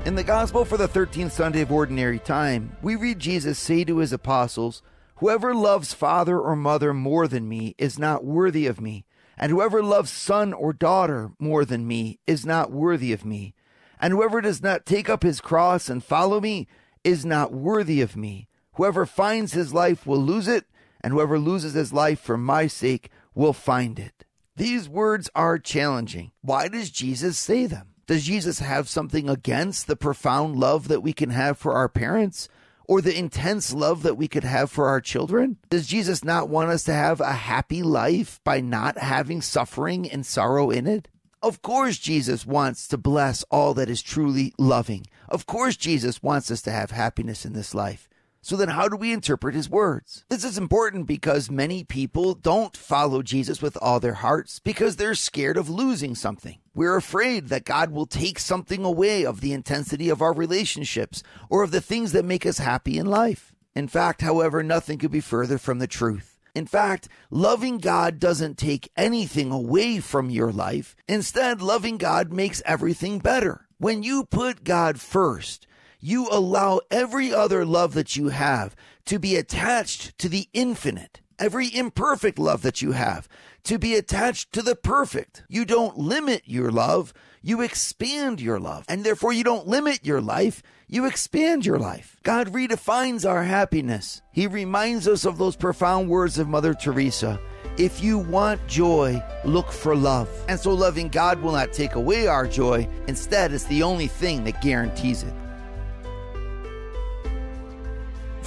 In 0.04 0.14
the 0.14 0.22
Gospel 0.22 0.64
for 0.64 0.76
the 0.76 0.86
13th 0.86 1.32
Sunday 1.32 1.62
of 1.62 1.72
Ordinary 1.72 2.20
Time, 2.20 2.76
we 2.80 2.94
read 2.94 3.18
Jesus 3.18 3.58
say 3.58 3.82
to 3.82 3.98
his 3.98 4.12
apostles, 4.12 4.82
Whoever 5.16 5.52
loves 5.52 5.94
father 5.94 6.38
or 6.38 6.54
mother 6.54 6.94
more 6.94 7.26
than 7.26 7.48
me 7.48 7.74
is 7.76 7.98
not 7.98 8.24
worthy 8.24 8.68
of 8.68 8.80
me, 8.80 9.04
and 9.36 9.50
whoever 9.50 9.82
loves 9.82 10.12
son 10.12 10.52
or 10.52 10.72
daughter 10.72 11.32
more 11.40 11.64
than 11.64 11.84
me 11.84 12.20
is 12.24 12.46
not 12.46 12.70
worthy 12.70 13.12
of 13.12 13.24
me, 13.24 13.52
and 14.00 14.12
whoever 14.12 14.40
does 14.40 14.62
not 14.62 14.86
take 14.86 15.10
up 15.10 15.24
his 15.24 15.40
cross 15.40 15.88
and 15.88 16.04
follow 16.04 16.40
me 16.40 16.68
is 17.02 17.26
not 17.26 17.52
worthy 17.52 18.00
of 18.00 18.16
me. 18.16 18.46
Whoever 18.74 19.06
finds 19.06 19.54
his 19.54 19.74
life 19.74 20.06
will 20.06 20.22
lose 20.22 20.46
it, 20.46 20.66
and 21.00 21.12
whoever 21.12 21.36
loses 21.36 21.74
his 21.74 21.92
life 21.92 22.20
for 22.20 22.36
my 22.36 22.68
sake 22.68 23.10
will 23.34 23.52
find 23.52 23.98
it. 23.98 24.24
These 24.56 24.88
words 24.88 25.30
are 25.34 25.58
challenging. 25.58 26.32
Why 26.42 26.68
does 26.68 26.90
Jesus 26.90 27.38
say 27.38 27.66
them? 27.66 27.94
Does 28.08 28.24
Jesus 28.24 28.58
have 28.58 28.88
something 28.88 29.28
against 29.28 29.86
the 29.86 29.96
profound 29.96 30.56
love 30.56 30.88
that 30.88 31.02
we 31.02 31.12
can 31.12 31.30
have 31.30 31.58
for 31.58 31.74
our 31.74 31.88
parents? 31.88 32.48
Or 32.86 33.02
the 33.02 33.16
intense 33.16 33.74
love 33.74 34.02
that 34.02 34.16
we 34.16 34.28
could 34.28 34.44
have 34.44 34.70
for 34.70 34.88
our 34.88 35.00
children? 35.00 35.58
Does 35.68 35.86
Jesus 35.86 36.24
not 36.24 36.48
want 36.48 36.70
us 36.70 36.84
to 36.84 36.94
have 36.94 37.20
a 37.20 37.32
happy 37.32 37.82
life 37.82 38.40
by 38.44 38.62
not 38.62 38.96
having 38.96 39.42
suffering 39.42 40.10
and 40.10 40.24
sorrow 40.24 40.70
in 40.70 40.86
it? 40.86 41.06
Of 41.42 41.62
course, 41.62 41.98
Jesus 41.98 42.46
wants 42.46 42.88
to 42.88 42.96
bless 42.96 43.44
all 43.50 43.74
that 43.74 43.90
is 43.90 44.02
truly 44.02 44.54
loving. 44.58 45.06
Of 45.28 45.46
course, 45.46 45.76
Jesus 45.76 46.22
wants 46.22 46.50
us 46.50 46.62
to 46.62 46.72
have 46.72 46.90
happiness 46.90 47.44
in 47.44 47.52
this 47.52 47.74
life. 47.74 48.07
So 48.40 48.56
then 48.56 48.68
how 48.68 48.88
do 48.88 48.96
we 48.96 49.12
interpret 49.12 49.54
his 49.54 49.68
words? 49.68 50.24
This 50.28 50.44
is 50.44 50.56
important 50.56 51.06
because 51.06 51.50
many 51.50 51.84
people 51.84 52.34
don't 52.34 52.76
follow 52.76 53.22
Jesus 53.22 53.60
with 53.60 53.76
all 53.82 54.00
their 54.00 54.14
hearts 54.14 54.60
because 54.60 54.96
they're 54.96 55.14
scared 55.14 55.56
of 55.56 55.68
losing 55.68 56.14
something. 56.14 56.58
We're 56.74 56.96
afraid 56.96 57.48
that 57.48 57.64
God 57.64 57.90
will 57.90 58.06
take 58.06 58.38
something 58.38 58.84
away 58.84 59.24
of 59.24 59.40
the 59.40 59.52
intensity 59.52 60.08
of 60.08 60.22
our 60.22 60.32
relationships 60.32 61.22
or 61.50 61.62
of 61.62 61.72
the 61.72 61.80
things 61.80 62.12
that 62.12 62.24
make 62.24 62.46
us 62.46 62.58
happy 62.58 62.98
in 62.98 63.06
life. 63.06 63.54
In 63.74 63.88
fact, 63.88 64.22
however, 64.22 64.62
nothing 64.62 64.98
could 64.98 65.10
be 65.10 65.20
further 65.20 65.58
from 65.58 65.78
the 65.78 65.86
truth. 65.86 66.38
In 66.54 66.66
fact, 66.66 67.08
loving 67.30 67.78
God 67.78 68.18
doesn't 68.18 68.58
take 68.58 68.90
anything 68.96 69.52
away 69.52 70.00
from 70.00 70.30
your 70.30 70.50
life. 70.50 70.96
Instead, 71.06 71.62
loving 71.62 71.98
God 71.98 72.32
makes 72.32 72.62
everything 72.64 73.18
better. 73.18 73.68
When 73.78 74.02
you 74.02 74.24
put 74.24 74.64
God 74.64 75.00
first, 75.00 75.68
you 76.00 76.28
allow 76.30 76.80
every 76.90 77.32
other 77.32 77.64
love 77.64 77.94
that 77.94 78.16
you 78.16 78.28
have 78.28 78.74
to 79.06 79.18
be 79.18 79.36
attached 79.36 80.18
to 80.18 80.28
the 80.28 80.48
infinite, 80.52 81.20
every 81.38 81.74
imperfect 81.74 82.38
love 82.38 82.62
that 82.62 82.82
you 82.82 82.92
have 82.92 83.28
to 83.68 83.78
be 83.78 83.94
attached 83.94 84.50
to 84.50 84.62
the 84.62 84.74
perfect. 84.74 85.42
You 85.46 85.66
don't 85.66 85.98
limit 85.98 86.42
your 86.46 86.70
love, 86.70 87.12
you 87.42 87.60
expand 87.60 88.40
your 88.40 88.58
love. 88.58 88.86
And 88.88 89.04
therefore, 89.04 89.34
you 89.34 89.44
don't 89.44 89.66
limit 89.68 90.06
your 90.06 90.22
life, 90.22 90.62
you 90.86 91.04
expand 91.04 91.66
your 91.66 91.78
life. 91.78 92.16
God 92.22 92.52
redefines 92.54 93.28
our 93.28 93.42
happiness. 93.42 94.22
He 94.32 94.46
reminds 94.46 95.06
us 95.06 95.26
of 95.26 95.36
those 95.36 95.54
profound 95.54 96.08
words 96.08 96.38
of 96.38 96.48
Mother 96.48 96.72
Teresa. 96.72 97.38
If 97.76 98.02
you 98.02 98.18
want 98.18 98.66
joy, 98.66 99.22
look 99.44 99.70
for 99.70 99.94
love. 99.94 100.30
And 100.48 100.58
so 100.58 100.72
loving 100.72 101.08
God 101.08 101.42
will 101.42 101.52
not 101.52 101.74
take 101.74 101.94
away 101.94 102.26
our 102.26 102.46
joy. 102.46 102.88
Instead, 103.06 103.52
it's 103.52 103.64
the 103.64 103.82
only 103.82 104.06
thing 104.06 104.44
that 104.44 104.62
guarantees 104.62 105.24
it. 105.24 105.34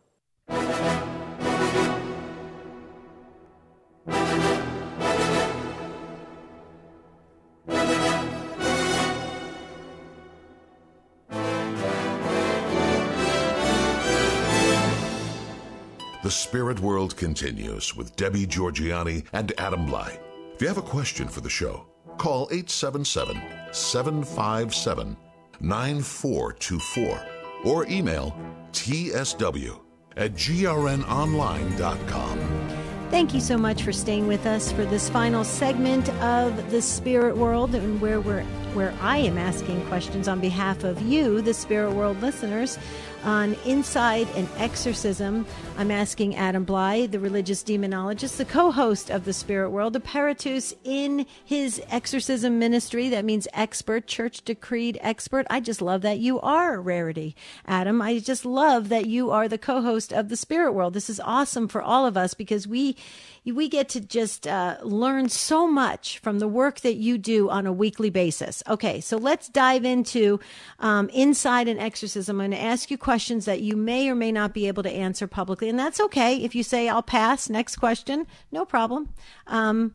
The 16.23 16.31
Spirit 16.31 16.79
World 16.79 17.17
continues 17.17 17.97
with 17.97 18.15
Debbie 18.15 18.47
Georgianni 18.47 19.25
and 19.33 19.53
Adam 19.59 19.89
Blai. 19.89 20.17
If 20.55 20.63
you 20.63 20.69
have 20.69 20.79
a 20.79 20.83
question 20.83 21.27
for 21.27 21.41
the 21.41 21.51
show, 21.51 21.89
call 22.19 22.47
877 22.53 23.58
757 23.73 25.17
9424 25.61 27.21
or 27.65 27.87
email 27.87 28.37
tsw 28.73 29.81
at 30.17 30.33
grnonline.com. 30.33 32.39
Thank 33.11 33.33
you 33.33 33.41
so 33.41 33.57
much 33.57 33.83
for 33.83 33.93
staying 33.93 34.27
with 34.27 34.45
us 34.45 34.71
for 34.71 34.85
this 34.85 35.09
final 35.09 35.43
segment 35.43 36.11
of 36.17 36.71
the 36.71 36.83
Spirit 36.83 37.37
World 37.37 37.75
and 37.75 38.01
where 38.01 38.21
we're 38.21 38.45
where 38.75 38.95
I 39.01 39.19
am 39.19 39.39
asking 39.39 39.85
questions 39.87 40.29
on 40.29 40.41
behalf 40.41 40.85
of 40.85 41.01
you, 41.03 41.41
the 41.41 41.55
Spirit 41.55 41.93
World 41.93 42.21
listeners 42.21 42.79
on 43.25 43.55
Inside 43.65 44.29
and 44.37 44.49
Exorcism. 44.57 45.47
I'm 45.77 45.91
asking 45.91 46.37
Adam 46.37 46.65
Blai, 46.65 47.11
the 47.11 47.19
religious 47.19 47.63
demonologist, 47.63 48.37
the 48.37 48.45
co 48.45 48.71
host 48.71 49.11
of 49.11 49.25
The 49.25 49.33
Spirit 49.33 49.71
World, 49.71 49.93
the 49.93 50.01
Peritus 50.01 50.75
in 50.85 51.27
his 51.45 51.83
exorcism 51.91 52.59
ministry. 52.59 53.09
That 53.09 53.25
means 53.25 53.49
expert, 53.53 54.07
church 54.07 54.43
decreed 54.45 54.99
expert. 55.03 55.47
I 55.51 55.61
just 55.61 55.83
love 55.83 56.03
that 56.03 56.19
you 56.19 56.41
are 56.41 56.75
a 56.75 56.81
rarity, 56.81 57.35
Adam. 57.67 58.01
I 58.01 58.19
just 58.19 58.45
love 58.45 58.89
that 58.89 59.07
you 59.07 59.31
are 59.31 59.49
the 59.49 59.59
co 59.59 59.83
host 59.83 60.13
of 60.13 60.29
The 60.29 60.37
Spirit 60.37 60.73
World. 60.73 60.95
This 60.95 61.11
is 61.11 61.21
awesome 61.21 61.69
for 61.69 61.83
all 61.83 62.07
of 62.07 62.17
us 62.17 62.35
because 62.35 62.67
we 62.67 62.97
we 63.53 63.69
get 63.69 63.89
to 63.91 64.01
just 64.01 64.47
uh, 64.47 64.77
learn 64.83 65.29
so 65.29 65.67
much 65.67 66.19
from 66.19 66.39
the 66.39 66.49
work 66.49 66.81
that 66.81 66.95
you 66.95 67.19
do 67.19 67.51
on 67.51 67.67
a 67.67 67.73
weekly 67.73 68.11
basis. 68.11 68.63
Okay, 68.69 69.01
so 69.01 69.17
let's 69.17 69.49
dive 69.49 69.85
into 69.85 70.41
um, 70.81 71.09
inside 71.11 71.69
an 71.69 71.79
exorcism. 71.79 72.41
I'm 72.41 72.51
going 72.51 72.61
to 72.61 72.67
ask 72.67 72.91
you 72.91 72.99
questions 72.99 73.45
that 73.45 73.61
you 73.61 73.77
may 73.77 74.09
or 74.09 74.15
may 74.15 74.33
not 74.33 74.55
be 74.55 74.67
able 74.69 74.83
to 74.83 74.91
answer 74.91 75.27
publicly, 75.27 75.69
and 75.69 75.79
that's 75.79 76.01
okay. 76.01 76.37
If 76.37 76.55
you 76.55 76.63
say 76.63 76.89
I'll 76.89 77.03
pass, 77.03 77.49
next 77.49 77.77
question, 77.77 78.27
no 78.53 78.65
problem. 78.65 79.11
Um, 79.47 79.95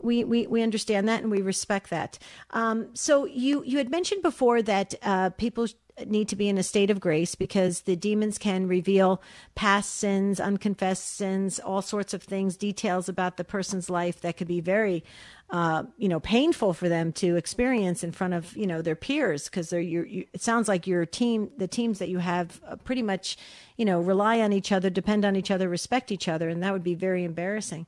we, 0.00 0.22
we, 0.22 0.46
we 0.46 0.62
understand 0.62 1.08
that 1.08 1.22
and 1.22 1.30
we 1.30 1.40
respect 1.40 1.90
that. 1.90 2.18
Um, 2.50 2.88
so 2.94 3.24
you 3.24 3.64
you 3.64 3.78
had 3.78 3.90
mentioned 3.90 4.22
before 4.22 4.60
that 4.62 4.94
uh, 5.02 5.30
people 5.30 5.66
need 6.06 6.28
to 6.28 6.36
be 6.36 6.48
in 6.48 6.58
a 6.58 6.62
state 6.62 6.90
of 6.90 7.00
grace 7.00 7.34
because 7.34 7.82
the 7.82 7.96
demons 7.96 8.38
can 8.38 8.66
reveal 8.66 9.22
past 9.54 9.94
sins, 9.94 10.40
unconfessed 10.40 11.14
sins, 11.14 11.58
all 11.60 11.82
sorts 11.82 12.12
of 12.12 12.22
things, 12.22 12.56
details 12.56 13.08
about 13.08 13.36
the 13.36 13.44
person's 13.44 13.88
life 13.88 14.20
that 14.20 14.36
could 14.36 14.48
be 14.48 14.60
very, 14.60 15.04
uh, 15.50 15.84
you 15.96 16.08
know, 16.08 16.18
painful 16.20 16.74
for 16.74 16.88
them 16.88 17.12
to 17.12 17.36
experience 17.36 18.02
in 18.02 18.10
front 18.10 18.34
of 18.34 18.56
you 18.56 18.66
know 18.66 18.82
their 18.82 18.96
peers 18.96 19.44
because 19.44 19.70
they're 19.70 19.80
you, 19.80 20.26
it 20.32 20.42
sounds 20.42 20.68
like 20.68 20.86
your 20.86 21.06
team, 21.06 21.50
the 21.58 21.68
teams 21.68 21.98
that 22.00 22.08
you 22.08 22.18
have, 22.18 22.60
uh, 22.66 22.76
pretty 22.76 23.02
much, 23.02 23.36
you 23.76 23.84
know, 23.84 24.00
rely 24.00 24.40
on 24.40 24.52
each 24.52 24.72
other, 24.72 24.90
depend 24.90 25.24
on 25.24 25.36
each 25.36 25.50
other, 25.50 25.68
respect 25.68 26.10
each 26.10 26.28
other, 26.28 26.48
and 26.48 26.62
that 26.62 26.72
would 26.72 26.84
be 26.84 26.94
very 26.94 27.24
embarrassing. 27.24 27.86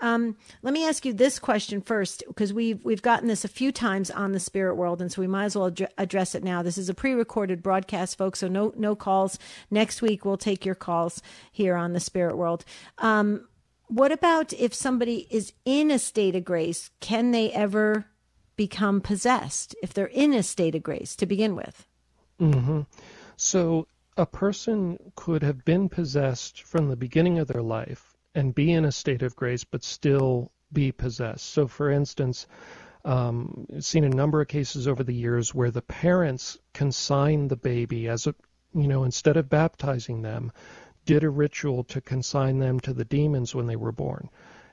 Um, 0.00 0.36
let 0.62 0.72
me 0.72 0.86
ask 0.86 1.04
you 1.04 1.12
this 1.12 1.38
question 1.38 1.80
first, 1.80 2.22
because 2.28 2.52
we've 2.52 2.84
we've 2.84 3.02
gotten 3.02 3.28
this 3.28 3.44
a 3.44 3.48
few 3.48 3.72
times 3.72 4.10
on 4.10 4.32
the 4.32 4.40
spirit 4.40 4.76
world, 4.76 5.00
and 5.00 5.10
so 5.10 5.20
we 5.20 5.26
might 5.26 5.46
as 5.46 5.56
well 5.56 5.68
ad- 5.68 5.92
address 5.98 6.34
it 6.34 6.44
now. 6.44 6.62
This 6.62 6.78
is 6.78 6.88
a 6.88 6.94
pre-recorded 6.94 7.62
broadcast, 7.62 8.16
folks, 8.16 8.40
so 8.40 8.48
no 8.48 8.72
no 8.76 8.94
calls. 8.94 9.38
Next 9.70 10.02
week 10.02 10.24
we'll 10.24 10.36
take 10.36 10.64
your 10.64 10.74
calls 10.74 11.20
here 11.50 11.74
on 11.76 11.92
the 11.92 12.00
spirit 12.00 12.36
world. 12.36 12.64
Um, 12.98 13.48
what 13.88 14.12
about 14.12 14.52
if 14.52 14.74
somebody 14.74 15.26
is 15.30 15.52
in 15.64 15.90
a 15.90 15.98
state 15.98 16.36
of 16.36 16.44
grace? 16.44 16.90
Can 17.00 17.30
they 17.30 17.50
ever 17.52 18.06
become 18.56 19.00
possessed 19.00 19.74
if 19.82 19.94
they're 19.94 20.06
in 20.06 20.34
a 20.34 20.42
state 20.42 20.74
of 20.74 20.82
grace 20.82 21.16
to 21.16 21.26
begin 21.26 21.56
with? 21.56 21.86
Mm-hmm. 22.40 22.82
So 23.36 23.86
a 24.16 24.26
person 24.26 24.98
could 25.14 25.42
have 25.42 25.64
been 25.64 25.88
possessed 25.88 26.62
from 26.62 26.88
the 26.88 26.96
beginning 26.96 27.38
of 27.38 27.48
their 27.48 27.62
life 27.62 28.07
and 28.38 28.54
be 28.54 28.72
in 28.72 28.84
a 28.84 28.92
state 28.92 29.22
of 29.22 29.34
grace, 29.34 29.64
but 29.64 29.82
still 29.82 30.52
be 30.72 30.92
possessed. 30.92 31.44
So, 31.44 31.66
for 31.66 31.90
instance, 31.90 32.46
um, 33.04 33.66
seen 33.80 34.04
a 34.04 34.08
number 34.08 34.40
of 34.40 34.46
cases 34.46 34.86
over 34.86 35.02
the 35.02 35.14
years 35.14 35.54
where 35.54 35.72
the 35.72 35.82
parents 35.82 36.58
consign 36.72 37.48
the 37.48 37.56
baby 37.56 38.08
as 38.08 38.28
a, 38.28 38.34
you 38.74 38.86
know, 38.86 39.02
instead 39.02 39.36
of 39.36 39.48
baptizing 39.48 40.22
them, 40.22 40.52
did 41.04 41.24
a 41.24 41.30
ritual 41.30 41.82
to 41.84 42.00
consign 42.00 42.58
them 42.58 42.78
to 42.80 42.92
the 42.92 43.04
demons 43.04 43.54
when 43.54 43.66
they 43.66 43.76
were 43.76 43.92
born. 43.92 44.28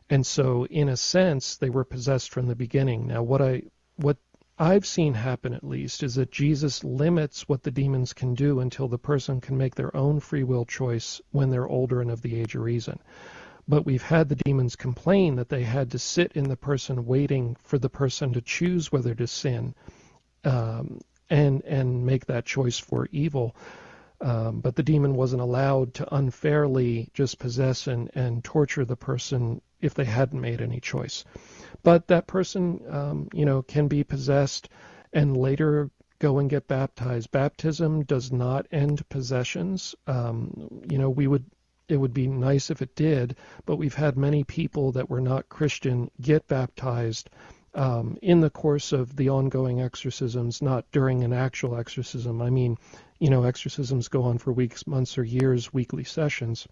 And 0.09 0.26
so, 0.26 0.66
in 0.68 0.89
a 0.89 0.97
sense, 0.97 1.57
they 1.57 1.72
were 1.72 1.86
possessed 1.86 2.32
from 2.32 2.45
the 2.45 2.55
beginning. 2.55 3.07
Now, 3.07 3.24
what 3.24 3.41
I 3.41 3.63
what 3.95 4.18
I've 4.59 4.86
seen 4.86 5.16
happen 5.16 5.53
at 5.53 5.63
least 5.63 6.03
is 6.03 6.16
that 6.16 6.32
Jesus 6.32 6.84
limits 6.84 7.49
what 7.49 7.63
the 7.63 7.72
demons 7.72 8.13
can 8.13 8.36
do 8.36 8.59
until 8.59 8.88
the 8.88 8.99
person 8.99 9.41
can 9.41 9.57
make 9.57 9.76
their 9.76 9.95
own 9.95 10.20
free 10.20 10.43
will 10.43 10.66
choice 10.66 11.20
when 11.32 11.49
they're 11.49 11.68
older 11.68 11.99
and 11.99 12.11
of 12.11 12.22
the 12.22 12.39
age 12.39 12.55
of 12.55 12.61
reason. 12.61 12.99
But 13.68 13.86
we've 13.86 14.03
had 14.03 14.30
the 14.30 14.36
demons 14.36 14.76
complain 14.76 15.36
that 15.36 15.49
they 15.49 15.63
had 15.63 15.91
to 15.91 15.99
sit 15.99 16.34
in 16.34 16.49
the 16.49 16.57
person 16.57 17.05
waiting 17.05 17.57
for 17.63 17.80
the 17.80 17.89
person 17.89 18.34
to 18.34 18.41
choose 18.41 18.91
whether 18.91 19.16
to 19.16 19.28
sin 19.28 19.74
um, 20.43 21.01
and 21.30 21.63
and 21.63 22.05
make 22.05 22.28
that 22.28 22.45
choice 22.45 22.78
for 22.78 23.07
evil. 23.11 23.55
Um, 24.22 24.61
but 24.61 24.76
the 24.76 24.84
demon 24.84 25.16
wasn't 25.16 25.41
allowed 25.41 25.95
to 25.95 26.16
unfairly 26.16 27.09
just 27.13 27.38
possess 27.38 27.88
and, 27.88 28.09
and 28.16 28.43
torture 28.43 28.86
the 28.86 28.95
person 28.95 29.61
if 29.82 29.93
they 29.93 30.05
hadn't 30.05 30.39
made 30.39 30.61
any 30.61 30.80
choice. 30.80 31.26
But 31.84 32.07
that 32.07 32.28
person, 32.28 32.82
um, 32.89 33.30
you 33.34 33.45
know, 33.45 33.61
can 33.61 33.88
be 33.88 34.03
possessed 34.03 34.70
and 35.11 35.36
later 35.36 35.89
go 36.20 36.39
and 36.39 36.49
get 36.49 36.68
baptized. 36.68 37.32
Baptism 37.32 38.03
does 38.03 38.32
not 38.32 38.68
end 38.72 39.07
possessions. 39.09 39.95
Um, 40.07 40.82
you 40.89 40.97
know, 40.97 41.09
we 41.09 41.28
would 41.28 41.45
it 41.88 41.97
would 41.97 42.13
be 42.13 42.27
nice 42.27 42.69
if 42.71 42.81
it 42.81 42.95
did, 42.95 43.36
but 43.65 43.75
we've 43.75 43.93
had 43.93 44.17
many 44.17 44.43
people 44.43 44.91
that 44.93 45.09
were 45.09 45.21
not 45.21 45.49
Christian 45.49 46.09
get 46.19 46.47
baptized 46.47 47.29
um, 47.75 48.17
in 48.21 48.39
the 48.39 48.49
course 48.49 48.91
of 48.91 49.15
the 49.15 49.29
ongoing 49.29 49.81
exorcisms, 49.81 50.61
not 50.61 50.89
during 50.91 51.23
an 51.23 51.33
actual 51.33 51.75
exorcism. 51.77 52.41
I 52.41 52.49
mean, 52.49 52.77
you 53.19 53.29
know, 53.29 53.43
exorcisms 53.43 54.07
go 54.07 54.23
on 54.23 54.38
for 54.38 54.53
weeks, 54.53 54.88
months, 54.88 55.17
or 55.17 55.23
years, 55.23 55.73
weekly 55.73 56.03
sessions. 56.03 56.67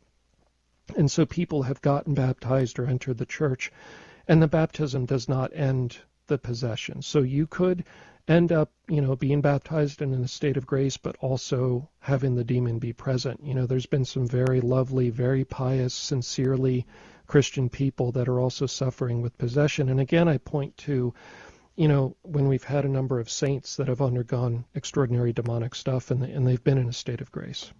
And 0.95 1.11
so 1.11 1.25
people 1.25 1.63
have 1.63 1.81
gotten 1.81 2.13
baptized 2.13 2.79
or 2.79 2.87
entered 2.87 3.17
the 3.17 3.25
church, 3.25 3.71
and 4.27 4.41
the 4.41 4.47
baptism 4.47 5.05
does 5.05 5.29
not 5.29 5.55
end 5.55 5.97
the 6.27 6.37
possession. 6.37 7.01
So 7.01 7.19
you 7.19 7.47
could 7.47 7.85
end 8.27 8.51
up, 8.51 8.71
you 8.87 9.01
know, 9.01 9.15
being 9.15 9.41
baptized 9.41 10.01
and 10.01 10.13
in 10.13 10.23
a 10.23 10.27
state 10.27 10.57
of 10.57 10.65
grace, 10.65 10.97
but 10.97 11.15
also 11.19 11.89
having 11.99 12.35
the 12.35 12.43
demon 12.43 12.79
be 12.79 12.93
present. 12.93 13.43
You 13.43 13.53
know, 13.53 13.65
there's 13.65 13.85
been 13.85 14.05
some 14.05 14.27
very 14.27 14.61
lovely, 14.61 15.09
very 15.09 15.43
pious, 15.43 15.93
sincerely 15.93 16.85
Christian 17.27 17.69
people 17.69 18.11
that 18.13 18.27
are 18.27 18.39
also 18.39 18.65
suffering 18.65 19.21
with 19.21 19.37
possession. 19.37 19.89
And 19.89 19.99
again, 19.99 20.27
I 20.27 20.37
point 20.37 20.77
to, 20.77 21.13
you 21.75 21.87
know, 21.87 22.15
when 22.21 22.47
we've 22.47 22.63
had 22.63 22.85
a 22.85 22.89
number 22.89 23.19
of 23.19 23.29
saints 23.29 23.75
that 23.77 23.87
have 23.87 24.01
undergone 24.01 24.65
extraordinary 24.75 25.33
demonic 25.33 25.75
stuff 25.75 26.11
and, 26.11 26.23
and 26.23 26.47
they've 26.47 26.63
been 26.63 26.77
in 26.77 26.89
a 26.89 26.93
state 26.93 27.21
of 27.21 27.31
grace. 27.31 27.71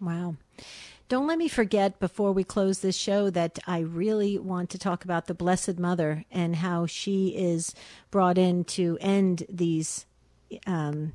Wow. 0.00 0.36
Don't 1.08 1.26
let 1.26 1.38
me 1.38 1.48
forget 1.48 1.98
before 2.00 2.32
we 2.32 2.44
close 2.44 2.80
this 2.80 2.96
show 2.96 3.30
that 3.30 3.58
I 3.66 3.78
really 3.78 4.38
want 4.38 4.68
to 4.70 4.78
talk 4.78 5.04
about 5.04 5.26
the 5.26 5.32
Blessed 5.32 5.78
Mother 5.78 6.26
and 6.30 6.56
how 6.56 6.84
she 6.84 7.28
is 7.28 7.74
brought 8.10 8.36
in 8.36 8.64
to 8.64 8.98
end 9.00 9.44
these 9.48 10.04
um, 10.66 11.14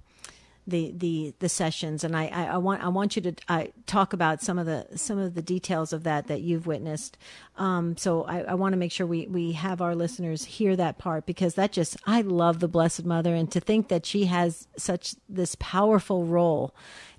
the 0.68 0.94
the 0.96 1.34
the 1.40 1.50
sessions. 1.50 2.04
And 2.04 2.16
I, 2.16 2.28
I, 2.28 2.44
I 2.46 2.58
want 2.58 2.84
I 2.84 2.88
want 2.88 3.16
you 3.16 3.22
to 3.24 3.34
I, 3.48 3.72
talk 3.86 4.14
about 4.14 4.42
some 4.42 4.58
of 4.58 4.66
the 4.66 4.88
some 4.96 5.18
of 5.18 5.34
the 5.36 5.42
details 5.42 5.94
of 5.94 6.04
that 6.04 6.28
that 6.28 6.42
you've 6.42 6.68
witnessed. 6.68 7.18
Um, 7.58 7.98
so 7.98 8.24
I, 8.24 8.42
I 8.42 8.54
want 8.56 8.74
to 8.74 8.78
make 8.78 8.92
sure 8.92 9.06
we 9.06 9.28
we 9.28 9.54
have 9.54 9.82
our 9.82 9.96
listeners 9.96 10.46
hear 10.46 10.76
that 10.76 10.98
part 10.98 11.26
because 11.26 11.56
that 11.56 11.72
just 11.72 11.98
I 12.06 12.22
love 12.22 12.60
the 12.60 12.68
Blessed 12.68 13.06
Mother 13.06 13.36
and 13.36 13.52
to 13.52 13.60
think 13.60 13.90
that 13.90 14.06
she 14.06 14.26
has 14.26 14.68
such 14.78 15.16
this 15.30 15.56
powerful 15.60 16.26
role 16.26 16.74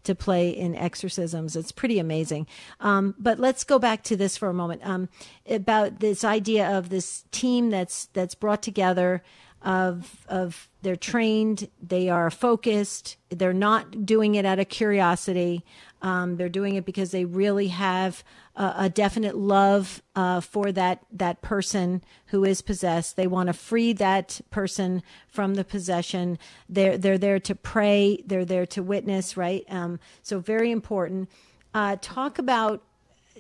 to 0.05 0.15
play 0.15 0.51
in 0.51 0.77
exorcisms. 0.77 1.57
It's 1.57 1.73
pretty 1.73 1.99
amazing. 1.99 2.47
Um, 2.81 3.15
but 3.19 3.39
let's 3.39 3.65
go 3.65 3.79
back 3.79 4.03
to 4.05 4.17
this 4.17 4.37
for 4.37 4.49
a 4.49 4.55
moment 4.55 4.83
um, 4.85 5.09
about 5.49 6.01
this 6.01 6.25
idea 6.25 6.79
of 6.79 6.91
this 6.91 7.25
team 7.33 7.71
that's 7.71 8.07
that's 8.07 8.35
brought 8.35 8.63
together 8.63 9.23
of 9.65 10.27
of 10.29 10.69
they're 10.83 10.95
trained, 10.95 11.69
they 11.83 12.11
are 12.11 12.31
focused, 12.31 13.17
they're 13.31 13.55
not 13.55 14.05
doing 14.05 14.35
it 14.35 14.45
out 14.45 14.59
of 14.59 14.69
curiosity. 14.69 15.65
Um, 16.03 16.37
they're 16.37 16.51
doing 16.51 16.75
it 16.75 16.85
because 16.85 17.13
they 17.13 17.25
really 17.25 17.69
have 17.69 18.23
a, 18.57 18.75
a 18.77 18.89
definite 18.91 19.37
love 19.37 20.03
uh, 20.15 20.41
for 20.43 20.71
that 20.73 21.01
that 21.11 21.41
person 21.41 22.03
who 22.27 22.45
is 22.45 22.61
possessed. 22.61 23.17
They 23.17 23.27
want 23.27 23.47
to 23.47 23.55
free 23.55 23.95
that 23.95 24.43
person 24.51 25.03
from 25.27 25.55
the 25.55 25.65
possession. 25.65 26.39
They're 26.69 26.99
they're 26.99 27.19
there 27.19 27.41
to 27.41 27.55
pray. 27.55 28.23
They're 28.27 28.45
there 28.45 28.67
to 28.67 28.83
witness. 28.83 29.35
Right. 29.37 29.65
Um, 29.71 29.99
so 30.23 30.39
very 30.41 30.71
important. 30.71 31.31
Uh, 31.73 31.97
talk 32.01 32.39
about. 32.39 32.83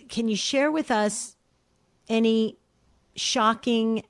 Can 0.08 0.28
you 0.28 0.36
share 0.36 0.70
with 0.70 0.90
us 0.90 1.36
any 2.08 2.58
shocking 3.14 4.04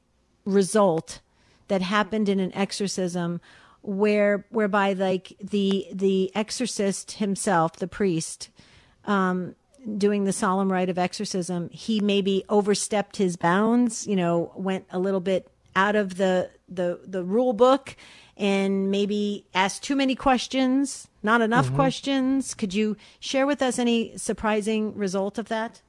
result 0.44 1.20
that 1.68 1.82
happened 1.82 2.28
in 2.28 2.40
an 2.40 2.54
exorcism 2.54 3.40
where 3.82 4.46
whereby 4.48 4.94
like 4.94 5.36
the 5.42 5.86
the 5.92 6.30
exorcist 6.34 7.12
himself 7.12 7.76
the 7.76 7.86
priest 7.86 8.48
um, 9.04 9.54
doing 9.98 10.24
the 10.24 10.32
solemn 10.32 10.72
rite 10.72 10.88
of 10.88 10.98
exorcism 10.98 11.68
he 11.70 12.00
maybe 12.00 12.44
overstepped 12.48 13.18
his 13.18 13.36
bounds 13.36 14.06
you 14.06 14.16
know 14.16 14.50
went 14.56 14.86
a 14.90 14.98
little 14.98 15.20
bit 15.20 15.50
out 15.76 15.96
of 15.96 16.16
the 16.16 16.50
the 16.68 16.98
the 17.06 17.22
rule 17.22 17.52
book 17.52 17.94
and 18.36 18.90
maybe 18.90 19.44
asked 19.54 19.82
too 19.82 19.94
many 19.94 20.14
questions 20.14 21.08
not 21.22 21.42
enough 21.42 21.66
mm-hmm. 21.66 21.76
questions 21.76 22.54
could 22.54 22.72
you 22.72 22.96
share 23.20 23.46
with 23.46 23.60
us 23.60 23.78
any 23.78 24.16
surprising 24.16 24.96
result 24.96 25.36
of 25.36 25.48
that 25.48 25.82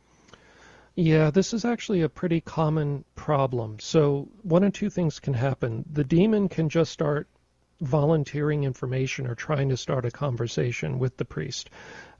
yeah, 0.95 1.29
this 1.29 1.53
is 1.53 1.65
actually 1.65 2.01
a 2.01 2.09
pretty 2.09 2.41
common 2.41 3.03
problem. 3.15 3.79
So, 3.79 4.29
one 4.43 4.63
of 4.63 4.73
two 4.73 4.89
things 4.89 5.19
can 5.19 5.33
happen. 5.33 5.83
The 5.91 6.03
demon 6.03 6.47
can 6.49 6.69
just 6.69 6.91
start 6.91 7.27
volunteering 7.81 8.63
information 8.63 9.27
or 9.27 9.35
trying 9.35 9.69
to 9.69 9.77
start 9.77 10.05
a 10.05 10.11
conversation 10.11 10.97
with 10.99 11.17
the 11.17 11.25
priest 11.25 11.69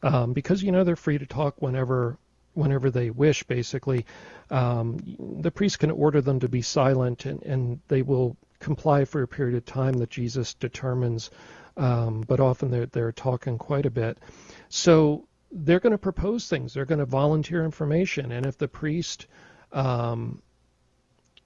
um, 0.04 0.34
because 0.34 0.62
you 0.62 0.72
know 0.72 0.84
they're 0.84 0.96
free 0.96 1.18
to 1.18 1.26
talk 1.26 1.62
whenever 1.62 2.18
whenever 2.54 2.90
they 2.90 3.10
wish 3.10 3.44
basically 3.44 4.06
um, 4.50 4.98
the 5.42 5.52
priest 5.52 5.80
can 5.80 5.92
order 5.92 6.22
them 6.22 6.40
to 6.40 6.50
be 6.50 6.62
silent 6.62 7.26
and, 7.26 7.42
and 7.44 7.80
they 7.88 8.02
will 8.02 8.38
comply 8.60 9.06
for 9.06 9.22
a 9.22 9.28
period 9.28 9.56
of 9.56 9.66
time 9.66 9.94
that 9.94 10.10
jesus 10.10 10.54
determines 10.56 11.32
um, 11.78 12.22
but 12.28 12.40
often 12.40 12.70
they're, 12.72 12.86
they're 12.88 13.12
talking 13.12 13.58
quite 13.58 13.86
a 13.86 13.92
bit 13.92 14.18
so 14.70 15.26
they're 15.56 15.80
going 15.80 15.91
to 15.91 15.97
propose 15.97 16.49
things. 16.49 16.74
They're 16.74 16.86
going 16.86 16.99
to 16.99 17.06
volunteer 17.06 17.64
information, 17.64 18.32
and 18.34 18.45
if 18.45 18.58
the 18.58 18.68
priest 18.68 19.28
um, 19.72 20.41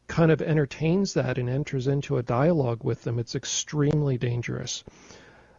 kind 0.07 0.32
of 0.32 0.41
entertains 0.41 1.14
that 1.14 1.38
and 1.38 1.47
enters 1.47 1.88
into 1.88 2.18
a 2.18 2.24
dialogue 2.24 2.84
with 2.84 3.03
them, 3.03 3.20
it's 3.20 3.36
extremely 3.36 4.18
dangerous. 4.18 4.84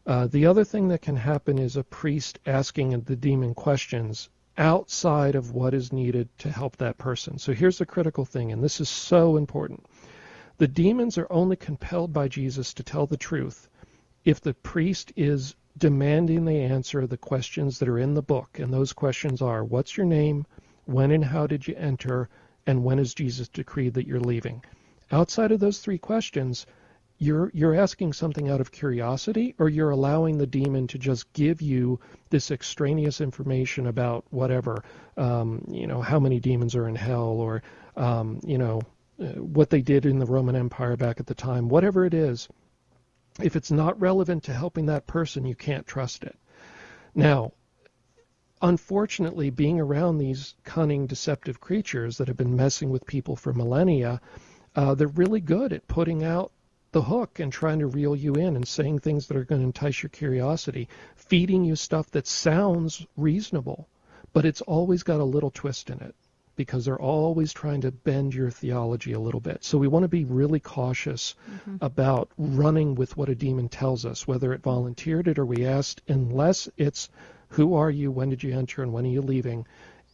Uh, 0.05 0.27
the 0.27 0.47
other 0.47 0.65
thing 0.65 0.89
that 0.89 1.01
can 1.01 1.15
happen 1.15 1.59
is 1.59 1.77
a 1.77 1.85
priest 1.85 2.41
asking 2.45 3.01
the 3.03 3.15
demon 3.15 3.55
questions 3.55 4.29
outside 4.59 5.37
of 5.37 5.53
what 5.53 5.73
is 5.73 5.93
needed 5.93 6.29
to 6.39 6.51
help 6.51 6.77
that 6.77 6.99
person. 6.99 7.39
So 7.39 7.53
here's 7.53 7.79
the 7.79 7.87
critical 7.87 8.25
thing, 8.25 8.51
and 8.51 8.63
this 8.63 8.81
is 8.81 8.89
so 8.89 9.37
important. 9.37 9.87
The 10.59 10.69
demons 10.69 11.17
are 11.19 11.29
only 11.31 11.57
compelled 11.57 12.13
by 12.13 12.27
Jesus 12.27 12.75
to 12.75 12.83
tell 12.83 13.07
the 13.07 13.17
truth 13.17 13.69
if 14.25 14.41
the 14.41 14.55
priest 14.55 15.13
is 15.17 15.55
demanding 15.81 16.45
they 16.45 16.61
answer 16.61 17.07
the 17.07 17.17
questions 17.17 17.79
that 17.79 17.89
are 17.89 17.99
in 17.99 18.15
the 18.15 18.23
book. 18.23 18.59
And 18.61 18.73
those 18.73 18.93
questions 18.93 19.43
are 19.43 19.65
what's 19.65 19.97
your 19.97 20.07
name? 20.07 20.47
When 20.85 21.11
and 21.11 21.25
how 21.25 21.47
did 21.47 21.67
you 21.67 21.75
enter? 21.77 22.29
And 22.67 22.85
when 22.85 22.99
has 22.99 23.15
Jesus 23.15 23.49
decreed 23.49 23.95
that 23.95 24.07
you're 24.07 24.21
leaving? 24.21 24.63
Outside 25.11 25.51
of 25.51 25.59
those 25.59 25.79
three 25.79 25.99
questions, 25.99 26.67
you're 27.19 27.51
you're 27.53 27.75
asking 27.75 28.13
something 28.13 28.49
out 28.49 28.61
of 28.61 28.73
curiosity 28.73 29.55
or 29.59 29.69
you're 29.69 29.91
allowing 29.91 30.39
the 30.39 30.47
demon 30.47 30.87
to 30.87 30.99
just 30.99 31.31
give 31.33 31.61
you 31.61 32.01
this 32.31 32.51
extraneous 32.51 33.21
information 33.21 33.87
about 33.87 34.25
whatever 34.31 34.83
um, 35.19 35.63
you 35.69 35.87
know 35.87 36.01
how 36.01 36.19
many 36.19 36.41
demons 36.41 36.75
are 36.75 36.89
in 36.89 36.95
hell 36.95 37.39
or 37.39 37.63
um, 37.97 38.41
you 38.43 38.57
know 38.57 38.81
uh, 39.21 39.25
what 39.35 39.69
they 39.69 39.83
did 39.83 40.07
in 40.07 40.19
the 40.19 40.25
roman 40.25 40.57
empire 40.57 40.97
back 40.97 41.21
at 41.21 41.27
the 41.27 41.35
time 41.35 41.69
whatever 41.69 42.07
it 42.07 42.15
is 42.15 42.49
if 43.43 43.57
it's 43.57 43.71
not 43.71 44.01
relevant 44.01 44.45
to 44.45 44.55
helping 44.55 44.87
that 44.87 45.07
person, 45.07 45.45
you 45.45 45.55
can't 45.55 45.87
trust 45.87 46.25
it. 46.25 46.37
Now, 47.15 47.53
unfortunately, 48.63 49.51
being 49.51 49.81
around 49.81 50.19
these 50.19 50.55
cunning, 50.65 51.07
deceptive 51.07 51.61
creatures 51.61 52.19
that 52.19 52.29
have 52.29 52.37
been 52.37 52.57
messing 52.57 52.91
with 52.91 53.07
people 53.07 53.37
for 53.37 53.53
millennia, 53.53 54.21
uh, 54.77 54.95
they're 54.95 55.09
really 55.09 55.41
good 55.41 55.73
at 55.73 55.89
putting 55.89 56.23
out 56.23 56.53
the 56.93 57.03
hook 57.03 57.39
and 57.39 57.53
trying 57.53 57.79
to 57.79 57.87
reel 57.87 58.17
you 58.17 58.35
in 58.35 58.57
and 58.57 58.67
saying 58.67 58.99
things 58.99 59.27
that 59.27 59.37
are 59.37 59.45
going 59.45 59.61
to 59.61 59.67
entice 59.67 60.03
your 60.03 60.11
curiosity, 60.11 60.89
feeding 61.17 61.65
you 61.65 61.77
stuff 61.77 62.11
that 62.11 62.27
sounds 62.27 63.07
reasonable, 63.17 63.89
but 64.33 64.45
it's 64.45 64.61
always 64.63 65.03
got 65.03 65.21
a 65.21 65.25
little 65.25 65.51
twist 65.51 65.91
in 65.91 66.01
it 66.01 66.15
because 66.65 66.85
they're 66.85 67.01
always 67.01 67.55
trying 67.55 67.81
to 67.81 67.91
bend 67.91 68.35
your 68.35 68.51
theology 68.51 69.15
a 69.15 69.19
little 69.19 69.41
bit. 69.41 69.65
So 69.65 69.79
we 69.79 69.89
want 69.89 70.03
to 70.03 70.09
be 70.09 70.27
really 70.27 70.61
cautious 70.61 71.35
mm-hmm. 71.51 71.77
about 71.81 72.29
running 72.37 72.95
with 72.95 73.17
what 73.17 73.31
a 73.31 73.35
demon 73.35 73.71
tells 73.71 74.05
us, 74.05 74.29
whether 74.29 74.53
it 74.53 74.63
volunteered 74.63 75.27
it 75.27 75.39
or 75.39 75.47
we 75.47 75.65
asked, 75.65 76.03
unless 76.07 76.69
it's 76.77 77.09
who 77.49 77.77
are 77.77 77.91
you, 77.91 78.11
when 78.11 78.29
did 78.29 78.43
you 78.43 78.53
enter, 78.53 78.83
and 78.83 78.93
when 78.93 79.07
are 79.07 79.09
you 79.09 79.23
leaving, 79.23 79.67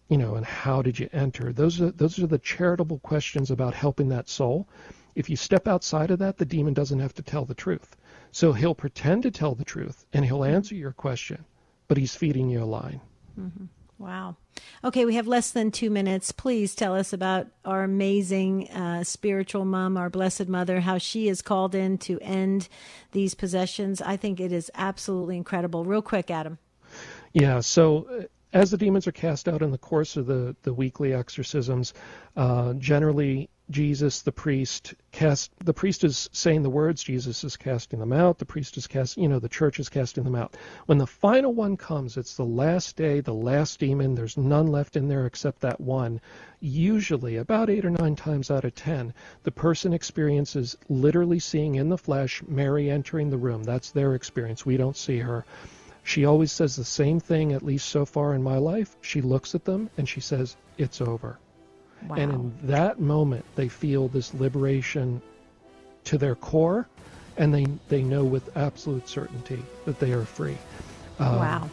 you 0.09 0.17
know, 0.17 0.37
and 0.37 0.47
how 0.47 0.83
did 0.83 1.01
you 1.01 1.09
enter. 1.13 1.53
Those 1.53 1.81
are 1.81 1.91
those 1.91 2.21
are 2.21 2.29
the 2.29 2.39
charitable 2.39 3.01
questions 3.01 3.51
about 3.51 3.75
helping 3.75 4.11
that 4.11 4.29
soul. 4.29 4.69
If 5.17 5.29
you 5.29 5.35
step 5.35 5.67
outside 5.67 6.13
of 6.13 6.21
that, 6.21 6.37
the 6.37 6.45
demon 6.45 6.75
doesn't 6.75 7.01
have 7.01 7.15
to 7.15 7.23
tell 7.23 7.45
the 7.45 7.55
truth. 7.55 7.97
So 8.31 8.53
he'll 8.53 8.77
pretend 8.77 9.25
to 9.25 9.33
tell 9.33 9.57
the 9.57 9.65
truth 9.65 10.07
and 10.13 10.25
he'll 10.25 10.45
answer 10.45 10.77
your 10.77 10.93
question, 10.93 11.45
but 11.89 11.97
he's 11.97 12.15
feeding 12.15 12.49
you 12.49 12.63
a 12.63 12.73
line. 12.79 13.01
Mm-hmm. 13.37 13.65
Wow. 13.99 14.37
Okay, 14.85 15.07
we 15.07 15.15
have 15.15 15.27
less 15.27 15.51
than 15.51 15.71
two 15.71 15.91
minutes. 15.91 16.31
Please 16.31 16.75
tell 16.75 16.95
us 16.95 17.13
about 17.13 17.47
our 17.65 17.83
amazing 17.83 18.69
uh, 18.69 19.05
spiritual 19.05 19.65
mom, 19.65 19.97
our 19.97 20.11
Blessed 20.11 20.49
Mother, 20.49 20.81
how 20.81 20.99
she 20.99 21.29
is 21.29 21.41
called 21.41 21.75
in 21.75 21.97
to 21.99 22.19
end 22.21 22.69
these 23.13 23.35
possessions. 23.35 24.03
I 24.03 24.17
think 24.17 24.39
it 24.39 24.53
is 24.53 24.71
absolutely 24.75 25.37
incredible. 25.37 25.85
Real 25.85 26.03
quick, 26.03 26.31
Adam. 26.31 26.59
Yeah, 27.33 27.61
so 27.61 28.07
uh, 28.11 28.23
as 28.53 28.71
the 28.71 28.77
demons 28.77 29.07
are 29.07 29.13
cast 29.13 29.49
out 29.49 29.63
in 29.63 29.71
the 29.71 29.79
course 29.79 30.17
of 30.17 30.27
the, 30.27 30.55
the 30.63 30.75
weekly 30.75 31.15
exorcisms, 31.15 31.95
uh, 32.37 32.75
generally 32.75 33.49
Jesus, 33.71 34.23
the 34.23 34.33
priest, 34.33 34.95
cast 35.13 35.53
the 35.65 35.75
priest 35.75 36.05
is 36.05 36.31
saying 36.33 36.63
the 36.63 36.71
words, 36.71 37.03
Jesus 37.03 37.45
is 37.45 37.57
casting 37.57 38.01
them 38.01 38.13
out, 38.13 38.39
the 38.39 38.47
priest 38.47 38.77
is 38.77 38.87
casting 38.87 39.25
you 39.25 39.29
know, 39.31 39.41
the 39.41 39.49
church 39.49 39.81
is 39.81 39.89
casting 39.89 40.25
them 40.25 40.37
out. 40.37 40.57
When 40.87 40.99
the 40.99 41.07
final 41.07 41.55
one 41.55 41.77
comes, 41.77 42.17
it's 42.17 42.37
the 42.37 42.45
last 42.45 42.97
day, 42.97 43.21
the 43.21 43.35
last 43.35 43.81
demon, 43.81 44.15
there's 44.15 44.37
none 44.39 44.69
left 44.69 44.97
in 44.97 45.09
there 45.09 45.27
except 45.27 45.61
that 45.63 45.81
one. 45.81 46.21
Usually, 46.61 47.37
about 47.37 47.71
eight 47.71 47.85
or 47.87 47.91
nine 47.91 48.17
times 48.17 48.51
out 48.51 48.65
of 48.65 48.75
ten, 48.75 49.15
the 49.45 49.53
person 49.53 49.93
experiences 49.95 50.77
literally 50.89 51.41
seeing 51.41 51.77
in 51.77 51.89
the 51.91 51.99
flesh 51.99 52.43
Mary 52.49 52.91
entering 52.91 53.31
the 53.31 53.39
room. 53.39 53.65
That's 53.65 53.93
their 53.93 54.15
experience. 54.15 54.67
We 54.67 54.77
don't 54.79 54.97
see 54.97 55.19
her 55.21 55.45
She 56.03 56.25
always 56.27 56.53
says 56.53 56.77
the 56.77 56.85
same 56.85 57.21
thing, 57.21 57.53
at 57.53 57.63
least 57.63 57.89
so 57.89 58.07
far 58.07 58.35
in 58.35 58.43
my 58.43 58.59
life. 58.59 58.97
She 59.03 59.23
looks 59.23 59.55
at 59.55 59.67
them 59.67 59.91
and 59.99 60.09
she 60.09 60.21
says, 60.21 60.57
It's 60.79 61.01
over. 61.03 61.41
Wow. 62.09 62.17
And 62.17 62.33
in 62.33 62.55
that 62.65 63.01
moment, 63.01 63.45
they 63.55 63.69
feel 63.69 64.09
this 64.09 64.33
liberation 64.35 65.21
to 66.05 66.19
their 66.19 66.35
core, 66.35 66.89
and 67.37 67.53
they, 67.53 67.67
they 67.89 68.03
know 68.03 68.25
with 68.25 68.57
absolute 68.57 69.09
certainty 69.09 69.63
that 69.85 69.99
they 69.99 70.13
are 70.13 70.25
free. 70.25 70.57
Um, 71.19 71.37
wow. 71.37 71.71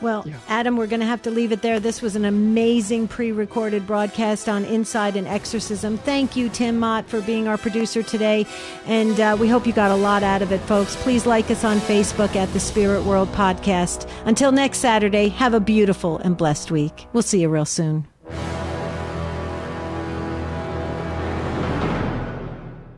Well, 0.00 0.24
yeah. 0.26 0.36
Adam, 0.48 0.76
we're 0.76 0.86
going 0.86 1.00
to 1.00 1.06
have 1.06 1.22
to 1.22 1.30
leave 1.30 1.52
it 1.52 1.60
there. 1.60 1.78
This 1.78 2.00
was 2.00 2.16
an 2.16 2.24
amazing 2.24 3.08
pre 3.08 3.32
recorded 3.32 3.86
broadcast 3.86 4.48
on 4.48 4.64
Inside 4.64 5.16
and 5.16 5.28
Exorcism. 5.28 5.98
Thank 5.98 6.36
you, 6.36 6.48
Tim 6.48 6.78
Mott, 6.78 7.06
for 7.06 7.20
being 7.20 7.46
our 7.46 7.58
producer 7.58 8.02
today. 8.02 8.46
And 8.86 9.20
uh, 9.20 9.36
we 9.38 9.48
hope 9.48 9.66
you 9.66 9.72
got 9.72 9.90
a 9.90 9.96
lot 9.96 10.22
out 10.22 10.42
of 10.42 10.52
it, 10.52 10.60
folks. 10.62 10.96
Please 10.96 11.26
like 11.26 11.50
us 11.50 11.64
on 11.64 11.78
Facebook 11.80 12.34
at 12.34 12.50
the 12.52 12.60
Spirit 12.60 13.04
World 13.04 13.28
Podcast. 13.32 14.08
Until 14.24 14.52
next 14.52 14.78
Saturday, 14.78 15.28
have 15.28 15.54
a 15.54 15.60
beautiful 15.60 16.18
and 16.18 16.36
blessed 16.36 16.70
week. 16.70 17.06
We'll 17.12 17.22
see 17.22 17.42
you 17.42 17.48
real 17.48 17.66
soon. 17.66 18.06